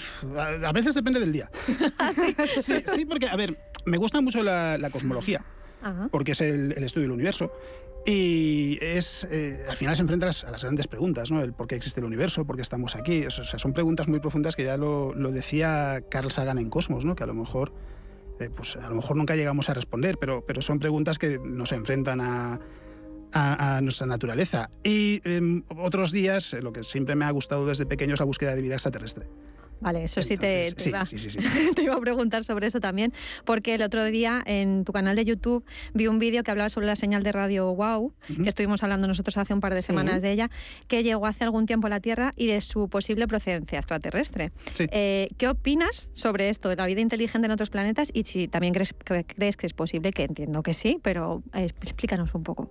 a, 0.67 0.73
veces 0.73 0.97
depende 0.97 1.21
del 1.21 1.33
día. 1.33 1.49
sí, 2.57 2.83
sí, 2.85 3.05
porque, 3.05 3.29
a 3.29 3.37
ver, 3.37 3.61
me 3.85 3.97
gusta 3.97 4.21
mucho 4.21 4.43
la, 4.43 4.77
la 4.77 4.91
cosmología, 4.91 5.45
Ajá. 5.83 6.09
porque 6.11 6.33
es 6.33 6.41
el, 6.41 6.73
el 6.77 6.85
estudio 6.85 7.09
del 7.09 7.13
universo. 7.13 7.53
Y 8.05 8.79
es, 8.81 9.27
eh, 9.31 9.65
al 9.69 9.77
final 9.77 9.95
se 9.95 10.03
enfrenta 10.03 10.27
a 10.27 10.51
las, 10.51 10.63
grandes 10.63 10.89
preguntas, 10.89 11.31
¿no? 11.31 11.41
El 11.41 11.53
por 11.53 11.69
qué 11.69 11.77
existe 11.77 12.01
el 12.01 12.07
universo, 12.07 12.45
por 12.45 12.57
qué 12.57 12.63
estamos 12.63 12.97
aquí. 12.97 13.27
O 13.27 13.31
sea, 13.31 13.45
son 13.59 13.73
preguntas 13.73 14.09
muy 14.09 14.19
profundas 14.19 14.57
que 14.57 14.65
ya 14.65 14.77
lo, 14.77 15.15
lo 15.15 15.31
decía 15.31 16.03
Carl 16.09 16.31
Sagan 16.33 16.59
en 16.59 16.69
Cosmos, 16.69 17.05
¿no? 17.05 17.15
Que 17.15 17.23
a 17.23 17.27
lo 17.27 17.35
mejor, 17.35 17.73
eh, 18.41 18.51
pues 18.51 18.75
a 18.75 18.89
lo 18.89 18.97
mejor 18.97 19.17
nunca 19.17 19.37
llegamos 19.37 19.69
a 19.69 19.75
responder, 19.75 20.19
pero, 20.19 20.45
pero 20.45 20.63
son 20.63 20.81
preguntas 20.81 21.19
que 21.19 21.39
nos 21.39 21.71
enfrentan 21.71 22.21
a, 22.21 22.59
a, 23.33 23.77
a 23.77 23.81
nuestra 23.81 24.09
naturaleza. 24.09 24.69
Y 24.83 25.21
em, 25.23 25.63
otros 25.77 26.11
días, 26.11 26.55
eh, 26.55 26.61
lo 26.61 26.73
que 26.73 26.83
siempre 26.83 27.15
me 27.15 27.25
ha 27.25 27.31
gustado 27.31 27.67
desde 27.67 27.87
pequeño 27.87 28.15
es 28.15 28.21
la 28.21 28.27
búsqueda 28.27 28.57
de 28.57 28.63
vida 28.63 28.75
extraterrestre. 28.75 29.29
Vale, 29.83 30.05
eso 30.05 30.23
sí, 30.23 30.37
te, 30.37 30.67
sí, 30.77 30.91
iba, 30.91 31.05
sí, 31.05 31.19
sí, 31.19 31.39
te 31.75 31.83
iba 31.83 31.95
a 31.95 32.01
preguntar 32.01 32.45
sobre 32.45 32.69
eso 32.69 32.79
también, 32.79 33.13
porque 33.45 33.75
el 33.75 33.83
otro 33.83 34.05
día 34.05 34.43
en 34.47 34.85
tu 34.85 34.93
canal 34.93 35.17
de 35.17 35.25
YouTube 35.25 35.65
vi 35.93 36.07
un 36.07 36.21
vídeo 36.21 36.45
que 36.45 36.53
hablaba 36.53 36.69
sobre 36.69 36.87
la 36.87 36.95
señal 36.95 37.25
de 37.25 37.33
radio 37.33 37.75
Wow, 37.75 38.15
que 38.43 38.49
estuvimos 38.49 38.83
hablando 38.85 39.09
nosotros 39.09 39.37
hace 39.37 39.53
un 39.53 39.61
par 39.61 39.75
de 39.75 39.83
semanas 39.83 40.23
de 40.23 40.31
ella, 40.31 40.51
que 40.87 41.03
llegó 41.03 41.27
hace 41.27 41.43
algún 41.43 41.67
tiempo 41.67 41.89
a 41.89 41.91
la 41.91 42.01
Tierra 42.01 42.33
y 42.37 42.47
de 42.47 42.61
su 42.61 42.89
posible 42.89 43.27
procedencia 43.27 43.79
extraterrestre. 43.79 44.53
Sí. 44.73 44.87
Eh, 44.93 45.29
¿Qué 45.37 45.49
opinas 45.49 46.11
sobre 46.13 46.49
esto, 46.49 46.69
de 46.69 46.77
la 46.77 46.87
vida 46.87 47.01
inteligente 47.01 47.47
en 47.47 47.53
otros 47.53 47.71
planetas? 47.71 48.11
Y 48.15 48.23
si 48.25 48.47
también 48.47 48.73
crees 48.73 48.93
que, 48.93 49.25
crees 49.25 49.57
que 49.57 49.67
es 49.67 49.73
posible, 49.73 50.13
que 50.13 50.23
entiendo 50.23 50.63
que 50.63 50.75
sí, 50.75 51.01
pero 51.03 51.43
eh, 51.55 51.65
explícanos 51.65 52.35
un 52.35 52.45
poco. 52.45 52.71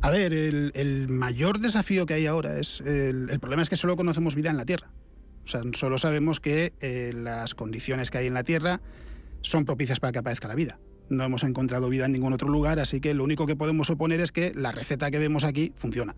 A 0.00 0.10
ver, 0.10 0.32
el, 0.32 0.72
el 0.74 1.08
mayor 1.08 1.58
desafío 1.58 2.06
que 2.06 2.14
hay 2.14 2.26
ahora 2.26 2.58
es. 2.58 2.80
El, 2.80 3.30
el 3.30 3.40
problema 3.40 3.62
es 3.62 3.68
que 3.68 3.76
solo 3.76 3.96
conocemos 3.96 4.34
vida 4.34 4.50
en 4.50 4.56
la 4.56 4.64
Tierra. 4.64 4.90
O 5.48 5.50
sea, 5.50 5.62
solo 5.72 5.96
sabemos 5.96 6.40
que 6.40 6.74
eh, 6.80 7.14
las 7.16 7.54
condiciones 7.54 8.10
que 8.10 8.18
hay 8.18 8.26
en 8.26 8.34
la 8.34 8.44
Tierra 8.44 8.82
son 9.40 9.64
propicias 9.64 9.98
para 9.98 10.12
que 10.12 10.18
aparezca 10.18 10.46
la 10.46 10.54
vida. 10.54 10.78
No 11.08 11.24
hemos 11.24 11.42
encontrado 11.42 11.88
vida 11.88 12.04
en 12.04 12.12
ningún 12.12 12.34
otro 12.34 12.50
lugar, 12.50 12.78
así 12.78 13.00
que 13.00 13.14
lo 13.14 13.24
único 13.24 13.46
que 13.46 13.56
podemos 13.56 13.86
suponer 13.86 14.20
es 14.20 14.30
que 14.30 14.52
la 14.54 14.72
receta 14.72 15.10
que 15.10 15.18
vemos 15.18 15.44
aquí 15.44 15.72
funciona. 15.74 16.16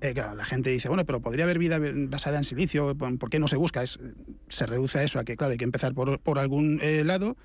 Eh, 0.00 0.14
la 0.14 0.46
gente 0.46 0.70
dice, 0.70 0.88
bueno, 0.88 1.04
pero 1.04 1.20
podría 1.20 1.44
haber 1.44 1.58
vida 1.58 1.78
basada 1.78 2.38
en 2.38 2.44
silicio, 2.44 2.96
¿por 2.96 3.28
qué 3.28 3.38
no 3.38 3.48
se 3.48 3.56
busca? 3.56 3.84
Se 3.86 4.64
reduce 4.64 4.98
a 4.98 5.02
eso, 5.02 5.18
a 5.18 5.24
que, 5.24 5.36
claro, 5.36 5.52
hay 5.52 5.58
que 5.58 5.64
empezar 5.64 5.92
por, 5.92 6.18
por 6.20 6.38
algún 6.38 6.78
eh, 6.80 7.04
lado 7.04 7.36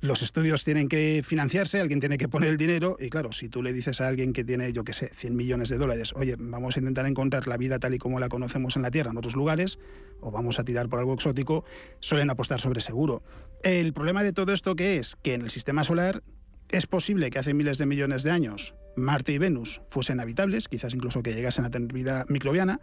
los 0.00 0.22
estudios 0.22 0.64
tienen 0.64 0.88
que 0.88 1.22
financiarse, 1.24 1.80
alguien 1.80 2.00
tiene 2.00 2.18
que 2.18 2.28
poner 2.28 2.50
el 2.50 2.56
dinero 2.56 2.96
y 3.00 3.10
claro, 3.10 3.32
si 3.32 3.48
tú 3.48 3.62
le 3.62 3.72
dices 3.72 4.00
a 4.00 4.06
alguien 4.06 4.32
que 4.32 4.44
tiene, 4.44 4.72
yo 4.72 4.84
qué 4.84 4.92
sé, 4.92 5.10
100 5.14 5.34
millones 5.34 5.68
de 5.68 5.78
dólares, 5.78 6.12
oye, 6.14 6.36
vamos 6.38 6.76
a 6.76 6.80
intentar 6.80 7.06
encontrar 7.06 7.48
la 7.48 7.56
vida 7.56 7.78
tal 7.78 7.94
y 7.94 7.98
como 7.98 8.20
la 8.20 8.28
conocemos 8.28 8.76
en 8.76 8.82
la 8.82 8.90
Tierra 8.90 9.10
en 9.10 9.16
otros 9.16 9.34
lugares, 9.34 9.78
o 10.20 10.30
vamos 10.30 10.58
a 10.58 10.64
tirar 10.64 10.88
por 10.88 11.00
algo 11.00 11.14
exótico, 11.14 11.64
suelen 12.00 12.30
apostar 12.30 12.60
sobre 12.60 12.80
seguro. 12.80 13.22
El 13.62 13.92
problema 13.92 14.22
de 14.22 14.32
todo 14.32 14.52
esto 14.52 14.76
que 14.76 14.98
es 14.98 15.16
que 15.22 15.34
en 15.34 15.42
el 15.42 15.50
sistema 15.50 15.82
solar 15.82 16.22
es 16.68 16.86
posible 16.86 17.30
que 17.30 17.38
hace 17.38 17.54
miles 17.54 17.78
de 17.78 17.86
millones 17.86 18.22
de 18.22 18.30
años 18.30 18.74
Marte 18.94 19.32
y 19.32 19.38
Venus 19.38 19.80
fuesen 19.88 20.20
habitables, 20.20 20.68
quizás 20.68 20.92
incluso 20.92 21.22
que 21.22 21.32
llegasen 21.32 21.64
a 21.64 21.70
tener 21.70 21.92
vida 21.92 22.24
microbiana, 22.28 22.80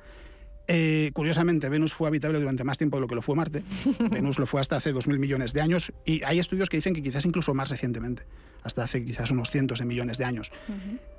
eh, 0.68 1.11
curiosamente, 1.13 1.70
Venus 1.70 1.93
fue 1.93 2.07
habitable 2.07 2.39
durante 2.39 2.63
más 2.63 2.78
tiempo 2.78 2.97
de 2.97 3.01
lo 3.01 3.07
que 3.07 3.16
lo 3.16 3.22
fue 3.22 3.36
Marte. 3.36 3.63
Venus 4.11 4.39
lo 4.39 4.45
fue 4.45 4.61
hasta 4.61 4.76
hace 4.78 4.93
2.000 4.93 5.20
millones 5.20 5.53
de 5.53 5.61
años 5.61 5.93
y 6.05 6.24
hay 6.24 6.39
estudios 6.39 6.70
que 6.70 6.78
dicen 6.78 6.93
que 6.93 7.01
quizás 7.01 7.26
incluso 7.26 7.53
más 7.53 7.70
recientemente, 7.70 8.24
hasta 8.63 8.84
hace 8.84 9.05
quizás 9.05 9.32
unos 9.32 9.49
cientos 9.51 9.80
de 9.80 9.86
millones 9.86 10.18
de 10.18 10.26
años. 10.26 10.51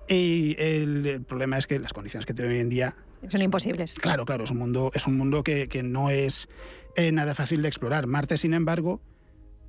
Y 0.09 0.57
el, 0.59 1.07
el 1.07 1.22
problema 1.22 1.59
es 1.59 1.66
que 1.66 1.78
las 1.78 1.92
condiciones 1.92 2.26
que 2.26 2.34
tiene 2.34 2.53
hoy 2.53 2.61
en 2.61 2.68
día... 2.68 2.97
Son 3.28 3.40
imposibles. 3.42 3.94
Claro, 3.94 4.24
claro, 4.24 4.44
es 4.44 4.51
un 4.51 4.59
mundo, 4.59 4.90
es 4.94 5.07
un 5.07 5.16
mundo 5.16 5.42
que, 5.42 5.68
que 5.68 5.82
no 5.82 6.11
es 6.11 6.49
eh, 6.97 7.11
nada 7.12 7.34
fácil 7.34 7.62
de 7.62 7.68
explorar. 7.68 8.07
Marte, 8.07 8.36
sin 8.36 8.55
embargo, 8.55 9.01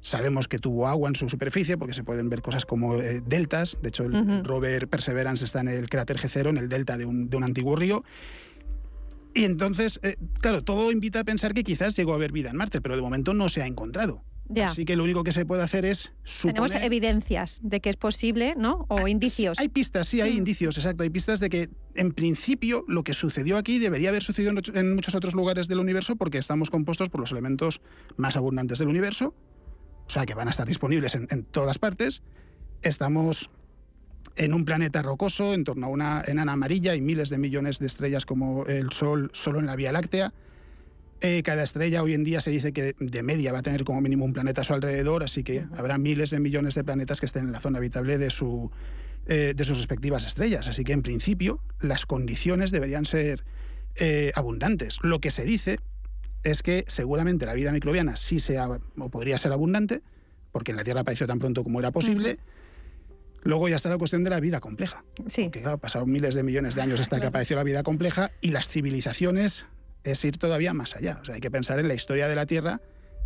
sabemos 0.02 0.48
que 0.48 0.60
tuvo 0.60 0.88
agua 0.88 1.10
en 1.10 1.16
su 1.16 1.28
superficie 1.28 1.78
porque 1.78 1.94
se 1.94 2.04
pueden 2.04 2.30
ver 2.30 2.42
cosas 2.42 2.66
como 2.66 2.96
eh, 2.98 3.22
deltas. 3.26 3.78
De 3.82 3.90
hecho, 3.90 4.04
el 4.04 4.16
Ujú. 4.16 4.44
rover 4.44 4.88
Perseverance 4.88 5.44
está 5.44 5.62
en 5.62 5.70
el 5.70 5.90
cráter 5.90 6.18
G0, 6.18 6.50
en 6.50 6.58
el 6.58 6.70
delta 6.70 6.98
de 6.98 7.06
un, 7.06 7.30
de 7.30 7.38
un 7.38 7.44
antiguo 7.44 7.76
río. 7.76 8.04
Y 9.34 9.44
entonces, 9.46 10.00
eh, 10.04 10.16
claro, 10.42 10.64
todo 10.64 10.92
invita 10.92 11.20
a 11.20 11.24
pensar 11.24 11.54
que 11.54 11.64
quizás 11.64 11.96
llegó 11.96 12.14
a 12.14 12.16
haber 12.16 12.32
vida 12.32 12.50
en 12.50 12.56
Marte, 12.58 12.82
pero 12.82 12.96
de 12.96 13.02
momento 13.02 13.34
no 13.34 13.50
se 13.50 13.62
ha 13.62 13.68
encontrado. 13.68 14.24
Ya. 14.50 14.68
Así 14.68 14.86
que 14.86 14.96
lo 14.96 15.04
único 15.04 15.26
que 15.26 15.34
se 15.34 15.46
puede 15.46 15.62
hacer 15.62 15.84
es 15.84 16.14
Tenemos 16.42 16.72
suponer... 16.72 16.86
evidencias 16.86 17.60
de 17.62 17.82
que 17.82 17.90
es 17.90 17.98
posible, 17.98 18.54
¿no? 18.58 18.86
O 18.88 19.06
indicios. 19.10 19.60
Hay 19.60 19.68
pistas, 19.68 20.08
sí, 20.08 20.22
hay 20.22 20.36
Mm. 20.36 20.38
indicios, 20.38 20.78
exacto. 20.78 21.04
Hay 21.04 21.10
pistas 21.10 21.42
de 21.42 21.50
que, 21.50 21.70
en 21.96 22.12
principio, 22.14 22.86
lo 22.88 23.04
que 23.04 23.14
sucedió 23.14 23.58
aquí 23.58 23.78
debería 23.78 24.08
haber 24.08 24.24
sucedido 24.24 24.54
en 24.74 24.96
muchos 24.96 25.16
otros 25.16 25.34
lugares 25.36 25.68
del 25.68 25.80
universo 25.80 26.16
porque 26.16 26.38
estamos 26.38 26.70
compuestos 26.70 27.10
por 27.10 27.20
los 27.20 27.32
elementos 27.34 27.82
más 28.16 28.38
abundantes 28.38 28.80
del 28.80 28.88
universo, 28.88 29.36
o 30.08 30.10
sea, 30.10 30.26
que 30.26 30.34
van 30.34 30.48
a 30.48 30.52
estar 30.52 30.66
disponibles 30.66 31.14
en, 31.16 31.28
en 31.30 31.44
todas 31.44 31.78
partes. 31.78 32.24
Estamos 32.82 33.50
en 34.38 34.54
un 34.54 34.66
planeta 34.66 35.02
rocoso, 35.02 35.54
en 35.54 35.64
torno 35.64 35.88
a 35.88 35.90
una 35.90 36.24
enana 36.26 36.54
amarilla 36.54 36.96
y 36.96 37.02
miles 37.02 37.30
de 37.30 37.38
millones 37.38 37.80
de 37.80 37.88
estrellas 37.88 38.26
como 38.26 38.66
el 38.66 38.92
Sol 38.92 39.30
solo 39.34 39.60
en 39.60 39.66
la 39.66 39.76
Vía 39.76 39.92
Láctea. 39.92 40.34
Eh, 41.20 41.42
cada 41.44 41.64
estrella 41.64 42.04
hoy 42.04 42.14
en 42.14 42.24
día 42.24 42.42
se 42.42 42.52
dice 42.52 42.72
que 42.72 42.96
de 43.00 43.24
media 43.24 43.52
va 43.52 43.60
a 43.60 43.62
tener 43.64 43.84
como 43.84 44.02
mínimo 44.02 44.24
un 44.24 44.34
planeta 44.34 44.62
a 44.62 44.64
su 44.64 44.74
alrededor, 44.74 45.24
así 45.24 45.44
que 45.44 45.66
habrá 45.76 45.98
miles 45.98 46.30
de 46.30 46.40
millones 46.40 46.76
de 46.76 46.84
planetas 46.84 47.20
que 47.20 47.26
estén 47.26 47.46
en 47.46 47.52
la 47.52 47.60
zona 47.60 47.80
habitable 47.80 48.20
de, 48.20 48.30
su, 48.30 48.70
eh, 49.26 49.54
de 49.56 49.64
sus 49.64 49.78
respectivas 49.78 50.28
estrellas. 50.28 50.68
Así 50.68 50.84
que 50.84 50.94
en 50.94 51.02
principio 51.02 51.60
las 51.82 52.06
condiciones 52.06 52.70
deberían 52.70 53.06
ser 53.06 53.44
eh, 53.96 54.32
abundantes. 54.36 55.00
Lo 55.02 55.20
que 55.20 55.32
se 55.32 55.44
dice 55.44 55.80
es 56.44 56.62
que 56.62 56.86
seguramente 56.88 57.48
la 57.48 57.56
vida 57.56 57.72
microbiana 57.72 58.16
sí 58.16 58.40
sea 58.40 58.70
o 58.70 59.10
podría 59.10 59.40
ser 59.40 59.52
abundante, 59.52 60.04
porque 60.52 60.72
en 60.72 60.78
la 60.78 60.84
Tierra 60.84 61.02
apareció 61.02 61.26
tan 61.26 61.40
pronto 61.40 61.64
como 61.64 61.80
era 61.80 61.90
posible. 61.90 62.38
Luego 63.48 63.70
ya 63.70 63.78
está 63.78 63.90
la 63.90 63.98
cuestión 63.98 64.24
de 64.24 64.30
la 64.30 64.40
vida 64.40 64.60
compleja. 64.60 65.04
Sí. 65.28 65.44
Porque 65.44 65.62
claro, 65.62 65.78
pasaron 65.78 66.12
miles 66.12 66.36
de 66.36 66.44
millones 66.44 66.76
de 66.76 66.82
años 66.82 67.00
hasta 67.00 67.20
que 67.20 67.28
apareció 67.28 67.56
la 67.56 67.64
vida 67.64 67.82
compleja 67.84 68.32
y 68.42 68.50
las 68.52 68.68
civilizaciones 68.70 69.66
es 70.04 70.24
ir 70.26 70.38
todavía 70.38 70.74
más 70.74 70.96
allá. 70.96 71.20
O 71.22 71.26
sea, 71.26 71.36
hay 71.36 71.42
que 71.42 71.50
pensar 71.52 71.80
en 71.80 71.88
la 71.88 71.94
historia 71.94 72.28
de 72.28 72.36
la 72.36 72.46
Tierra 72.46 72.82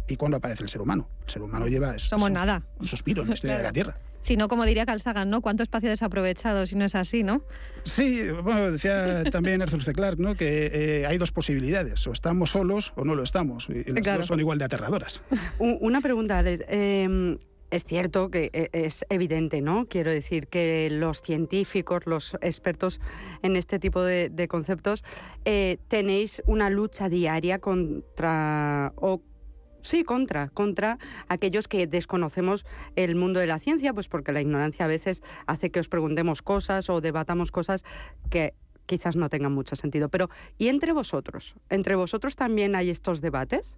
y 0.08 0.16
cuando 0.18 0.38
aparece 0.38 0.64
el 0.64 0.70
ser 0.70 0.82
humano. 0.82 1.10
El 1.26 1.30
ser 1.32 1.42
humano 1.42 1.68
lleva 1.68 1.96
es- 1.96 2.04
Somos 2.04 2.28
es 2.30 2.30
un- 2.30 2.34
nada. 2.34 2.64
un 2.80 2.86
suspiro 2.88 3.24
en 3.24 3.30
la 3.30 3.34
historia 3.34 3.58
de 3.58 3.64
la 3.64 3.72
Tierra. 3.74 3.98
Si 4.22 4.38
no, 4.38 4.48
como 4.48 4.66
diría 4.66 4.86
Carl 4.86 5.00
Sagan, 5.00 5.32
¿no? 5.32 5.42
¿Cuánto 5.42 5.64
espacio 5.64 5.90
desaprovechado 5.90 6.68
si 6.68 6.76
no 6.76 6.86
es 6.86 6.94
así, 6.94 7.24
no? 7.24 7.44
Sí, 7.84 8.22
bueno, 8.44 8.72
decía 8.72 9.24
también 9.32 9.64
Arthur 9.64 9.84
C. 9.84 9.94
Clarke, 9.94 10.20
¿no? 10.20 10.36
que 10.36 10.70
eh, 11.02 11.06
hay 11.08 11.18
dos 11.18 11.32
posibilidades, 11.32 12.06
o 12.06 12.12
estamos 12.12 12.52
solos 12.52 12.94
o 12.96 13.04
no 13.04 13.16
lo 13.16 13.24
estamos, 13.24 13.68
y 13.70 13.84
las 13.92 14.04
Claro. 14.04 14.20
dos 14.20 14.28
son 14.28 14.40
igual 14.40 14.60
de 14.60 14.66
aterradoras. 14.66 15.24
Una 15.58 16.02
pregunta, 16.02 16.38
Alex. 16.38 16.64
Eh, 16.68 17.38
es 17.72 17.86
cierto 17.86 18.30
que 18.30 18.52
eh, 18.54 18.70
es 18.74 19.06
evidente, 19.10 19.62
¿no? 19.62 19.88
Quiero 19.88 20.12
decir 20.12 20.48
que 20.48 20.90
los 20.92 21.22
científicos, 21.22 22.06
los 22.06 22.36
expertos 22.42 23.00
en 23.42 23.56
este 23.56 23.80
tipo 23.80 24.04
de, 24.04 24.48
conceptos, 24.50 25.04
eh, 25.46 25.78
tenéis 25.88 26.44
una 26.46 26.70
lucha 26.70 27.10
diaria 27.10 27.60
contra 27.60 28.94
o 28.98 29.22
sí 29.82 30.04
contra 30.04 30.50
contra 30.50 31.00
aquellos 31.28 31.68
que 31.68 31.88
desconocemos 31.88 32.66
el 32.96 33.16
mundo 33.16 33.40
de 33.40 33.48
la 33.48 33.58
ciencia, 33.58 33.94
pues 33.94 34.08
porque 34.08 34.32
la 34.32 34.42
ignorancia 34.42 34.86
a 34.86 34.88
veces 34.88 35.24
hace 35.48 35.72
que 35.72 35.80
os 35.80 35.90
preguntemos 35.90 36.42
cosas 36.42 36.90
o 36.90 37.02
debatamos 37.02 37.52
cosas 37.52 37.84
que 38.30 38.54
quizás 38.86 39.16
no 39.16 39.30
tengan 39.30 39.54
mucho 39.54 39.76
sentido. 39.76 40.10
Pero 40.10 40.30
¿y 40.58 40.68
entre 40.68 40.92
vosotros? 40.92 41.56
¿Entre 41.70 41.96
vosotros 41.96 42.36
también 42.36 42.76
hay 42.76 42.90
estos 42.90 43.22
debates? 43.22 43.78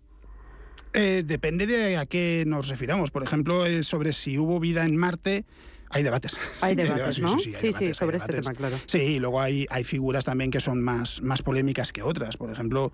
Eh, 0.94 1.24
depende 1.26 1.66
de 1.66 1.98
a 1.98 2.06
qué 2.06 2.44
nos 2.48 2.68
refiramos. 2.68 3.12
Por 3.12 3.24
ejemplo, 3.24 3.66
eh, 3.66 3.84
sobre 3.84 4.14
si 4.14 4.38
hubo 4.38 4.60
vida 4.60 4.86
en 4.86 4.96
Marte, 4.96 5.46
hay 5.90 6.04
debates. 6.04 6.38
Hay 6.62 6.72
Sí, 6.76 6.82
debates, 6.82 7.16
sí, 7.16 7.22
¿no? 7.22 7.40
Sí, 7.40 7.40
sí, 7.40 7.52
Sí, 7.52 7.58
sí, 7.58 7.66
debates, 7.68 7.88
hay 7.88 7.94
sobre 7.94 8.18
este 8.18 8.34
tema, 8.34 8.54
claro. 8.54 8.78
Sí, 8.86 8.98
y 9.00 9.20
luego 9.20 9.42
hay, 9.42 9.66
hay 9.70 9.84
figuras 9.84 10.26
también 10.26 10.52
que 10.52 10.60
son 10.60 10.82
más, 10.82 11.22
más 11.22 11.42
polémicas 11.42 11.92
que 11.92 12.04
otras. 12.04 12.38
Por 12.38 12.52
ejemplo, 12.52 12.94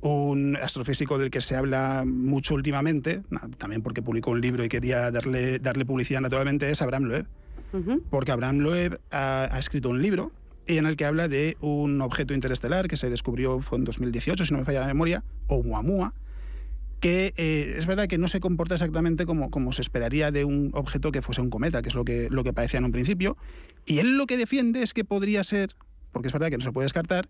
un 0.00 0.56
astrofísico 0.56 1.18
del 1.18 1.30
que 1.30 1.40
se 1.40 1.56
habla 1.56 2.04
mucho 2.06 2.54
últimamente, 2.54 3.22
también 3.58 3.82
porque 3.82 4.02
publicó 4.02 4.30
un 4.30 4.40
libro 4.40 4.64
y 4.64 4.68
quería 4.68 5.10
darle, 5.10 5.58
darle 5.58 5.84
publicidad 5.84 6.20
naturalmente, 6.20 6.70
es 6.70 6.80
Abraham 6.82 7.04
Loeb. 7.04 7.26
Ujú. 7.72 8.02
Porque 8.10 8.32
Abraham 8.32 8.58
Loeb 8.58 9.00
ha, 9.10 9.48
ha 9.50 9.58
escrito 9.58 9.90
un 9.90 10.02
libro 10.02 10.32
en 10.66 10.86
el 10.86 10.96
que 10.96 11.04
habla 11.04 11.28
de 11.28 11.56
un 11.60 12.00
objeto 12.00 12.34
interestelar 12.34 12.88
que 12.88 12.96
se 12.96 13.10
descubrió 13.10 13.60
fue 13.60 13.78
en 13.78 13.84
2018, 13.84 14.44
si 14.46 14.52
no 14.52 14.58
me 14.60 14.64
falla 14.64 14.80
la 14.80 14.86
memoria, 14.86 15.24
Oumuamua, 15.48 16.14
que 17.00 17.32
eh, 17.36 17.74
es 17.78 17.86
verdad 17.86 18.06
que 18.06 18.18
no 18.18 18.28
se 18.28 18.40
comporta 18.40 18.74
exactamente 18.74 19.26
como, 19.26 19.50
como 19.50 19.72
se 19.72 19.82
esperaría 19.82 20.30
de 20.30 20.44
un 20.44 20.70
objeto 20.74 21.12
que 21.12 21.22
fuese 21.22 21.40
un 21.40 21.50
cometa, 21.50 21.82
que 21.82 21.88
es 21.88 21.94
lo 21.94 22.04
que, 22.04 22.28
lo 22.30 22.44
que 22.44 22.52
parecía 22.52 22.78
en 22.78 22.84
un 22.84 22.92
principio. 22.92 23.36
Y 23.86 23.98
él 23.98 24.16
lo 24.16 24.26
que 24.26 24.36
defiende 24.36 24.82
es 24.82 24.92
que 24.92 25.04
podría 25.04 25.42
ser, 25.42 25.74
porque 26.12 26.28
es 26.28 26.32
verdad 26.32 26.50
que 26.50 26.58
no 26.58 26.64
se 26.64 26.72
puede 26.72 26.84
descartar, 26.84 27.28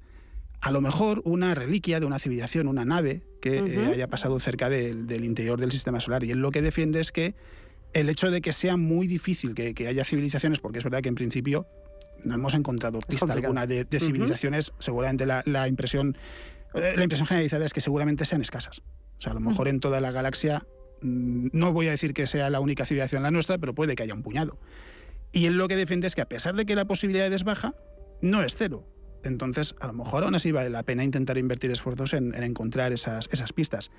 a 0.60 0.72
lo 0.72 0.80
mejor 0.80 1.22
una 1.24 1.54
reliquia 1.54 2.00
de 2.00 2.06
una 2.06 2.18
civilización, 2.18 2.68
una 2.68 2.84
nave 2.84 3.22
que 3.40 3.58
eh, 3.58 3.86
haya 3.86 4.08
pasado 4.08 4.38
cerca 4.40 4.68
del, 4.68 5.06
del 5.06 5.24
interior 5.24 5.58
del 5.58 5.72
sistema 5.72 6.00
solar. 6.00 6.24
Y 6.24 6.32
él 6.32 6.38
lo 6.38 6.50
que 6.50 6.60
defiende 6.60 7.00
es 7.00 7.12
que 7.12 7.34
el 7.94 8.10
hecho 8.10 8.30
de 8.30 8.40
que 8.40 8.52
sea 8.52 8.76
muy 8.76 9.06
difícil 9.06 9.54
que, 9.54 9.74
que 9.74 9.86
haya 9.86 10.04
civilizaciones, 10.04 10.60
porque 10.60 10.78
es 10.78 10.84
verdad 10.84 11.00
que 11.00 11.08
en 11.08 11.14
principio 11.14 11.66
no 12.24 12.34
hemos 12.34 12.52
encontrado 12.52 13.00
pista 13.00 13.32
alguna 13.32 13.66
de, 13.66 13.86
civilizaciones, 13.98 14.72
seguramente 14.78 15.24
la, 15.24 15.42
la 15.46 15.66
impresión 15.66 16.16
eh, 16.74 16.94
la 16.96 17.02
impresión 17.02 17.26
generalizada 17.26 17.64
es 17.64 17.72
que 17.72 17.80
seguramente 17.80 18.24
sean 18.24 18.40
escasas. 18.42 18.82
O 19.20 19.22
sea, 19.22 19.32
a 19.32 19.34
lo 19.34 19.40
mejor 19.40 19.68
en 19.68 19.80
toda 19.80 20.00
la 20.00 20.10
galaxia, 20.12 20.66
mm, 21.02 21.48
no 21.52 21.74
voy 21.74 21.88
a 21.88 21.90
decir 21.90 22.14
que 22.14 22.26
sea 22.26 22.48
la 22.48 22.58
única 22.60 22.86
civilización 22.86 23.22
la 23.22 23.30
nuestra, 23.30 23.58
pero 23.58 23.74
puede 23.74 23.94
que 23.94 24.02
haya 24.02 24.14
un 24.14 24.22
puñado. 24.22 24.58
Y 25.30 25.44
él 25.44 25.58
lo 25.58 25.68
que 25.68 25.76
defiende 25.76 26.06
es 26.06 26.14
que 26.14 26.22
a 26.22 26.28
pesar 26.28 26.54
de 26.56 26.64
que 26.64 26.74
la 26.74 26.86
posibilidad 26.86 27.30
es 27.32 27.44
baja, 27.44 27.74
no 28.22 28.42
es 28.42 28.56
cero. 28.56 28.86
Entonces, 29.22 29.74
a 29.80 29.86
lo 29.88 29.92
mejor 29.92 30.24
aún 30.24 30.34
así 30.34 30.50
vale 30.52 30.70
la 30.70 30.82
pena 30.82 31.04
intentar 31.04 31.36
invertir 31.36 31.70
esfuerzos 31.70 32.14
en, 32.14 32.34
en 32.34 32.42
encontrar 32.42 32.92
esas, 32.92 33.28
esas 33.30 33.52
pistas. 33.52 33.90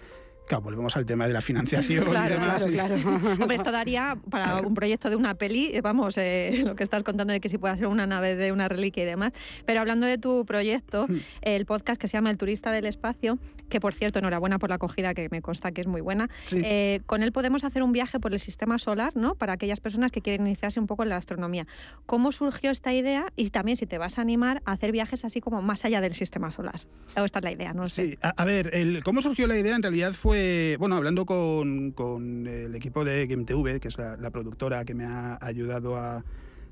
Claro, 0.47 0.63
volvemos 0.63 0.97
al 0.97 1.05
tema 1.05 1.27
de 1.27 1.33
la 1.33 1.41
financiación 1.41 2.03
Claro, 2.05 2.25
y 2.27 2.39
demás. 2.39 2.65
claro, 2.65 2.97
y- 2.97 3.01
claro. 3.03 3.33
Hombre, 3.43 3.55
esto 3.55 3.71
daría 3.71 4.17
para 4.31 4.59
un 4.61 4.73
proyecto 4.73 5.11
de 5.11 5.15
una 5.15 5.35
peli, 5.35 5.69
eh, 5.71 5.81
vamos, 5.81 6.17
eh, 6.17 6.63
lo 6.65 6.75
que 6.75 6.81
estás 6.81 7.03
contando 7.03 7.31
de 7.31 7.39
que 7.39 7.47
si 7.47 7.59
puede 7.59 7.77
ser 7.77 7.85
una 7.85 8.07
nave 8.07 8.35
de 8.35 8.51
una 8.51 8.67
reliquia 8.67 9.03
y 9.03 9.05
demás. 9.05 9.31
Pero 9.67 9.79
hablando 9.81 10.07
de 10.07 10.17
tu 10.17 10.43
proyecto, 10.45 11.05
Hmm. 11.07 11.17
el 11.43 11.65
podcast 11.67 12.01
que 12.01 12.07
se 12.07 12.17
llama 12.17 12.31
El 12.31 12.37
Turista 12.37 12.71
del 12.71 12.85
Espacio, 12.87 13.37
que 13.71 13.79
por 13.79 13.95
cierto, 13.95 14.19
enhorabuena 14.19 14.59
por 14.59 14.69
la 14.69 14.75
acogida, 14.75 15.15
que 15.15 15.27
me 15.31 15.41
consta 15.41 15.71
que 15.71 15.81
es 15.81 15.87
muy 15.87 16.01
buena, 16.01 16.29
Sí. 16.45 16.61
eh, 16.63 16.99
con 17.07 17.23
él 17.23 17.31
podemos 17.31 17.63
hacer 17.63 17.81
un 17.81 17.91
viaje 17.93 18.19
por 18.19 18.33
el 18.33 18.39
sistema 18.39 18.77
solar, 18.77 19.15
¿no? 19.15 19.33
Para 19.33 19.53
aquellas 19.53 19.79
personas 19.79 20.11
que 20.11 20.21
quieren 20.21 20.45
iniciarse 20.45 20.79
un 20.79 20.85
poco 20.85 21.01
en 21.03 21.09
la 21.09 21.15
astronomía. 21.17 21.65
¿Cómo 22.05 22.31
surgió 22.31 22.69
esta 22.69 22.93
idea? 22.93 23.31
Y 23.35 23.49
también 23.49 23.77
si 23.77 23.87
te 23.87 23.97
vas 23.97 24.19
a 24.19 24.21
animar 24.21 24.61
a 24.65 24.73
hacer 24.73 24.91
viajes 24.91 25.25
así 25.25 25.41
como 25.41 25.61
más 25.61 25.85
allá 25.85 26.01
del 26.01 26.13
sistema 26.13 26.51
solar. 26.51 26.81
O 27.17 27.23
esta 27.23 27.39
es 27.39 27.43
la 27.45 27.51
idea, 27.51 27.73
no 27.73 27.87
sé. 27.87 28.05
Sí, 28.09 28.17
a, 28.21 28.29
a 28.29 28.45
ver, 28.45 28.69
el, 28.75 29.01
cómo 29.03 29.21
surgió 29.21 29.47
la 29.47 29.57
idea 29.57 29.75
en 29.75 29.81
realidad 29.81 30.11
fue, 30.11 30.75
bueno, 30.77 30.97
hablando 30.97 31.25
con, 31.25 31.91
con 31.91 32.45
el 32.45 32.75
equipo 32.75 33.05
de 33.05 33.25
GameTV, 33.25 33.79
que 33.79 33.87
es 33.87 33.97
la, 33.97 34.17
la 34.17 34.29
productora 34.31 34.83
que 34.83 34.93
me 34.93 35.05
ha 35.05 35.39
ayudado 35.41 35.95
a, 35.95 36.25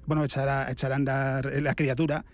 bueno, 0.05 0.23
echar 0.25 0.49
a, 0.49 0.67
a 0.67 0.71
echar 0.71 0.91
a 0.91 0.95
andar 0.95 1.45
la 1.61 1.73
criatura. 1.75 2.25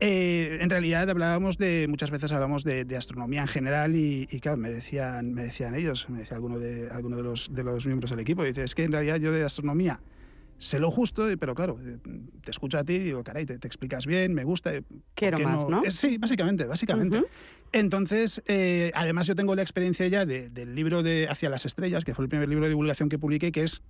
Eh, 0.00 0.58
en 0.60 0.70
realidad 0.70 1.08
hablábamos 1.10 1.58
de, 1.58 1.86
muchas 1.88 2.10
veces 2.10 2.30
hablamos 2.32 2.64
de, 2.64 2.84
de 2.84 2.96
astronomía 2.96 3.42
en 3.42 3.48
general 3.48 3.96
y, 3.96 4.26
y, 4.30 4.40
claro, 4.40 4.56
me 4.58 4.70
decían, 4.70 5.32
me 5.32 5.42
decían 5.42 5.74
ellos, 5.74 6.08
me 6.08 6.20
decía 6.20 6.36
alguno 6.36 6.58
de, 6.58 6.88
alguno 6.90 7.16
de, 7.16 7.22
los, 7.22 7.52
de 7.52 7.64
los 7.64 7.86
miembros 7.86 8.10
del 8.10 8.20
equipo, 8.20 8.44
dice, 8.44 8.62
es 8.62 8.74
que 8.74 8.84
en 8.84 8.92
realidad 8.92 9.16
yo 9.16 9.32
de 9.32 9.42
astronomía 9.44 10.00
sé 10.56 10.80
lo 10.80 10.90
justo, 10.90 11.24
pero 11.38 11.54
claro, 11.54 11.78
eh, 11.84 11.98
te 12.42 12.50
escucho 12.50 12.78
a 12.78 12.84
ti 12.84 12.94
y 12.94 12.98
digo, 12.98 13.22
caray, 13.22 13.46
te, 13.46 13.58
te 13.58 13.66
explicas 13.68 14.06
bien, 14.06 14.34
me 14.34 14.42
gusta. 14.42 14.74
eh, 14.74 14.82
¿por 14.82 14.98
Quiero 15.14 15.38
más, 15.38 15.68
¿no? 15.68 15.84
Eh, 15.84 15.90
Sí, 15.92 16.18
básicamente, 16.18 16.64
básicamente. 16.66 17.18
Ujú. 17.18 17.26
Entonces, 17.72 18.42
eh, 18.46 18.90
además 18.96 19.26
yo 19.28 19.36
tengo 19.36 19.54
la 19.54 19.62
experiencia 19.62 20.06
ya 20.08 20.26
de- 20.26 20.50
del 20.50 20.74
libro 20.74 21.04
de 21.04 21.28
Hacia 21.28 21.48
las 21.48 21.64
Estrellas, 21.64 22.04
que 22.04 22.12
fue 22.14 22.24
el 22.24 22.28
primer 22.28 22.48
libro 22.48 22.64
de 22.64 22.70
divulgación 22.70 23.08
que 23.08 23.18
publiqué, 23.20 23.52
que 23.52 23.62
es, 23.62 23.82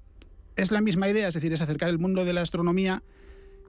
es 0.57 0.71
la 0.71 0.83
misma 0.83 1.09
idea, 1.09 1.29
es 1.29 1.35
decir, 1.35 1.53
es 1.55 1.63
acercar 1.63 1.89
el 1.89 1.99
mundo 1.99 2.27
de 2.27 2.33
la 2.35 2.43
astronomía 2.43 3.03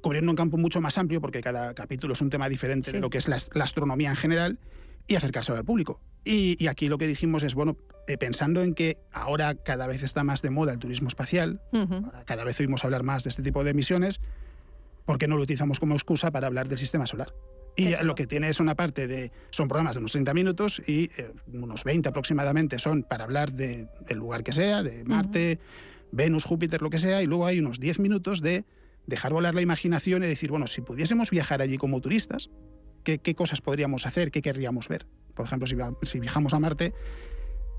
cubriendo 0.02 0.32
un 0.32 0.36
campo 0.36 0.58
mucho 0.58 0.82
más 0.82 0.98
amplio, 0.98 1.22
porque 1.22 1.42
cada 1.42 1.74
capítulo 1.74 2.14
es 2.14 2.22
un 2.22 2.30
tema 2.30 2.48
diferente 2.50 2.92
de 2.92 3.00
lo 3.00 3.10
que 3.10 3.18
es 3.18 3.28
la, 3.28 3.36
ast- 3.38 3.54
la 3.56 3.64
astronomía 3.66 4.10
en 4.10 4.16
general, 4.16 4.60
y 5.08 5.16
acercárselo 5.16 5.58
al 5.58 5.66
público. 5.66 6.00
Y, 6.24 6.56
y 6.64 6.68
aquí 6.68 6.88
lo 6.88 6.98
que 7.00 7.08
dijimos 7.08 7.42
es, 7.44 7.56
bueno, 7.56 7.78
eh, 8.08 8.18
pensando 8.18 8.62
en 8.62 8.76
que 8.76 8.98
ahora 9.12 9.56
cada 9.56 9.88
vez 9.88 10.04
está 10.04 10.24
más 10.24 10.42
de 10.44 10.52
moda 10.52 10.72
el 10.72 10.80
turismo 10.80 11.08
espacial, 11.08 11.62
ahora 12.06 12.24
cada 12.26 12.44
vez 12.44 12.60
oímos 12.60 12.84
hablar 12.86 13.02
más 13.04 13.24
de 13.24 13.30
este 13.30 13.42
tipo 13.42 13.64
de 13.64 13.74
misiones, 13.74 14.22
¿por 15.06 15.18
qué 15.18 15.28
no 15.28 15.36
lo 15.38 15.44
utilizamos 15.44 15.80
como 15.80 15.96
excusa 15.96 16.30
para 16.32 16.48
hablar 16.48 16.68
del 16.68 16.78
sistema 16.78 17.06
solar? 17.08 17.34
Y 17.76 17.96
lo 18.04 18.14
que 18.14 18.28
tiene 18.28 18.50
es 18.50 18.60
una 18.60 18.76
parte 18.76 19.08
de. 19.08 19.32
Son 19.52 19.68
programas 19.70 19.96
de 19.96 20.00
unos 20.00 20.12
30 20.12 20.34
minutos 20.34 20.82
y 20.86 21.10
eh, 21.18 21.32
unos 21.54 21.84
20 21.86 22.10
aproximadamente 22.10 22.78
son 22.78 23.04
para 23.04 23.24
hablar 23.24 23.54
del 23.54 23.88
lugar 24.12 24.44
que 24.44 24.52
sea, 24.52 24.84
de 24.84 25.04
Marte, 25.06 25.60
Venus, 26.12 26.44
Júpiter, 26.44 26.82
lo 26.82 26.90
que 26.90 27.00
sea, 27.00 27.22
y 27.24 27.26
luego 27.26 27.46
hay 27.46 27.60
unos 27.60 27.80
10 27.80 28.00
minutos 28.00 28.42
de 28.42 28.66
dejar 29.10 29.34
volar 29.34 29.54
la 29.56 29.62
imaginación 29.62 30.24
y 30.24 30.28
decir, 30.28 30.52
bueno, 30.52 30.68
si 30.68 30.82
pudiésemos 30.82 31.30
viajar 31.30 31.62
allí 31.62 31.78
como 31.78 32.00
turistas, 32.00 32.50
¿qué, 33.04 33.20
qué 33.20 33.36
cosas 33.36 33.62
podríamos 33.62 34.06
hacer? 34.06 34.32
¿Qué 34.32 34.42
querríamos 34.42 34.88
ver? 34.88 35.08
Por 35.34 35.46
ejemplo, 35.46 35.68
si, 36.04 36.20
viajamos 36.20 36.54
a 36.54 36.60
Marte, 36.60 36.94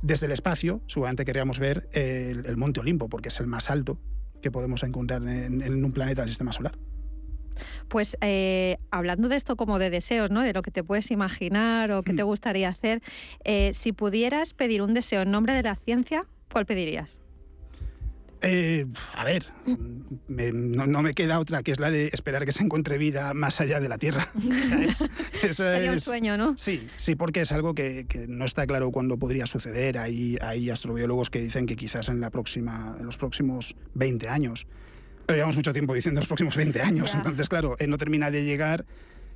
desde 0.03 0.27
el 0.27 0.33
espacio, 0.33 0.83
seguramente 0.87 1.25
querríamos 1.25 1.59
ver 1.59 1.89
el, 1.93 2.45
el 2.47 2.57
Monte 2.57 2.81
Olimpo, 2.81 3.09
porque 3.09 3.29
es 3.29 3.41
el 3.41 3.47
más 3.47 3.71
alto 3.71 3.99
que 4.43 4.51
podemos 4.51 4.83
encontrar 4.83 5.23
en, 5.23 5.61
en 5.63 5.85
un 5.85 5.93
planeta 5.93 6.23
del 6.23 6.31
sistema 6.31 6.53
solar. 6.53 6.79
Pues 7.89 8.17
eh, 8.23 8.79
hablando 8.91 9.29
de 9.29 9.37
esto 9.37 9.57
como 9.57 9.79
de 9.79 9.91
deseos, 9.91 10.31
¿no? 10.31 10.43
De 10.43 10.53
lo 10.55 10.63
que 10.63 10.71
te 10.71 10.83
puedes 10.83 11.11
imaginar 11.11 11.91
o 11.93 12.03
que 12.03 12.15
te 12.15 12.25
Mm. 12.25 12.27
gustaría 12.27 12.69
hacer, 12.71 13.03
eh, 13.45 13.73
si 13.75 13.93
pudieras 13.93 14.55
pedir 14.55 14.81
un 14.81 14.95
deseo 14.95 15.23
en 15.23 15.31
nombre 15.31 15.53
de 15.53 15.63
la 15.63 15.75
ciencia, 15.77 16.27
¿cuál 16.51 16.65
pedirías? 16.65 17.21
Eh, 18.43 18.87
a 19.15 19.25
ver, 19.25 19.47
me- 20.29 20.53
no, 20.53 20.87
no 20.87 21.03
me 21.03 21.13
queda 21.13 21.39
otra 21.39 21.63
que 21.63 21.73
es 21.73 21.79
la 21.81 21.91
de 21.91 22.07
esperar 22.13 22.45
que 22.47 22.53
se 22.53 22.63
encuentre 22.63 22.97
vida 22.99 23.35
más 23.35 23.61
allá 23.61 23.81
de 23.81 23.89
la 23.89 23.99
Tierra. 23.99 24.29
O 24.41 24.41
sea, 24.65 24.83
es- 24.83 25.01
eso 25.43 25.65
Sería 25.65 25.91
un 25.91 25.97
es- 25.99 26.05
sueño, 26.05 26.37
¿no? 26.37 26.57
Sí, 26.57 26.89
sí, 26.97 27.15
porque 27.17 27.43
es 27.43 27.53
algo 27.53 27.75
que, 27.75 28.07
que 28.09 28.27
no 28.29 28.45
está 28.45 28.67
claro 28.67 28.91
cuándo 28.91 29.19
podría 29.19 29.47
suceder. 29.47 29.99
Hay, 29.99 30.39
hay 30.41 30.71
astrobiólogos 30.71 31.29
que 31.31 31.41
dicen 31.41 31.67
que 31.67 31.77
quizás 31.77 32.09
en, 32.09 32.21
la 32.21 32.31
próxima, 32.31 32.97
en 32.99 33.07
los 33.07 33.19
próximos 33.19 33.77
20 33.95 34.29
años. 34.29 34.67
Pero 35.27 35.37
llevamos 35.37 35.57
mucho 35.57 35.73
tiempo 35.73 35.95
diciendo 35.95 36.21
los 36.21 36.27
próximos 36.29 36.57
20 36.57 36.81
años. 36.83 37.15
Entonces, 37.15 37.49
claro, 37.49 37.77
eh, 37.79 37.87
no 37.87 37.99
termina 37.99 38.31
de 38.31 38.45
llegar. 38.45 38.85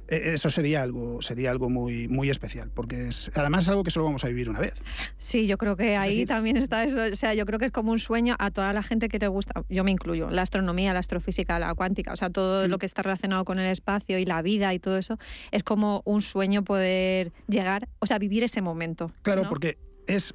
Eh, 0.09 0.33
Eso 0.35 0.51
sería 0.51 0.83
algo, 0.83 1.23
sería 1.23 1.51
algo 1.51 1.71
muy, 1.71 2.09
muy 2.09 2.29
especial, 2.31 2.71
porque 2.75 3.09
es 3.09 3.31
además 3.35 3.65
es 3.65 3.69
algo 3.71 3.85
que 3.85 3.91
solo 3.91 4.05
vamos 4.07 4.25
a 4.25 4.29
vivir 4.29 4.51
una 4.51 4.61
vez. 4.61 4.75
Sí, 5.17 5.47
yo 5.47 5.57
creo 5.59 5.77
que 5.77 5.97
ahí 5.97 6.11
decir- 6.21 6.29
también 6.29 6.57
está 6.57 6.85
eso. 6.85 6.99
O 7.13 7.17
sea, 7.17 7.35
yo 7.35 7.47
creo 7.47 7.59
que 7.59 7.67
es 7.67 7.73
como 7.73 7.91
un 7.93 7.99
sueño 7.99 8.37
a 8.39 8.51
toda 8.51 8.73
la 8.73 8.83
gente 8.83 9.09
que 9.09 9.19
le 9.19 9.29
gusta, 9.29 9.65
yo 9.69 9.83
me 9.85 9.91
incluyo, 9.91 10.31
la 10.31 10.43
astronomía, 10.43 10.93
la 10.93 10.99
astrofísica, 11.01 11.59
la 11.59 11.75
cuántica, 11.75 12.13
o 12.13 12.17
sea, 12.17 12.31
todo 12.31 12.67
Mm. 12.67 12.71
lo 12.71 12.79
que 12.79 12.87
está 12.87 13.03
relacionado 13.03 13.45
con 13.45 13.59
el 13.59 13.67
espacio 13.71 14.19
y 14.19 14.25
la 14.27 14.43
vida 14.43 14.75
y 14.75 14.79
todo 14.79 14.99
eso, 14.99 15.19
es 15.51 15.63
como 15.65 16.03
un 16.05 16.21
sueño 16.21 16.65
poder 16.65 17.33
llegar, 17.49 17.89
o 17.99 18.07
sea, 18.07 18.19
vivir 18.19 18.45
ese 18.45 18.61
momento. 18.61 19.11
Claro, 19.23 19.45
¿no? 19.45 19.49
porque 19.49 19.79
es 20.07 20.35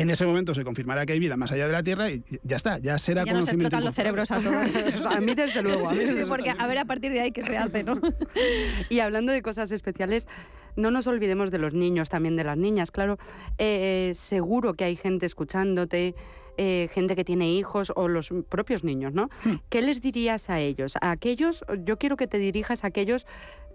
en 0.00 0.10
ese 0.10 0.26
momento 0.26 0.54
se 0.54 0.64
confirmará 0.64 1.06
que 1.06 1.12
hay 1.12 1.18
vida 1.18 1.36
más 1.36 1.52
allá 1.52 1.66
de 1.66 1.72
la 1.72 1.82
Tierra 1.82 2.10
y 2.10 2.22
ya 2.42 2.56
está, 2.56 2.78
ya 2.78 2.98
será 2.98 3.24
ya 3.24 3.32
nos 3.32 3.48
explotan 3.48 3.84
los 3.84 3.94
cerebros 3.94 4.30
a 4.30 4.40
todos. 4.40 5.02
a 5.10 5.20
mí 5.20 5.34
desde 5.34 5.62
luego. 5.62 5.88
a 5.88 5.92
mí 5.92 5.98
Sí, 5.98 6.04
desde 6.04 6.24
sí, 6.24 6.28
porque 6.28 6.50
a 6.56 6.66
ver 6.66 6.78
a 6.78 6.84
partir 6.84 7.12
de 7.12 7.20
ahí 7.20 7.32
qué 7.32 7.42
se 7.42 7.56
hace, 7.56 7.82
¿no? 7.82 8.00
Y 8.90 9.00
hablando 9.00 9.32
de 9.32 9.42
cosas 9.42 9.70
especiales, 9.70 10.28
no 10.76 10.90
nos 10.90 11.06
olvidemos 11.06 11.50
de 11.50 11.58
los 11.58 11.74
niños, 11.74 12.08
también 12.08 12.36
de 12.36 12.44
las 12.44 12.56
niñas, 12.56 12.90
claro. 12.90 13.18
Eh, 13.58 14.12
seguro 14.14 14.74
que 14.74 14.84
hay 14.84 14.96
gente 14.96 15.26
escuchándote, 15.26 16.14
eh, 16.58 16.88
gente 16.92 17.16
que 17.16 17.24
tiene 17.24 17.50
hijos 17.50 17.92
o 17.96 18.08
los 18.08 18.30
propios 18.48 18.84
niños, 18.84 19.12
¿no? 19.12 19.28
¿Qué 19.68 19.82
les 19.82 20.00
dirías 20.00 20.48
a 20.48 20.60
ellos? 20.60 20.94
A 21.00 21.10
aquellos, 21.10 21.64
yo 21.84 21.98
quiero 21.98 22.16
que 22.16 22.26
te 22.26 22.38
dirijas 22.38 22.84
a 22.84 22.88
aquellos 22.88 23.26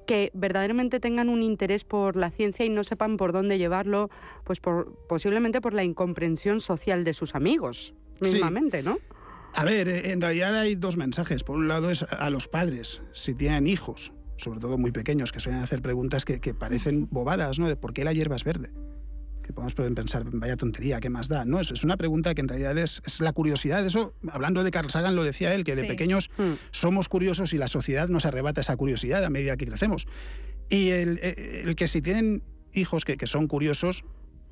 que 0.05 0.31
verdaderamente 0.33 0.99
tengan 0.99 1.29
un 1.29 1.43
interés 1.43 1.83
por 1.83 2.15
la 2.15 2.29
ciencia 2.29 2.65
y 2.65 2.69
no 2.69 2.83
sepan 2.83 3.17
por 3.17 3.31
dónde 3.31 3.57
llevarlo, 3.57 4.09
pues 4.43 4.59
por, 4.59 4.95
posiblemente 5.07 5.61
por 5.61 5.73
la 5.73 5.83
incomprensión 5.83 6.59
social 6.61 7.03
de 7.03 7.13
sus 7.13 7.35
amigos, 7.35 7.93
Sí. 8.21 8.33
mismamente, 8.33 8.83
¿no? 8.83 8.99
A 9.55 9.65
ver, 9.65 9.87
eh, 9.89 10.11
en 10.11 10.21
realidad 10.21 10.57
hay 10.57 10.75
dos 10.75 10.95
mensajes. 10.95 11.43
Por 11.43 11.57
un 11.57 11.67
lado 11.67 11.89
es 11.91 12.03
a 12.03 12.29
los 12.29 12.47
padres, 12.47 13.01
si 13.11 13.33
tienen 13.33 13.67
hijos, 13.67 14.13
sobre 14.37 14.59
todo 14.59 14.77
muy 14.77 14.91
pequeños, 14.91 15.31
que 15.31 15.39
suelen 15.39 15.61
hacer 15.61 15.81
preguntas 15.81 16.23
que, 16.23 16.39
que 16.39 16.53
parecen 16.53 17.07
bobadas, 17.11 17.59
¿no? 17.59 17.67
De 17.67 17.75
por 17.75 17.93
qué 17.93 18.03
la 18.03 18.13
hierba 18.13 18.35
es 18.35 18.43
verde. 18.43 18.69
Que 19.51 19.55
podemos 19.55 19.73
pensar, 19.95 20.23
vaya 20.31 20.55
tontería, 20.55 20.99
¿qué 21.01 21.09
más 21.09 21.27
da? 21.27 21.43
No, 21.43 21.59
es, 21.59 21.71
es 21.71 21.83
una 21.83 21.97
pregunta 21.97 22.33
que 22.33 22.39
en 22.41 22.47
realidad 22.47 22.77
es, 22.77 23.01
es 23.05 23.19
la 23.19 23.33
curiosidad. 23.33 23.85
Eso, 23.85 24.13
hablando 24.31 24.63
de 24.63 24.71
Carl 24.71 24.89
Sagan, 24.89 25.15
lo 25.15 25.25
decía 25.25 25.53
él, 25.53 25.65
que 25.65 25.75
de 25.75 25.81
Sí. 25.81 25.87
pequeños 25.87 26.29
Mm. 26.37 26.53
somos 26.71 27.09
curiosos 27.09 27.53
y 27.53 27.57
la 27.57 27.67
sociedad 27.67 28.07
nos 28.07 28.25
arrebata 28.25 28.61
esa 28.61 28.75
curiosidad 28.77 29.25
a 29.25 29.29
medida 29.29 29.57
que 29.57 29.65
crecemos. 29.67 30.07
Y 30.69 30.89
el, 30.91 31.19
eh, 31.21 31.63
el 31.65 31.75
que 31.75 31.87
si 31.87 32.01
tienen 32.01 32.43
hijos 32.73 33.03
que, 33.03 33.17
que 33.17 33.27
son 33.27 33.47
curiosos, 33.47 34.05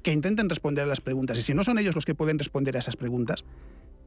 que 0.03 0.11
intenten 0.11 0.49
responder 0.49 0.83
a 0.83 0.87
las 0.87 0.99
preguntas. 0.99 1.37
Y 1.37 1.41
si 1.43 1.53
no 1.53 1.63
son 1.63 1.79
ellos 1.79 1.95
los 1.95 2.03
que 2.05 2.13
pueden 2.15 2.37
responder 2.37 2.75
a 2.75 2.79
esas 2.79 2.97
preguntas, 2.97 3.45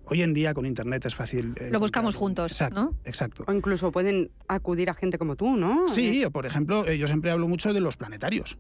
hoy 0.05 0.21
en 0.21 0.35
día 0.35 0.53
con 0.53 0.67
Internet 0.67 1.07
es 1.07 1.15
fácil. 1.15 1.55
eh, 1.57 1.71
Lo 1.73 1.81
buscamos 1.81 2.17
juntos, 2.17 2.51
Exacto, 2.53 2.81
¿no? 2.83 2.99
exacto. 3.07 3.45
O 3.47 3.53
incluso 3.53 3.93
pueden 3.93 4.31
acudir 4.49 4.91
a 4.91 4.95
gente 4.95 5.17
como 5.17 5.37
tú, 5.37 5.57
¿no? 5.57 5.89
Sí, 5.89 6.23
o 6.25 6.31
por 6.31 6.45
ejemplo, 6.45 6.87
eh, 6.87 6.99
yo 6.99 7.07
siempre 7.07 7.31
hablo 7.31 7.49
mucho 7.49 7.73
de 7.73 7.81
los 7.81 7.97
planetarios. 7.97 8.59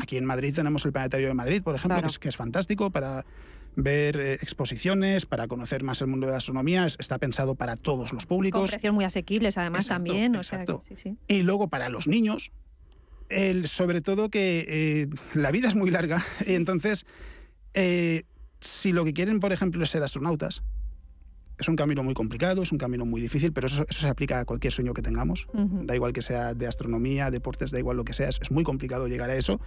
Aquí 0.00 0.16
en 0.16 0.24
Madrid 0.24 0.54
tenemos 0.54 0.84
el 0.84 0.92
Planetario 0.92 1.28
de 1.28 1.34
Madrid, 1.34 1.62
por 1.62 1.74
ejemplo, 1.74 1.96
Claro. 1.96 2.08
que, 2.08 2.12
es, 2.12 2.18
que 2.18 2.28
es 2.28 2.36
fantástico 2.36 2.90
para 2.90 3.24
ver 3.76 4.16
eh, 4.18 4.32
exposiciones, 4.34 5.24
para 5.26 5.46
conocer 5.46 5.82
más 5.84 6.00
el 6.00 6.08
mundo 6.08 6.26
de 6.26 6.32
la 6.32 6.38
astronomía. 6.38 6.86
Es- 6.86 6.96
está 6.98 7.18
pensado 7.18 7.54
para 7.54 7.76
todos 7.76 8.12
los 8.12 8.24
Con 8.26 8.36
públicos. 8.38 8.70
precios 8.70 8.92
muy 8.94 9.04
asequibles, 9.04 9.56
además, 9.58 9.86
Exacto, 9.86 10.04
también. 10.04 10.36
O 10.36 10.42
sea, 10.42 10.62
exacto. 10.62 10.82
que 10.88 10.96
sí, 10.96 11.02
sí. 11.10 11.16
Y 11.28 11.42
luego 11.42 11.68
para 11.68 11.88
los 11.88 12.08
niños, 12.08 12.50
el, 13.28 13.68
sobre 13.68 14.00
todo 14.00 14.30
que 14.30 14.64
eh, 14.68 15.06
la 15.34 15.50
vida 15.52 15.68
es 15.68 15.74
muy 15.74 15.90
larga. 15.90 16.24
Y 16.46 16.54
entonces, 16.54 17.06
eh, 17.74 18.22
si 18.60 18.92
lo 18.92 19.04
que 19.04 19.12
quieren, 19.12 19.38
por 19.38 19.52
ejemplo, 19.52 19.82
es 19.84 19.90
ser 19.90 20.02
astronautas, 20.02 20.62
es 21.58 21.68
un 21.68 21.76
camino 21.76 22.02
muy 22.02 22.14
complicado, 22.14 22.62
es 22.62 22.72
un 22.72 22.78
camino 22.78 23.04
muy 23.04 23.20
difícil, 23.20 23.52
pero 23.52 23.66
eso, 23.66 23.84
eso 23.88 24.00
se 24.00 24.08
aplica 24.08 24.40
a 24.40 24.44
cualquier 24.44 24.72
sueño 24.72 24.94
que 24.94 25.02
tengamos. 25.02 25.46
Da 25.52 25.94
igual 25.94 26.12
que 26.12 26.22
sea 26.22 26.54
de 26.54 26.66
astronomía, 26.66 27.30
deportes, 27.30 27.70
da 27.70 27.78
igual 27.78 27.96
lo 27.96 28.04
que 28.04 28.12
sea, 28.12 28.28
es, 28.28 28.38
es 28.40 28.50
muy 28.50 28.64
complicado 28.64 29.08
llegar 29.08 29.30
a 29.30 29.34
eso. 29.34 29.60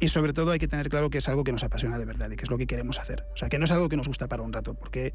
Y 0.00 0.08
sobre 0.08 0.32
todo 0.32 0.50
hay 0.50 0.58
que 0.58 0.66
tener 0.66 0.88
claro 0.88 1.10
que 1.10 1.18
es 1.18 1.28
algo 1.28 1.44
que 1.44 1.52
nos 1.52 1.62
apasiona 1.62 1.98
de 1.98 2.06
verdad 2.06 2.30
y 2.30 2.36
que 2.36 2.44
es 2.44 2.50
lo 2.50 2.56
que 2.56 2.66
queremos 2.66 2.98
hacer. 2.98 3.26
O 3.34 3.36
sea, 3.36 3.50
que 3.50 3.58
no 3.58 3.66
es 3.66 3.70
algo 3.70 3.90
que 3.90 3.98
nos 3.98 4.08
gusta 4.08 4.28
para 4.28 4.42
un 4.42 4.52
rato, 4.52 4.72
porque 4.72 5.12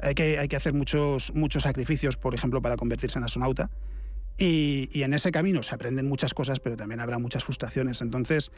hay 0.00 0.14
que, 0.14 0.38
hay 0.38 0.46
que 0.46 0.54
hacer 0.54 0.74
muchos, 0.74 1.34
muchos 1.34 1.64
sacrificios, 1.64 2.16
por 2.16 2.34
ejemplo, 2.34 2.62
para 2.62 2.76
convertirse 2.76 3.18
en 3.18 3.24
astronauta. 3.24 3.70
Y, 4.38 4.88
y 4.92 5.02
en 5.02 5.12
ese 5.12 5.32
camino 5.32 5.62
se 5.64 5.74
aprenden 5.74 6.08
muchas 6.08 6.34
cosas, 6.34 6.60
pero 6.60 6.76
también 6.76 7.00
habrá 7.00 7.18
muchas 7.18 7.42
frustraciones. 7.42 8.00
Entonces, 8.00 8.52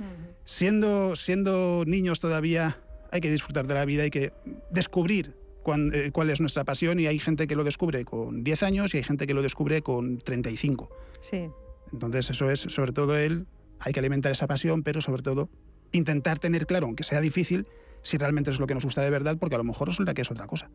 siendo, 0.45 1.16
siendo 1.16 1.85
niños 1.87 2.20
todavía, 2.20 2.78
hay 3.11 3.22
que 3.22 3.30
disfrutar 3.30 3.66
de 3.66 3.74
la 3.74 3.87
vida, 3.87 4.03
hay 4.03 4.11
que 4.11 4.35
descubrir 4.70 5.35
cuán- 5.65 5.91
eh, 5.93 6.11
cuál 6.12 6.31
es 6.31 6.39
nuestra 6.41 6.62
pasión 6.62 7.01
y 7.01 7.07
hay 7.09 7.19
gente 7.19 7.49
que 7.49 7.57
lo 7.57 7.65
descubre 7.65 8.05
con 8.05 8.45
10 8.45 8.62
años 8.62 8.95
y 8.95 8.99
hay 8.99 9.03
gente 9.03 9.27
que 9.27 9.35
lo 9.35 9.43
descubre 9.43 9.83
con 9.83 10.19
35. 10.19 10.89
Sí. 11.21 11.49
Entonces, 11.93 12.31
eso 12.31 12.51
es, 12.51 12.61
sobre 12.61 12.93
todo, 12.93 13.17
él, 13.17 13.47
hay 13.81 13.93
que 13.93 13.99
alimentar 14.01 14.31
esa 14.31 14.47
pasión, 14.47 14.83
pero 14.85 15.01
sobre 15.01 15.23
todo, 15.23 15.49
intentar 15.93 16.39
tener 16.39 16.67
claro, 16.67 16.87
aunque 16.87 17.03
sea 17.03 17.21
difícil, 17.21 17.67
si 18.03 18.19
realmente 18.19 18.51
es 18.51 18.61
lo 18.61 18.67
que 18.67 18.75
nos 18.75 18.85
gusta 18.85 19.01
de 19.03 19.11
verdad, 19.11 19.37
porque 19.39 19.55
a 19.55 19.59
lo 19.59 19.65
mejor 19.65 19.89
resulta 19.89 20.12
que 20.15 20.23
es 20.23 20.31
otra 20.31 20.47
cosa. 20.47 20.69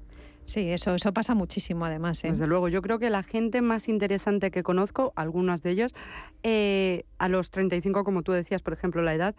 Sí, 0.46 0.62
eso, 0.70 0.96
eso 0.96 1.14
pasa 1.14 1.36
muchísimo 1.36 1.86
además. 1.86 2.24
¿eh? 2.24 2.32
Desde 2.32 2.48
luego, 2.48 2.70
yo 2.70 2.82
creo 2.82 2.98
que 2.98 3.10
la 3.12 3.22
gente 3.22 3.62
más 3.62 3.88
interesante 3.88 4.50
que 4.50 4.64
conozco, 4.64 5.14
algunos 5.16 5.62
de 5.62 5.72
ellos, 5.72 5.94
eh, 6.42 7.04
a 7.20 7.28
los 7.30 7.52
35, 7.52 8.04
como 8.04 8.24
tú 8.24 8.32
decías, 8.32 8.62
por 8.64 8.74
ejemplo, 8.74 9.04
la 9.04 9.14
edad, 9.14 9.36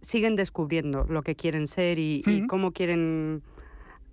siguen 0.00 0.34
descubriendo 0.34 1.04
lo 1.08 1.22
que 1.22 1.36
quieren 1.36 1.66
ser 1.66 1.98
y, 1.98 2.22
y 2.26 2.46
cómo 2.46 2.72
quieren, 2.72 3.42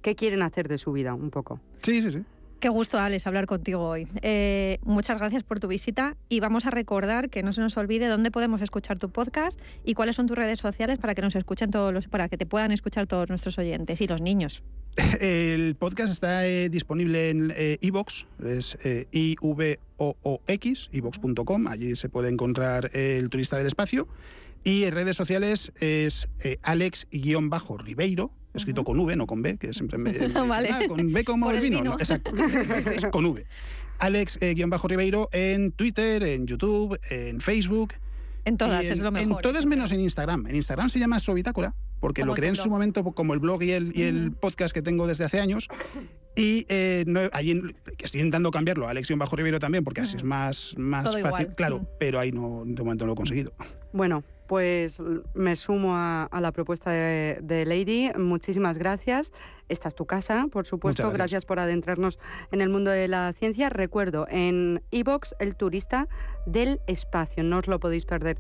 qué 0.06 0.16
quieren 0.16 0.44
hacer 0.44 0.68
de 0.68 0.78
su 0.78 0.92
vida, 0.92 1.16
un 1.16 1.32
poco. 1.32 1.60
Sí, 1.82 2.00
sí, 2.04 2.12
sí. 2.12 2.20
Qué 2.60 2.70
gusto, 2.70 3.00
Alex, 3.00 3.26
hablar 3.26 3.48
contigo 3.48 3.82
hoy. 3.82 4.08
Eh, 4.22 4.78
muchas 4.84 5.18
gracias 5.18 5.42
por 5.42 5.60
tu 5.60 5.68
visita 5.68 6.16
y 6.30 6.42
vamos 6.42 6.68
a 6.68 6.70
recordar 6.70 7.32
que 7.32 7.42
no 7.42 7.52
se 7.54 7.62
nos 7.62 7.76
olvide 7.76 8.08
dónde 8.08 8.30
podemos 8.30 8.62
escuchar 8.62 9.00
tu 9.00 9.10
podcast 9.10 9.60
y 9.84 9.96
cuáles 9.96 10.16
son 10.16 10.28
tus 10.28 10.38
redes 10.38 10.60
sociales 10.60 11.00
para 11.00 11.16
que 11.16 11.24
nos 11.24 11.36
escuchen 11.36 11.72
todos 11.72 11.92
los, 11.92 12.08
para 12.08 12.30
que 12.30 12.38
te 12.38 12.46
puedan 12.46 12.72
escuchar 12.72 13.08
todos 13.08 13.30
nuestros 13.30 13.58
oyentes 13.58 14.00
y 14.00 14.06
los 14.06 14.22
niños. 14.22 14.62
El 15.20 15.76
podcast 15.76 16.14
está 16.14 16.46
eh, 16.46 16.70
disponible 16.70 17.32
en 17.32 17.52
iVoox, 17.82 18.26
es 18.46 18.78
eh, 18.84 19.08
I-V-O-O-X, 19.12 20.90
iVoox.com, 20.92 21.68
allí 21.68 21.96
se 21.96 22.10
puede 22.10 22.30
encontrar 22.30 22.92
El 22.94 23.32
Turista 23.32 23.58
del 23.58 23.66
Espacio. 23.66 24.08
Y 24.64 24.86
en 24.86 24.94
redes 24.94 25.16
sociales 25.16 25.72
es 25.80 26.28
eh, 26.40 26.58
Alex-Ribeiro, 26.64 28.32
escrito 28.56 28.84
con 28.84 29.00
V, 29.00 29.16
no 29.16 29.28
con 29.28 29.42
B, 29.42 29.58
que 29.58 29.74
siempre 29.74 29.98
me. 29.98 30.12
me- 30.28 30.28
Vale. 30.48 30.70
ah, 30.72 30.82
con 30.88 31.12
B 31.12 31.24
como 31.24 31.52
el 31.52 31.60
vino. 31.62 31.80
vino. 31.80 31.92
¿no? 31.92 32.00
Exacto. 32.00 32.32
Es 32.38 33.06
con 33.12 33.26
V. 33.26 33.46
Alex-Ribeiro 34.00 35.30
en 35.32 35.72
Twitter, 35.72 36.24
en 36.24 36.48
YouTube, 36.48 37.00
en 37.10 37.40
Facebook. 37.42 37.94
En 38.44 38.58
todas, 38.58 38.86
en, 38.86 38.92
es 38.94 39.00
lo 39.00 39.12
mejor. 39.12 39.38
En 39.38 39.42
todas 39.42 39.66
menos 39.66 39.92
en 39.92 40.00
Instagram. 40.02 40.46
En 40.48 40.56
Instagram 40.56 40.90
se 40.90 41.00
llama 41.00 41.16
Astrobitácora, 41.16 41.74
porque 42.00 42.22
Como 42.22 42.34
lo 42.34 42.36
creé 42.36 42.50
en 42.50 42.56
su 42.56 42.70
momento 42.70 43.04
como 43.04 43.34
el 43.34 43.40
blog 43.40 43.64
y 43.64 43.72
el, 43.72 43.92
y 43.98 44.04
el 44.04 44.32
podcast 44.34 44.74
que 44.74 44.82
tengo 44.82 45.08
desde 45.08 45.24
hace 45.24 45.40
años. 45.40 45.68
Y 46.36 46.66
eh, 46.70 47.06
no- 47.08 47.22
ahí 47.32 47.52
en- 47.52 47.76
que 47.98 48.06
estoy 48.06 48.20
intentando 48.20 48.52
cambiarlo 48.52 48.88
a 48.88 48.92
Alexion 48.92 49.18
Bajo 49.18 49.36
Ribeiro 49.36 49.58
también, 49.60 49.84
porque 49.84 50.02
así 50.02 50.18
es 50.18 50.24
más, 50.24 50.76
más 50.78 51.06
Todo 51.06 51.14
fácil. 51.20 51.28
igual. 51.42 51.56
Claro, 51.56 51.90
pero 52.00 52.20
ahí 52.20 52.32
no, 52.34 52.64
de 52.66 52.84
momento 52.84 53.06
no 53.06 53.08
lo 53.08 53.14
he 53.14 53.16
conseguido. 53.16 53.54
Bueno, 53.94 54.24
pues 54.48 55.02
me 55.34 55.56
sumo 55.56 55.96
a, 55.96 56.24
a 56.26 56.42
la 56.42 56.52
propuesta 56.52 56.92
de, 56.92 57.40
de 57.42 57.66
Lady. 57.66 58.12
Muchísimas 58.18 58.78
gracias. 58.78 59.32
Esta 59.68 59.88
es 59.88 59.96
tu 59.96 60.06
casa, 60.06 60.48
por 60.52 60.66
supuesto. 60.66 61.04
Gracias. 61.04 61.18
Gracias 61.18 61.46
por 61.46 61.60
adentrarnos 61.60 62.20
en 62.52 62.62
el 62.62 62.70
mundo 62.70 62.92
de 62.92 63.08
la 63.08 63.34
ciencia. 63.34 63.70
Recuerdo, 63.70 64.28
en 64.30 64.84
iVox, 64.92 65.36
el 65.40 65.56
turista 65.56 66.08
del 66.46 66.82
espacio. 66.88 67.44
No 67.44 67.58
os 67.58 67.68
lo 67.68 67.80
podéis 67.80 68.06
perder. 68.06 68.38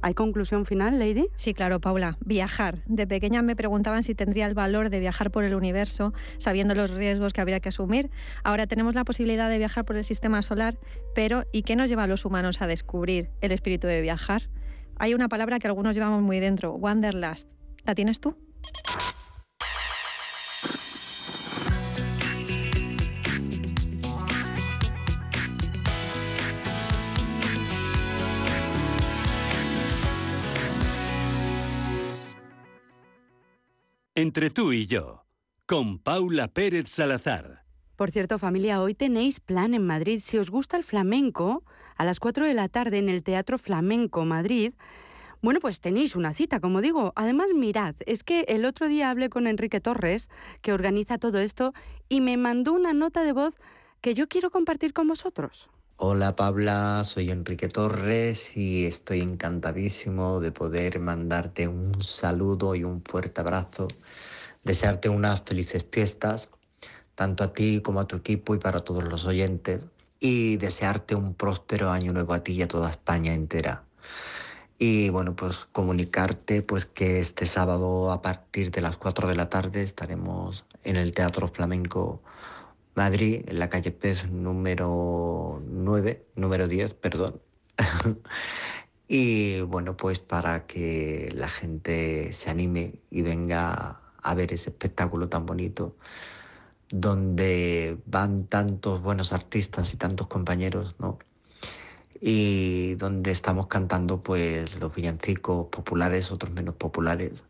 ¿Hay 0.00 0.12
conclusión 0.12 0.66
final, 0.66 0.98
Lady? 0.98 1.28
Sí, 1.34 1.54
claro, 1.54 1.80
Paula. 1.80 2.18
Viajar. 2.20 2.82
De 2.84 3.06
pequeña 3.06 3.40
me 3.40 3.56
preguntaban 3.56 4.02
si 4.02 4.14
tendría 4.14 4.46
el 4.46 4.52
valor 4.52 4.90
de 4.90 5.00
viajar 5.00 5.30
por 5.30 5.44
el 5.44 5.54
universo, 5.54 6.12
sabiendo 6.36 6.74
los 6.74 6.90
riesgos 6.90 7.32
que 7.32 7.40
habría 7.40 7.58
que 7.60 7.70
asumir. 7.70 8.10
Ahora 8.42 8.66
tenemos 8.66 8.94
la 8.94 9.04
posibilidad 9.04 9.48
de 9.48 9.56
viajar 9.56 9.86
por 9.86 9.96
el 9.96 10.04
sistema 10.04 10.42
solar, 10.42 10.76
pero 11.14 11.44
¿y 11.52 11.62
qué 11.62 11.74
nos 11.74 11.88
lleva 11.88 12.02
a 12.02 12.06
los 12.06 12.26
humanos 12.26 12.60
a 12.60 12.66
descubrir 12.66 13.30
el 13.40 13.52
espíritu 13.52 13.86
de 13.86 14.02
viajar? 14.02 14.50
Hay 14.98 15.14
una 15.14 15.28
palabra 15.28 15.58
que 15.58 15.66
algunos 15.66 15.94
llevamos 15.94 16.22
muy 16.22 16.40
dentro, 16.40 16.72
wanderlust. 16.74 17.48
¿La 17.84 17.94
tienes 17.94 18.20
tú? 18.20 18.36
Entre 34.16 34.48
tú 34.50 34.72
y 34.72 34.86
yo, 34.86 35.26
con 35.66 35.98
Paula 35.98 36.46
Pérez 36.46 36.88
Salazar. 36.88 37.64
Por 37.96 38.12
cierto, 38.12 38.38
familia, 38.38 38.80
hoy 38.80 38.94
tenéis 38.94 39.40
plan 39.40 39.74
en 39.74 39.84
Madrid. 39.84 40.20
Si 40.22 40.38
os 40.38 40.50
gusta 40.50 40.76
el 40.76 40.84
flamenco, 40.84 41.64
a 41.96 42.04
las 42.04 42.20
4 42.20 42.46
de 42.46 42.54
la 42.54 42.68
tarde 42.68 42.98
en 42.98 43.08
el 43.08 43.22
Teatro 43.22 43.58
Flamenco 43.58 44.24
Madrid, 44.24 44.72
bueno, 45.42 45.60
pues 45.60 45.80
tenéis 45.80 46.16
una 46.16 46.32
cita, 46.32 46.58
como 46.58 46.80
digo. 46.80 47.12
Además, 47.16 47.50
mirad, 47.54 47.94
es 48.06 48.24
que 48.24 48.46
el 48.48 48.64
otro 48.64 48.88
día 48.88 49.10
hablé 49.10 49.28
con 49.28 49.46
Enrique 49.46 49.78
Torres, 49.78 50.30
que 50.62 50.72
organiza 50.72 51.18
todo 51.18 51.38
esto, 51.38 51.74
y 52.08 52.22
me 52.22 52.38
mandó 52.38 52.72
una 52.72 52.94
nota 52.94 53.22
de 53.22 53.32
voz 53.32 53.54
que 54.00 54.14
yo 54.14 54.26
quiero 54.26 54.50
compartir 54.50 54.94
con 54.94 55.06
vosotros. 55.06 55.68
Hola 55.96 56.34
Paula, 56.34 57.02
soy 57.04 57.30
Enrique 57.30 57.68
Torres 57.68 58.56
y 58.56 58.84
estoy 58.84 59.20
encantadísimo 59.20 60.40
de 60.40 60.50
poder 60.50 60.98
mandarte 60.98 61.68
un 61.68 62.02
saludo 62.02 62.74
y 62.74 62.82
un 62.82 63.02
fuerte 63.04 63.40
abrazo, 63.40 63.86
desearte 64.64 65.08
unas 65.08 65.42
felices 65.42 65.86
fiestas, 65.88 66.48
tanto 67.14 67.44
a 67.44 67.52
ti 67.52 67.80
como 67.80 68.00
a 68.00 68.06
tu 68.06 68.16
equipo 68.16 68.56
y 68.56 68.58
para 68.58 68.80
todos 68.80 69.04
los 69.04 69.24
oyentes, 69.24 69.82
y 70.24 70.56
desearte 70.56 71.14
un 71.14 71.34
próspero 71.34 71.90
año 71.90 72.14
nuevo 72.14 72.32
a 72.32 72.42
ti 72.42 72.54
y 72.54 72.62
a 72.62 72.66
toda 72.66 72.90
España 72.90 73.34
entera. 73.34 73.84
Y 74.78 75.10
bueno, 75.10 75.36
pues 75.36 75.66
comunicarte 75.66 76.62
pues 76.62 76.86
que 76.86 77.20
este 77.20 77.44
sábado 77.44 78.10
a 78.10 78.22
partir 78.22 78.70
de 78.70 78.80
las 78.80 78.96
4 78.96 79.28
de 79.28 79.34
la 79.34 79.50
tarde 79.50 79.82
estaremos 79.82 80.64
en 80.82 80.96
el 80.96 81.12
Teatro 81.12 81.46
Flamenco 81.48 82.22
Madrid, 82.94 83.42
en 83.46 83.58
la 83.58 83.68
calle 83.68 83.90
Pez 83.90 84.30
número 84.30 85.62
9, 85.68 86.24
número 86.36 86.68
10, 86.68 86.94
perdón. 86.94 87.42
y 89.08 89.60
bueno, 89.60 89.94
pues 89.94 90.20
para 90.20 90.66
que 90.66 91.28
la 91.34 91.50
gente 91.50 92.32
se 92.32 92.48
anime 92.48 92.94
y 93.10 93.20
venga 93.20 94.00
a 94.22 94.34
ver 94.34 94.54
ese 94.54 94.70
espectáculo 94.70 95.28
tan 95.28 95.44
bonito, 95.44 95.96
donde 96.94 97.98
van 98.06 98.46
tantos 98.46 99.02
buenos 99.02 99.32
artistas 99.32 99.92
y 99.92 99.96
tantos 99.96 100.28
compañeros, 100.28 100.94
¿no? 101.00 101.18
Y 102.20 102.94
donde 102.94 103.32
estamos 103.32 103.66
cantando 103.66 104.22
pues 104.22 104.78
los 104.78 104.94
villancicos 104.94 105.66
populares, 105.68 106.30
otros 106.30 106.52
menos 106.52 106.76
populares. 106.76 107.42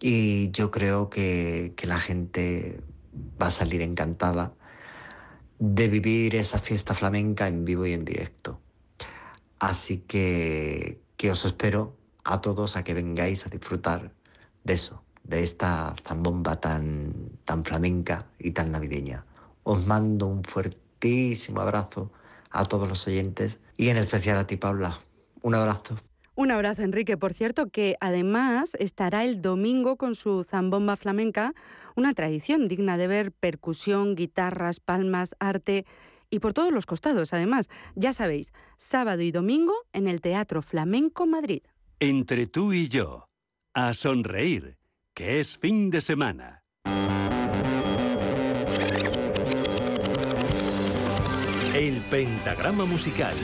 Y 0.00 0.52
yo 0.52 0.70
creo 0.70 1.10
que, 1.10 1.72
que 1.76 1.86
la 1.88 1.98
gente 1.98 2.80
va 3.40 3.48
a 3.48 3.50
salir 3.50 3.82
encantada 3.82 4.54
de 5.58 5.88
vivir 5.88 6.36
esa 6.36 6.60
fiesta 6.60 6.94
flamenca 6.94 7.48
en 7.48 7.64
vivo 7.64 7.86
y 7.86 7.92
en 7.92 8.04
directo. 8.04 8.60
Así 9.58 9.98
que, 9.98 11.00
que 11.16 11.30
os 11.32 11.44
espero 11.44 11.96
a 12.24 12.40
todos 12.40 12.76
a 12.76 12.84
que 12.84 12.94
vengáis 12.94 13.46
a 13.46 13.50
disfrutar 13.50 14.12
de 14.64 14.74
eso, 14.74 15.03
de 15.24 15.42
esta 15.42 15.94
zambomba 16.06 16.60
tan, 16.60 17.12
tan 17.44 17.64
flamenca 17.64 18.26
y 18.38 18.52
tan 18.52 18.70
navideña. 18.70 19.24
Os 19.62 19.86
mando 19.86 20.26
un 20.26 20.44
fuertísimo 20.44 21.60
abrazo 21.60 22.10
a 22.50 22.64
todos 22.64 22.88
los 22.88 23.06
oyentes 23.08 23.58
y 23.76 23.88
en 23.88 23.96
especial 23.96 24.38
a 24.38 24.46
ti, 24.46 24.56
Paula. 24.56 24.98
Un 25.42 25.54
abrazo. 25.54 25.96
Un 26.36 26.50
abrazo, 26.50 26.82
Enrique. 26.82 27.16
Por 27.16 27.32
cierto, 27.32 27.68
que 27.68 27.96
además 28.00 28.76
estará 28.78 29.24
el 29.24 29.40
domingo 29.40 29.96
con 29.96 30.14
su 30.14 30.44
zambomba 30.44 30.96
flamenca, 30.96 31.54
una 31.96 32.12
tradición 32.12 32.66
digna 32.66 32.96
de 32.96 33.06
ver 33.06 33.32
percusión, 33.32 34.16
guitarras, 34.16 34.80
palmas, 34.80 35.36
arte 35.38 35.86
y 36.30 36.40
por 36.40 36.52
todos 36.52 36.72
los 36.72 36.86
costados, 36.86 37.32
además. 37.32 37.68
Ya 37.94 38.12
sabéis, 38.12 38.52
sábado 38.78 39.22
y 39.22 39.30
domingo 39.30 39.74
en 39.92 40.08
el 40.08 40.20
Teatro 40.20 40.60
Flamenco 40.60 41.26
Madrid. 41.26 41.62
Entre 42.00 42.46
tú 42.48 42.72
y 42.72 42.88
yo, 42.88 43.26
a 43.72 43.94
sonreír, 43.94 44.76
que 45.14 45.38
es 45.38 45.56
fin 45.56 45.90
de 45.90 46.00
semana. 46.00 46.64
El 51.72 52.00
pentagrama 52.10 52.84
musical. 52.84 53.34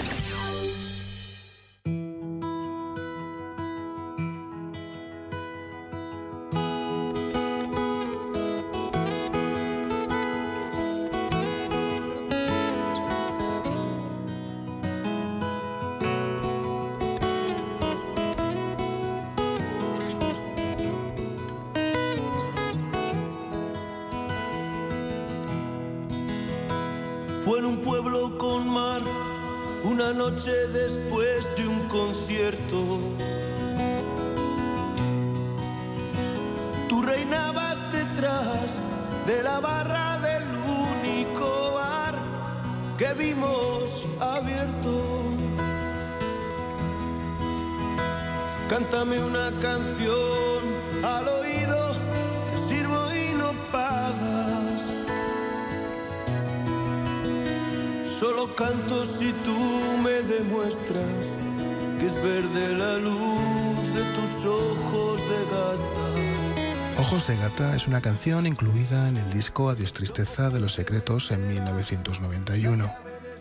Canción 68.00 68.46
incluida 68.46 69.08
en 69.08 69.16
el 69.16 69.30
disco 69.30 69.68
Adiós 69.68 69.92
Tristeza 69.92 70.48
de 70.48 70.60
los 70.60 70.72
Secretos 70.72 71.30
en 71.32 71.46
1991. 71.48 72.92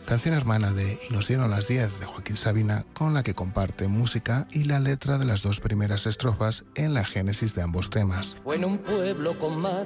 Canción 0.05 0.35
hermana 0.35 0.71
de 0.71 0.99
Y 1.09 1.13
nos 1.13 1.27
dieron 1.27 1.49
las 1.49 1.67
10 1.67 1.99
de 1.99 2.05
Joaquín 2.05 2.35
Sabina, 2.35 2.85
con 2.93 3.13
la 3.13 3.23
que 3.23 3.33
comparte 3.33 3.87
música 3.87 4.47
y 4.51 4.65
la 4.65 4.79
letra 4.79 5.17
de 5.17 5.25
las 5.25 5.43
dos 5.43 5.59
primeras 5.59 6.07
estrofas 6.07 6.65
en 6.75 6.93
la 6.93 7.05
génesis 7.05 7.55
de 7.55 7.61
ambos 7.61 7.89
temas. 7.89 8.35
Fue 8.43 8.55
en 8.55 8.65
un 8.65 8.79
pueblo 8.79 9.37
con 9.39 9.61
mar, 9.61 9.85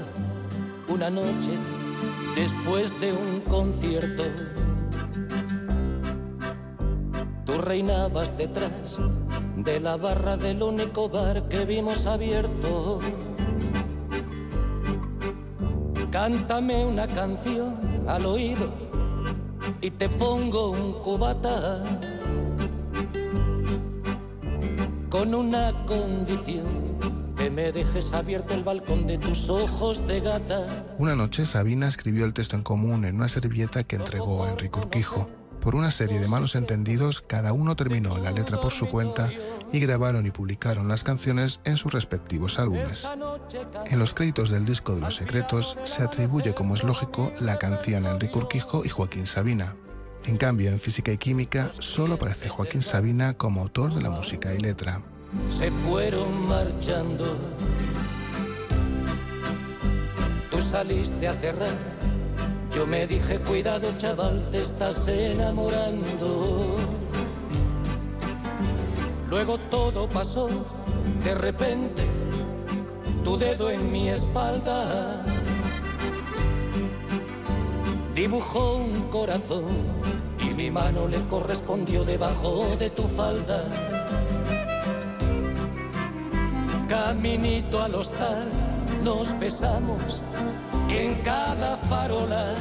una 0.88 1.10
noche, 1.10 1.52
después 2.36 3.00
de 3.00 3.14
un 3.14 3.42
concierto. 3.42 4.24
Tú 7.46 7.62
reinabas 7.62 8.36
detrás 8.38 9.00
de 9.58 9.80
la 9.80 9.98
barra 9.98 10.38
del 10.38 10.64
único 10.64 11.10
bar 11.10 11.48
que 11.48 11.66
vimos 11.66 12.08
abierto. 12.08 13.02
Cántame 16.14 16.86
una 16.86 17.08
canción 17.08 17.76
al 18.08 18.28
oído 18.28 18.70
y 19.82 19.90
te 19.90 20.08
pongo 20.10 20.70
un 20.70 20.94
cubata 21.02 21.84
con 25.10 25.34
una 25.34 25.74
condición 25.88 26.66
que 27.36 27.50
me 27.50 27.72
dejes 27.72 28.14
abierto 28.14 28.54
el 28.54 28.64
balcón 28.64 29.08
de 29.08 29.18
tus 29.18 29.50
ojos 29.50 30.06
de 30.06 30.20
gata. 30.20 30.86
Una 31.00 31.16
noche 31.16 31.48
Sabina 31.48 31.88
escribió 31.88 32.26
el 32.26 32.34
texto 32.36 32.56
en 32.58 32.62
común 32.62 33.06
en 33.06 33.16
una 33.16 33.28
servilleta 33.28 33.84
que 33.84 33.96
entregó 33.96 34.44
a 34.44 34.52
Enrique 34.52 34.78
Urquijo. 34.78 35.26
Por 35.62 35.74
una 35.74 35.90
serie 35.90 36.20
de 36.20 36.28
malos 36.28 36.54
entendidos, 36.54 37.22
cada 37.22 37.54
uno 37.54 37.76
terminó 37.76 38.20
la 38.20 38.32
letra 38.32 38.62
por 38.62 38.72
su 38.72 38.88
cuenta 38.88 39.32
y 39.74 39.80
grabaron 39.80 40.26
y 40.26 40.32
publicaron 40.32 40.88
las 40.88 41.04
canciones 41.04 41.60
en 41.66 41.76
sus 41.78 41.92
respectivos 41.92 42.60
álbumes. 42.60 43.06
En 43.88 44.00
los 44.00 44.14
créditos 44.14 44.50
del 44.50 44.66
disco 44.66 44.94
de 44.96 45.02
Los 45.02 45.16
Secretos 45.16 45.78
se 45.84 46.04
atribuye, 46.04 46.54
como 46.54 46.76
es 46.76 46.84
lógico, 46.84 47.34
la 47.42 47.58
canción 47.58 48.06
a 48.06 48.12
Enrique 48.12 48.38
Urquijo 48.38 48.86
y 48.86 48.90
Joaquín 48.90 49.26
Sabina. 49.26 49.76
En 50.26 50.38
cambio, 50.38 50.70
en 50.70 50.80
Física 50.80 51.12
y 51.12 51.18
Química 51.18 51.72
solo 51.74 52.14
aparece 52.14 52.50
Joaquín 52.50 52.84
Sabina 52.84 53.34
como 53.34 53.62
autor 53.62 53.94
de 53.94 54.02
la 54.04 54.12
música 54.12 54.54
y 54.54 54.60
letra. 54.60 55.02
se 55.50 55.72
fueron 55.72 56.48
marchando. 56.48 57.26
Tú 60.52 60.62
saliste 60.62 61.28
a 61.28 61.34
cerrar, 61.34 61.74
yo 62.74 62.86
me 62.86 63.08
dije 63.08 63.40
cuidado 63.40 63.92
chaval, 63.98 64.48
te 64.52 64.62
estás 64.62 65.08
enamorando. 65.08 66.78
Luego 69.34 69.58
todo 69.58 70.08
pasó, 70.08 70.48
de 71.24 71.34
repente, 71.34 72.04
tu 73.24 73.36
dedo 73.36 73.72
en 73.72 73.92
mi 73.92 74.08
espalda 74.08 75.26
dibujó 78.14 78.76
un 78.76 79.10
corazón 79.10 79.66
y 80.40 80.54
mi 80.54 80.70
mano 80.70 81.08
le 81.08 81.28
correspondió 81.28 82.06
debajo 82.06 82.76
de 82.78 82.92
tu 82.92 83.02
falda. 83.08 83.64
Caminito 86.88 87.82
al 87.82 87.96
hostal 87.96 88.48
nos 89.04 89.40
besamos 89.40 90.22
en 90.90 91.16
cada 91.24 91.76
farola. 91.76 92.54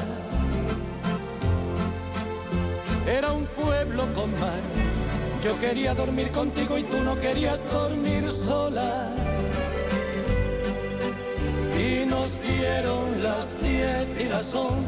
Era 3.07 3.31
un 3.31 3.45
pueblo 3.45 4.07
con 4.15 4.31
mar. 4.41 4.92
Yo 5.43 5.59
quería 5.59 5.93
dormir 5.93 6.31
contigo 6.31 6.79
y 6.79 6.85
tú 6.85 6.99
no 7.01 7.19
querías 7.19 7.61
dormir 7.73 8.31
sola. 8.31 9.11
Y 11.77 12.07
nos 12.07 12.41
dieron 12.41 13.21
las 13.21 13.61
diez 13.61 14.21
y 14.21 14.25
las 14.29 14.55
once, 14.55 14.87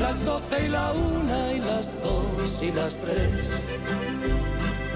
las 0.00 0.22
doce 0.26 0.66
y 0.66 0.68
la 0.68 0.92
una 0.92 1.52
y 1.54 1.60
las 1.60 1.98
dos 2.02 2.62
y 2.62 2.72
las 2.72 2.98
tres. 2.98 3.62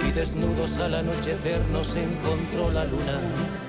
Y 0.06 0.10
desnudos 0.12 0.78
al 0.80 0.96
anochecer 0.96 1.60
nos 1.72 1.96
encontró 1.96 2.70
la 2.72 2.84
luna. 2.84 3.18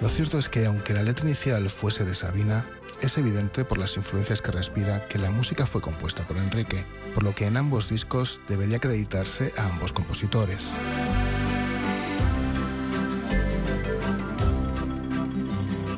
Lo 0.01 0.09
cierto 0.09 0.37
es 0.37 0.49
que 0.49 0.65
aunque 0.65 0.93
la 0.93 1.03
letra 1.03 1.25
inicial 1.25 1.69
fuese 1.69 2.03
de 2.03 2.13
Sabina, 2.13 2.65
es 3.03 3.17
evidente 3.17 3.65
por 3.65 3.77
las 3.77 3.97
influencias 3.97 4.41
que 4.41 4.51
respira 4.51 5.05
que 5.07 5.19
la 5.19 5.29
música 5.29 5.65
fue 5.65 5.81
compuesta 5.81 6.25
por 6.25 6.37
Enrique, 6.37 6.85
por 7.13 7.23
lo 7.23 7.35
que 7.35 7.45
en 7.45 7.57
ambos 7.57 7.89
discos 7.89 8.39
debería 8.47 8.77
acreditarse 8.77 9.53
a 9.57 9.65
ambos 9.65 9.91
compositores. 9.91 10.71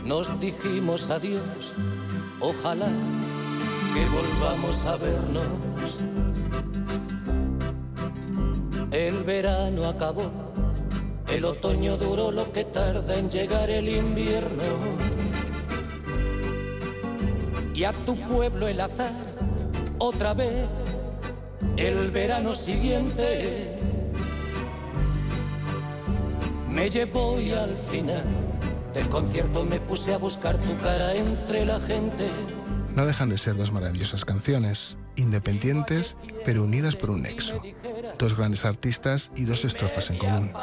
Nos 0.03 0.39
dijimos 0.39 1.11
adiós, 1.11 1.75
ojalá 2.39 2.89
que 3.93 4.05
volvamos 4.07 4.85
a 4.87 4.97
vernos. 4.97 6.03
El 8.91 9.23
verano 9.23 9.85
acabó, 9.85 10.31
el 11.27 11.45
otoño 11.45 11.97
duró 11.97 12.31
lo 12.31 12.51
que 12.51 12.63
tarda 12.63 13.15
en 13.15 13.29
llegar 13.29 13.69
el 13.69 13.89
invierno. 13.89 15.04
Y 17.75 17.83
a 17.83 17.91
tu 17.91 18.15
pueblo 18.15 18.69
el 18.69 18.79
azar, 18.79 19.11
otra 19.97 20.33
vez, 20.33 20.69
el 21.75 22.09
verano 22.09 22.55
siguiente, 22.55 23.77
me 26.69 26.89
llevó 26.89 27.37
y 27.37 27.51
al 27.51 27.75
final 27.77 28.23
del 28.93 29.09
concierto 29.09 29.65
me 29.65 29.81
puse 29.81 30.13
a 30.13 30.17
buscar 30.17 30.57
tu 30.57 30.77
cara 30.77 31.15
entre 31.15 31.65
la 31.65 31.77
gente. 31.81 32.29
No 32.95 33.05
dejan 33.05 33.27
de 33.27 33.37
ser 33.37 33.57
dos 33.57 33.73
maravillosas 33.73 34.23
canciones, 34.23 34.95
independientes 35.17 36.15
pero 36.45 36.63
unidas 36.63 36.95
por 36.95 37.09
un 37.09 37.23
nexo. 37.23 37.61
Dos 38.17 38.37
grandes 38.37 38.63
artistas 38.63 39.31
y 39.35 39.43
dos 39.43 39.65
estrofas 39.65 40.09
en 40.11 40.17
común. 40.17 40.53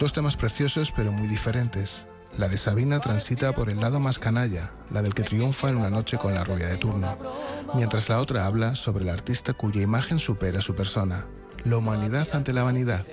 Dos 0.00 0.12
temas 0.12 0.36
preciosos 0.36 0.92
pero 0.96 1.12
muy 1.12 1.28
diferentes. 1.28 2.08
La 2.38 2.48
de 2.48 2.58
Sabina 2.58 2.98
transita 2.98 3.52
por 3.52 3.70
el 3.70 3.80
lado 3.80 4.00
más 4.00 4.18
canalla, 4.18 4.72
la 4.90 5.02
del 5.02 5.14
que 5.14 5.22
triunfa 5.22 5.68
en 5.68 5.76
una 5.76 5.88
noche 5.88 6.18
con 6.18 6.34
la 6.34 6.42
rubia 6.42 6.66
de 6.66 6.76
turno, 6.76 7.16
mientras 7.74 8.08
la 8.08 8.20
otra 8.20 8.46
habla 8.46 8.74
sobre 8.74 9.04
el 9.04 9.10
artista 9.10 9.52
cuya 9.52 9.82
imagen 9.82 10.18
supera 10.18 10.60
su 10.60 10.74
persona, 10.74 11.26
la 11.64 11.76
humanidad 11.76 12.26
ante 12.32 12.52
la 12.52 12.64
vanidad, 12.64 13.06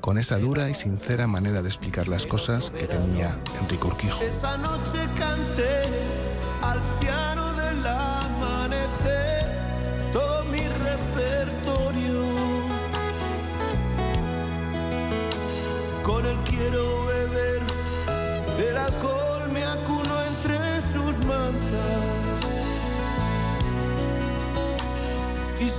con 0.00 0.18
esa 0.18 0.38
dura 0.38 0.68
y 0.70 0.74
sincera 0.74 1.28
manera 1.28 1.62
de 1.62 1.68
explicar 1.68 2.08
las 2.08 2.26
cosas 2.26 2.70
que 2.70 2.88
tenía 2.88 3.38
Enrique 3.62 3.86
Urquijo. 3.86 4.20
Esa 4.20 4.56
noche 4.56 4.98
canté 5.16 6.17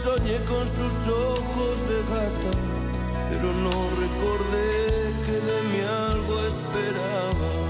soñé 0.03 0.37
con 0.45 0.65
sus 0.65 1.07
ojos 1.07 1.75
de 1.89 1.99
gata, 2.13 2.51
pero 3.29 3.51
no 3.51 3.75
recordé 3.99 4.87
que 5.25 5.35
de 5.49 5.57
mí 5.69 5.81
algo 5.81 6.39
esperaba. 6.47 7.68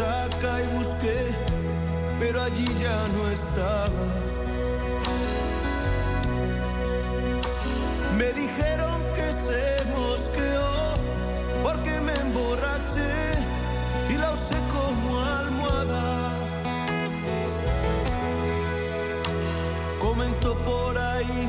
Resaca 0.00 0.62
y 0.62 0.76
busqué, 0.76 1.26
pero 2.18 2.42
allí 2.42 2.66
ya 2.80 3.08
no 3.08 3.28
estaba. 3.28 4.04
Me 8.18 8.32
dijeron 8.32 9.00
que 9.14 9.32
se 9.32 9.84
mosqueó 9.96 10.70
porque 11.62 12.00
me 12.00 12.14
emborraché 12.14 13.12
y 14.08 14.14
la 14.14 14.30
usé 14.32 14.56
como 14.72 15.20
almohada. 15.20 16.30
Comentó 19.98 20.54
por 20.58 20.96
ahí 20.98 21.48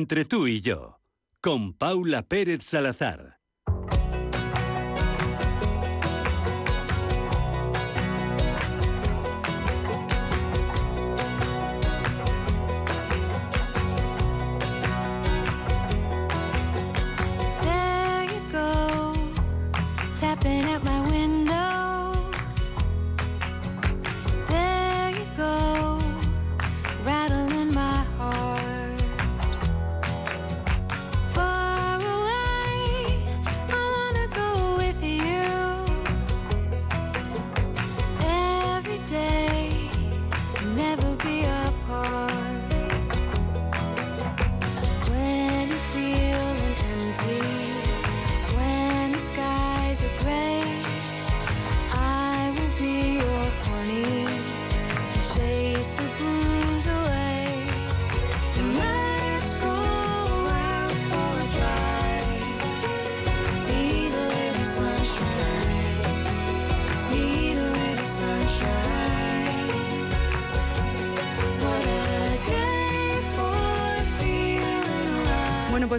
Entre 0.00 0.24
tú 0.24 0.46
y 0.46 0.62
yo, 0.62 0.98
con 1.42 1.74
Paula 1.74 2.22
Pérez 2.22 2.64
Salazar. 2.64 3.29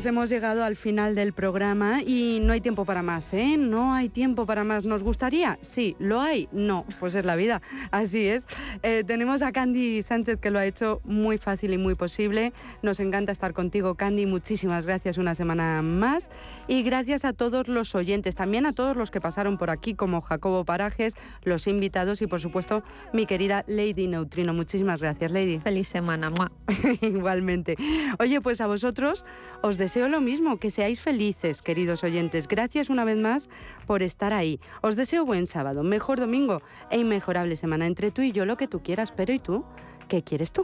Hemos 0.06 0.30
llegado 0.30 0.64
al 0.64 0.76
final 0.76 1.16
del 1.16 1.34
programa 1.34 2.02
y 2.02 2.39
no 2.41 2.54
hay 2.54 2.62
tiempo 2.62 2.86
para 2.86 3.04
más, 3.04 3.34
¿eh? 3.34 3.58
No 3.58 3.93
hay 3.93 4.10
tiempo 4.10 4.45
para 4.45 4.64
más. 4.64 4.86
¿Nos 4.86 5.04
gustaría? 5.04 5.60
Sí. 5.62 5.95
¿Lo 5.99 6.22
hay? 6.22 6.49
No. 6.52 6.86
Pues 6.99 7.16
es 7.16 7.26
la 7.26 7.36
vida. 7.36 7.62
Así 7.91 8.28
es. 8.28 8.47
Eh, 8.84 9.04
tenemos 9.06 9.41
a 9.41 9.52
Candy 9.52 10.02
Sánchez 10.02 10.39
que 10.39 10.49
lo 10.49 10.60
ha 10.60 10.66
hecho 10.66 11.02
muy 11.04 11.38
fácil 11.38 11.74
y 11.74 11.78
muy 11.78 11.95
posible. 11.95 12.54
Nos 12.82 12.99
encanta 12.99 13.32
estar 13.32 13.54
contigo, 13.54 13.95
Candy. 13.95 14.26
Muchísimas 14.26 14.86
gracias 14.86 15.18
una 15.18 15.36
semana 15.36 15.82
más. 15.82 16.30
Y 16.68 16.84
gracias 16.84 17.24
a 17.24 17.34
todos 17.34 17.68
los 17.68 17.93
oyentes, 17.93 18.36
también 18.36 18.66
a 18.66 18.74
todos 18.74 18.97
los 18.97 19.12
que 19.12 19.22
pasaron 19.22 19.58
por 19.58 19.70
aquí, 19.70 19.93
como 19.93 20.22
Jacobo 20.22 20.66
Parajes, 20.66 21.16
los 21.43 21.68
invitados 21.68 22.22
y, 22.22 22.28
por 22.28 22.41
supuesto, 22.41 22.84
mi 23.14 23.26
querida 23.26 23.64
Lady 23.68 24.08
Neutrino. 24.08 24.54
Muchísimas 24.54 25.02
gracias, 25.02 25.32
Lady. 25.32 25.60
Feliz 25.60 25.88
semana. 25.88 26.32
Igualmente. 27.02 27.76
Oye, 28.20 28.41
pues 28.41 28.62
a 28.62 28.68
vosotros 28.68 29.26
os 29.62 29.78
deseo 29.78 29.91
lo 30.00 30.22
mismo, 30.22 30.58
que 30.58 30.72
seáis 30.72 31.02
felices, 31.02 31.62
queridos 31.62 32.04
oyentes. 32.04 32.48
Gracias 32.48 32.89
una 32.89 33.04
vez 33.04 33.18
más 33.18 33.50
por 33.86 34.04
estar 34.04 34.34
ahí. 34.34 34.60
Os 34.82 34.96
deseo 34.96 35.26
buen 35.26 35.48
sábado, 35.48 35.84
mejor 35.84 36.20
domingo 36.20 36.62
e 36.89 36.98
inmejorable 36.98 37.56
semana 37.56 37.86
entre 37.88 38.12
tú 38.12 38.22
y 38.22 38.32
yo, 38.32 38.46
lo 38.46 38.58
que 38.58 38.68
tú 38.68 38.82
quieras. 38.82 39.12
Pero 39.12 39.34
¿y 39.34 39.39
tú? 39.39 39.66
¿Qué 40.08 40.24
quieres 40.24 40.52
tú? 40.52 40.64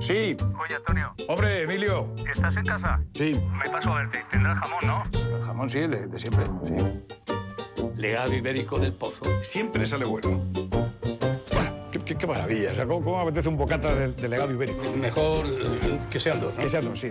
Sí. 0.00 0.36
Oye, 0.58 0.74
Antonio, 0.74 1.14
Hombre, 1.28 1.62
Emilio. 1.62 2.12
¿estás 2.32 2.56
en 2.56 2.64
casa? 2.64 3.00
Sí. 3.14 3.40
Me 3.62 3.70
paso 3.70 3.90
a 3.90 3.98
verte. 3.98 4.24
Tendrás 4.30 4.58
jamón, 4.58 4.80
¿no? 4.86 5.36
El 5.36 5.42
jamón 5.42 5.68
sí, 5.68 5.78
el 5.78 5.90
de, 5.90 6.06
de 6.06 6.18
siempre. 6.18 6.44
Sí. 6.64 7.19
Legado 7.96 8.34
ibérico 8.34 8.78
del 8.78 8.92
pozo. 8.92 9.24
Siempre 9.42 9.86
sale 9.86 10.04
bueno. 10.04 10.40
Qué, 11.92 11.98
qué- 12.00 12.16
qué 12.16 12.26
maravilla. 12.26 12.72
O 12.72 12.74
sea, 12.74 12.86
¿cómo, 12.86 13.18
apetece 13.20 13.48
un 13.48 13.56
bocata 13.56 13.94
de, 13.94 14.12
de 14.12 14.28
legado 14.28 14.52
ibérico? 14.52 14.80
Mejor 14.96 15.44
que 16.10 16.20
sean 16.20 16.40
dos, 16.40 16.54
¿no? 16.54 16.62
Que 16.62 16.68
sean 16.70 16.84
dos, 16.84 17.00
sí. 17.00 17.08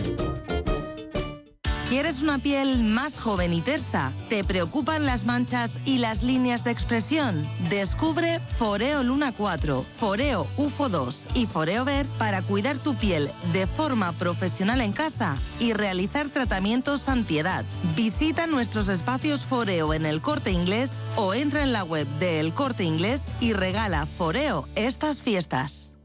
¿Quieres 1.89 2.21
una 2.21 2.37
piel 2.37 2.83
más 2.83 3.19
joven 3.19 3.51
y 3.51 3.61
tersa? 3.61 4.11
¿Te 4.29 4.43
preocupan 4.43 5.07
las 5.07 5.25
manchas 5.25 5.79
y 5.85 5.97
las 5.97 6.21
líneas 6.21 6.63
de 6.63 6.69
expresión? 6.69 7.43
Descubre 7.71 8.39
Foreo 8.39 9.01
Luna 9.01 9.33
4, 9.35 9.81
Foreo 9.81 10.45
UFO 10.55 10.87
2 10.87 11.29
y 11.33 11.47
Foreo 11.47 11.85
Ver 11.85 12.05
para 12.19 12.43
cuidar 12.43 12.77
tu 12.77 12.93
piel 12.93 13.31
de 13.53 13.65
forma 13.65 14.11
profesional 14.11 14.81
en 14.81 14.93
casa 14.93 15.33
y 15.59 15.73
realizar 15.73 16.29
tratamientos 16.29 17.09
antiedad. 17.09 17.65
Visita 17.95 18.45
nuestros 18.45 18.87
espacios 18.87 19.43
Foreo 19.43 19.95
en 19.95 20.05
el 20.05 20.21
Corte 20.21 20.51
Inglés 20.51 20.99
o 21.15 21.33
entra 21.33 21.63
en 21.63 21.73
la 21.73 21.83
web 21.83 22.05
de 22.19 22.39
El 22.39 22.53
Corte 22.53 22.83
Inglés 22.83 23.29
y 23.41 23.53
regala 23.53 24.05
Foreo 24.05 24.67
estas 24.75 25.23
fiestas. 25.23 25.98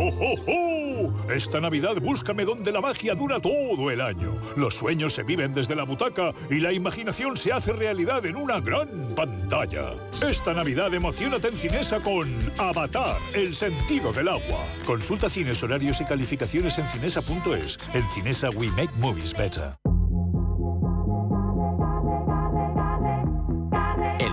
¡Oh, 0.00 0.10
oh, 0.20 0.34
oh! 0.46 1.32
Esta 1.32 1.60
Navidad 1.60 1.96
búscame 2.00 2.44
donde 2.44 2.72
la 2.72 2.80
magia 2.80 3.14
dura 3.14 3.40
todo 3.40 3.90
el 3.90 4.00
año. 4.00 4.34
Los 4.56 4.74
sueños 4.74 5.12
se 5.12 5.22
viven 5.22 5.52
desde 5.52 5.74
la 5.74 5.84
butaca 5.84 6.32
y 6.50 6.60
la 6.60 6.72
imaginación 6.72 7.36
se 7.36 7.52
hace 7.52 7.72
realidad 7.72 8.24
en 8.26 8.36
una 8.36 8.60
gran 8.60 9.14
pantalla. 9.14 9.94
Esta 10.22 10.54
Navidad 10.54 10.92
emocionate 10.94 11.48
en 11.48 11.54
Cinesa 11.54 12.00
con 12.00 12.28
Avatar, 12.58 13.16
el 13.34 13.54
sentido 13.54 14.12
del 14.12 14.28
agua. 14.28 14.64
Consulta 14.86 15.28
cines, 15.28 15.62
horarios 15.62 16.00
y 16.00 16.04
calificaciones 16.04 16.78
en 16.78 16.86
cinesa.es. 16.86 17.78
En 17.94 18.02
Cinesa 18.14 18.50
we 18.50 18.68
make 18.70 18.92
movies 18.98 19.32
better. 19.32 19.87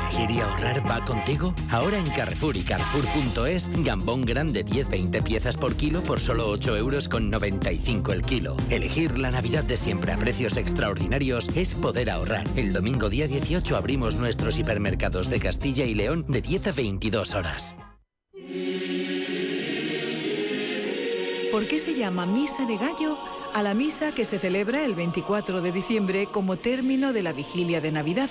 ¿Elegir 0.06 0.32
y 0.32 0.40
ahorrar 0.40 0.90
va 0.90 1.04
contigo? 1.04 1.56
Ahora 1.72 1.98
en 1.98 2.06
Carrefour 2.06 2.56
y 2.56 2.62
Carrefour.es, 2.62 3.70
gambón 3.84 4.24
grande 4.24 4.64
10-20 4.64 5.24
piezas 5.24 5.58
por 5.58 5.76
kilo 5.76 6.02
por 6.02 6.20
solo 6.20 6.48
8 6.50 6.78
euros 6.78 7.10
con 7.10 7.32
95 7.32 8.12
el 8.14 8.22
kilo. 8.22 8.56
Elegir 8.70 9.18
la 9.18 9.32
Navidad 9.32 9.64
de 9.64 9.78
siempre 9.78 10.12
a 10.12 10.18
precios 10.18 10.58
extraordinarios 10.58 11.50
es 11.56 11.74
poder 11.74 12.12
ahorrar. 12.12 12.46
El 12.56 12.72
domingo 12.72 13.10
día 13.10 13.28
18 13.28 13.76
abrimos 13.76 14.16
nuestros 14.16 14.60
hipermercados 14.60 15.30
de 15.30 15.40
Castilla 15.40 15.86
y 15.86 15.96
León 15.96 16.26
de 16.28 16.42
10 16.42 16.68
a 16.68 16.72
22 16.74 17.34
horas. 17.34 17.76
¿Por 21.52 21.68
qué 21.68 21.80
se 21.80 21.98
llama 21.98 22.28
Misa 22.28 22.66
de 22.66 22.78
Gallo 22.78 23.18
a 23.54 23.64
la 23.64 23.74
misa 23.74 24.12
que 24.12 24.26
se 24.26 24.38
celebra 24.38 24.84
el 24.84 24.94
24 24.94 25.62
de 25.62 25.72
diciembre 25.72 26.28
como 26.28 26.58
término 26.58 27.12
de 27.12 27.24
la 27.24 27.34
vigilia 27.34 27.82
de 27.82 27.92
Navidad? 27.92 28.30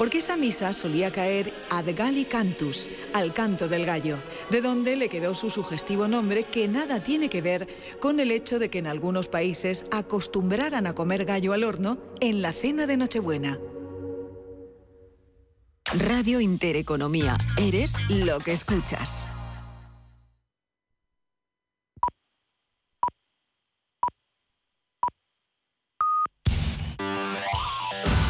Porque 0.00 0.16
esa 0.16 0.38
misa 0.38 0.72
solía 0.72 1.12
caer 1.12 1.52
ad 1.68 1.84
Galli 1.94 2.24
Cantus, 2.24 2.88
al 3.12 3.34
canto 3.34 3.68
del 3.68 3.84
gallo, 3.84 4.22
de 4.48 4.62
donde 4.62 4.96
le 4.96 5.10
quedó 5.10 5.34
su 5.34 5.50
sugestivo 5.50 6.08
nombre 6.08 6.44
que 6.44 6.68
nada 6.68 7.02
tiene 7.02 7.28
que 7.28 7.42
ver 7.42 7.68
con 8.00 8.18
el 8.18 8.30
hecho 8.30 8.58
de 8.58 8.70
que 8.70 8.78
en 8.78 8.86
algunos 8.86 9.28
países 9.28 9.84
acostumbraran 9.90 10.86
a 10.86 10.94
comer 10.94 11.26
gallo 11.26 11.52
al 11.52 11.64
horno 11.64 11.98
en 12.20 12.40
la 12.40 12.54
cena 12.54 12.86
de 12.86 12.96
Nochebuena. 12.96 13.58
Radio 15.92 16.40
Intereconomía. 16.40 17.36
Eres 17.58 17.92
lo 18.08 18.38
que 18.38 18.52
escuchas. 18.52 19.26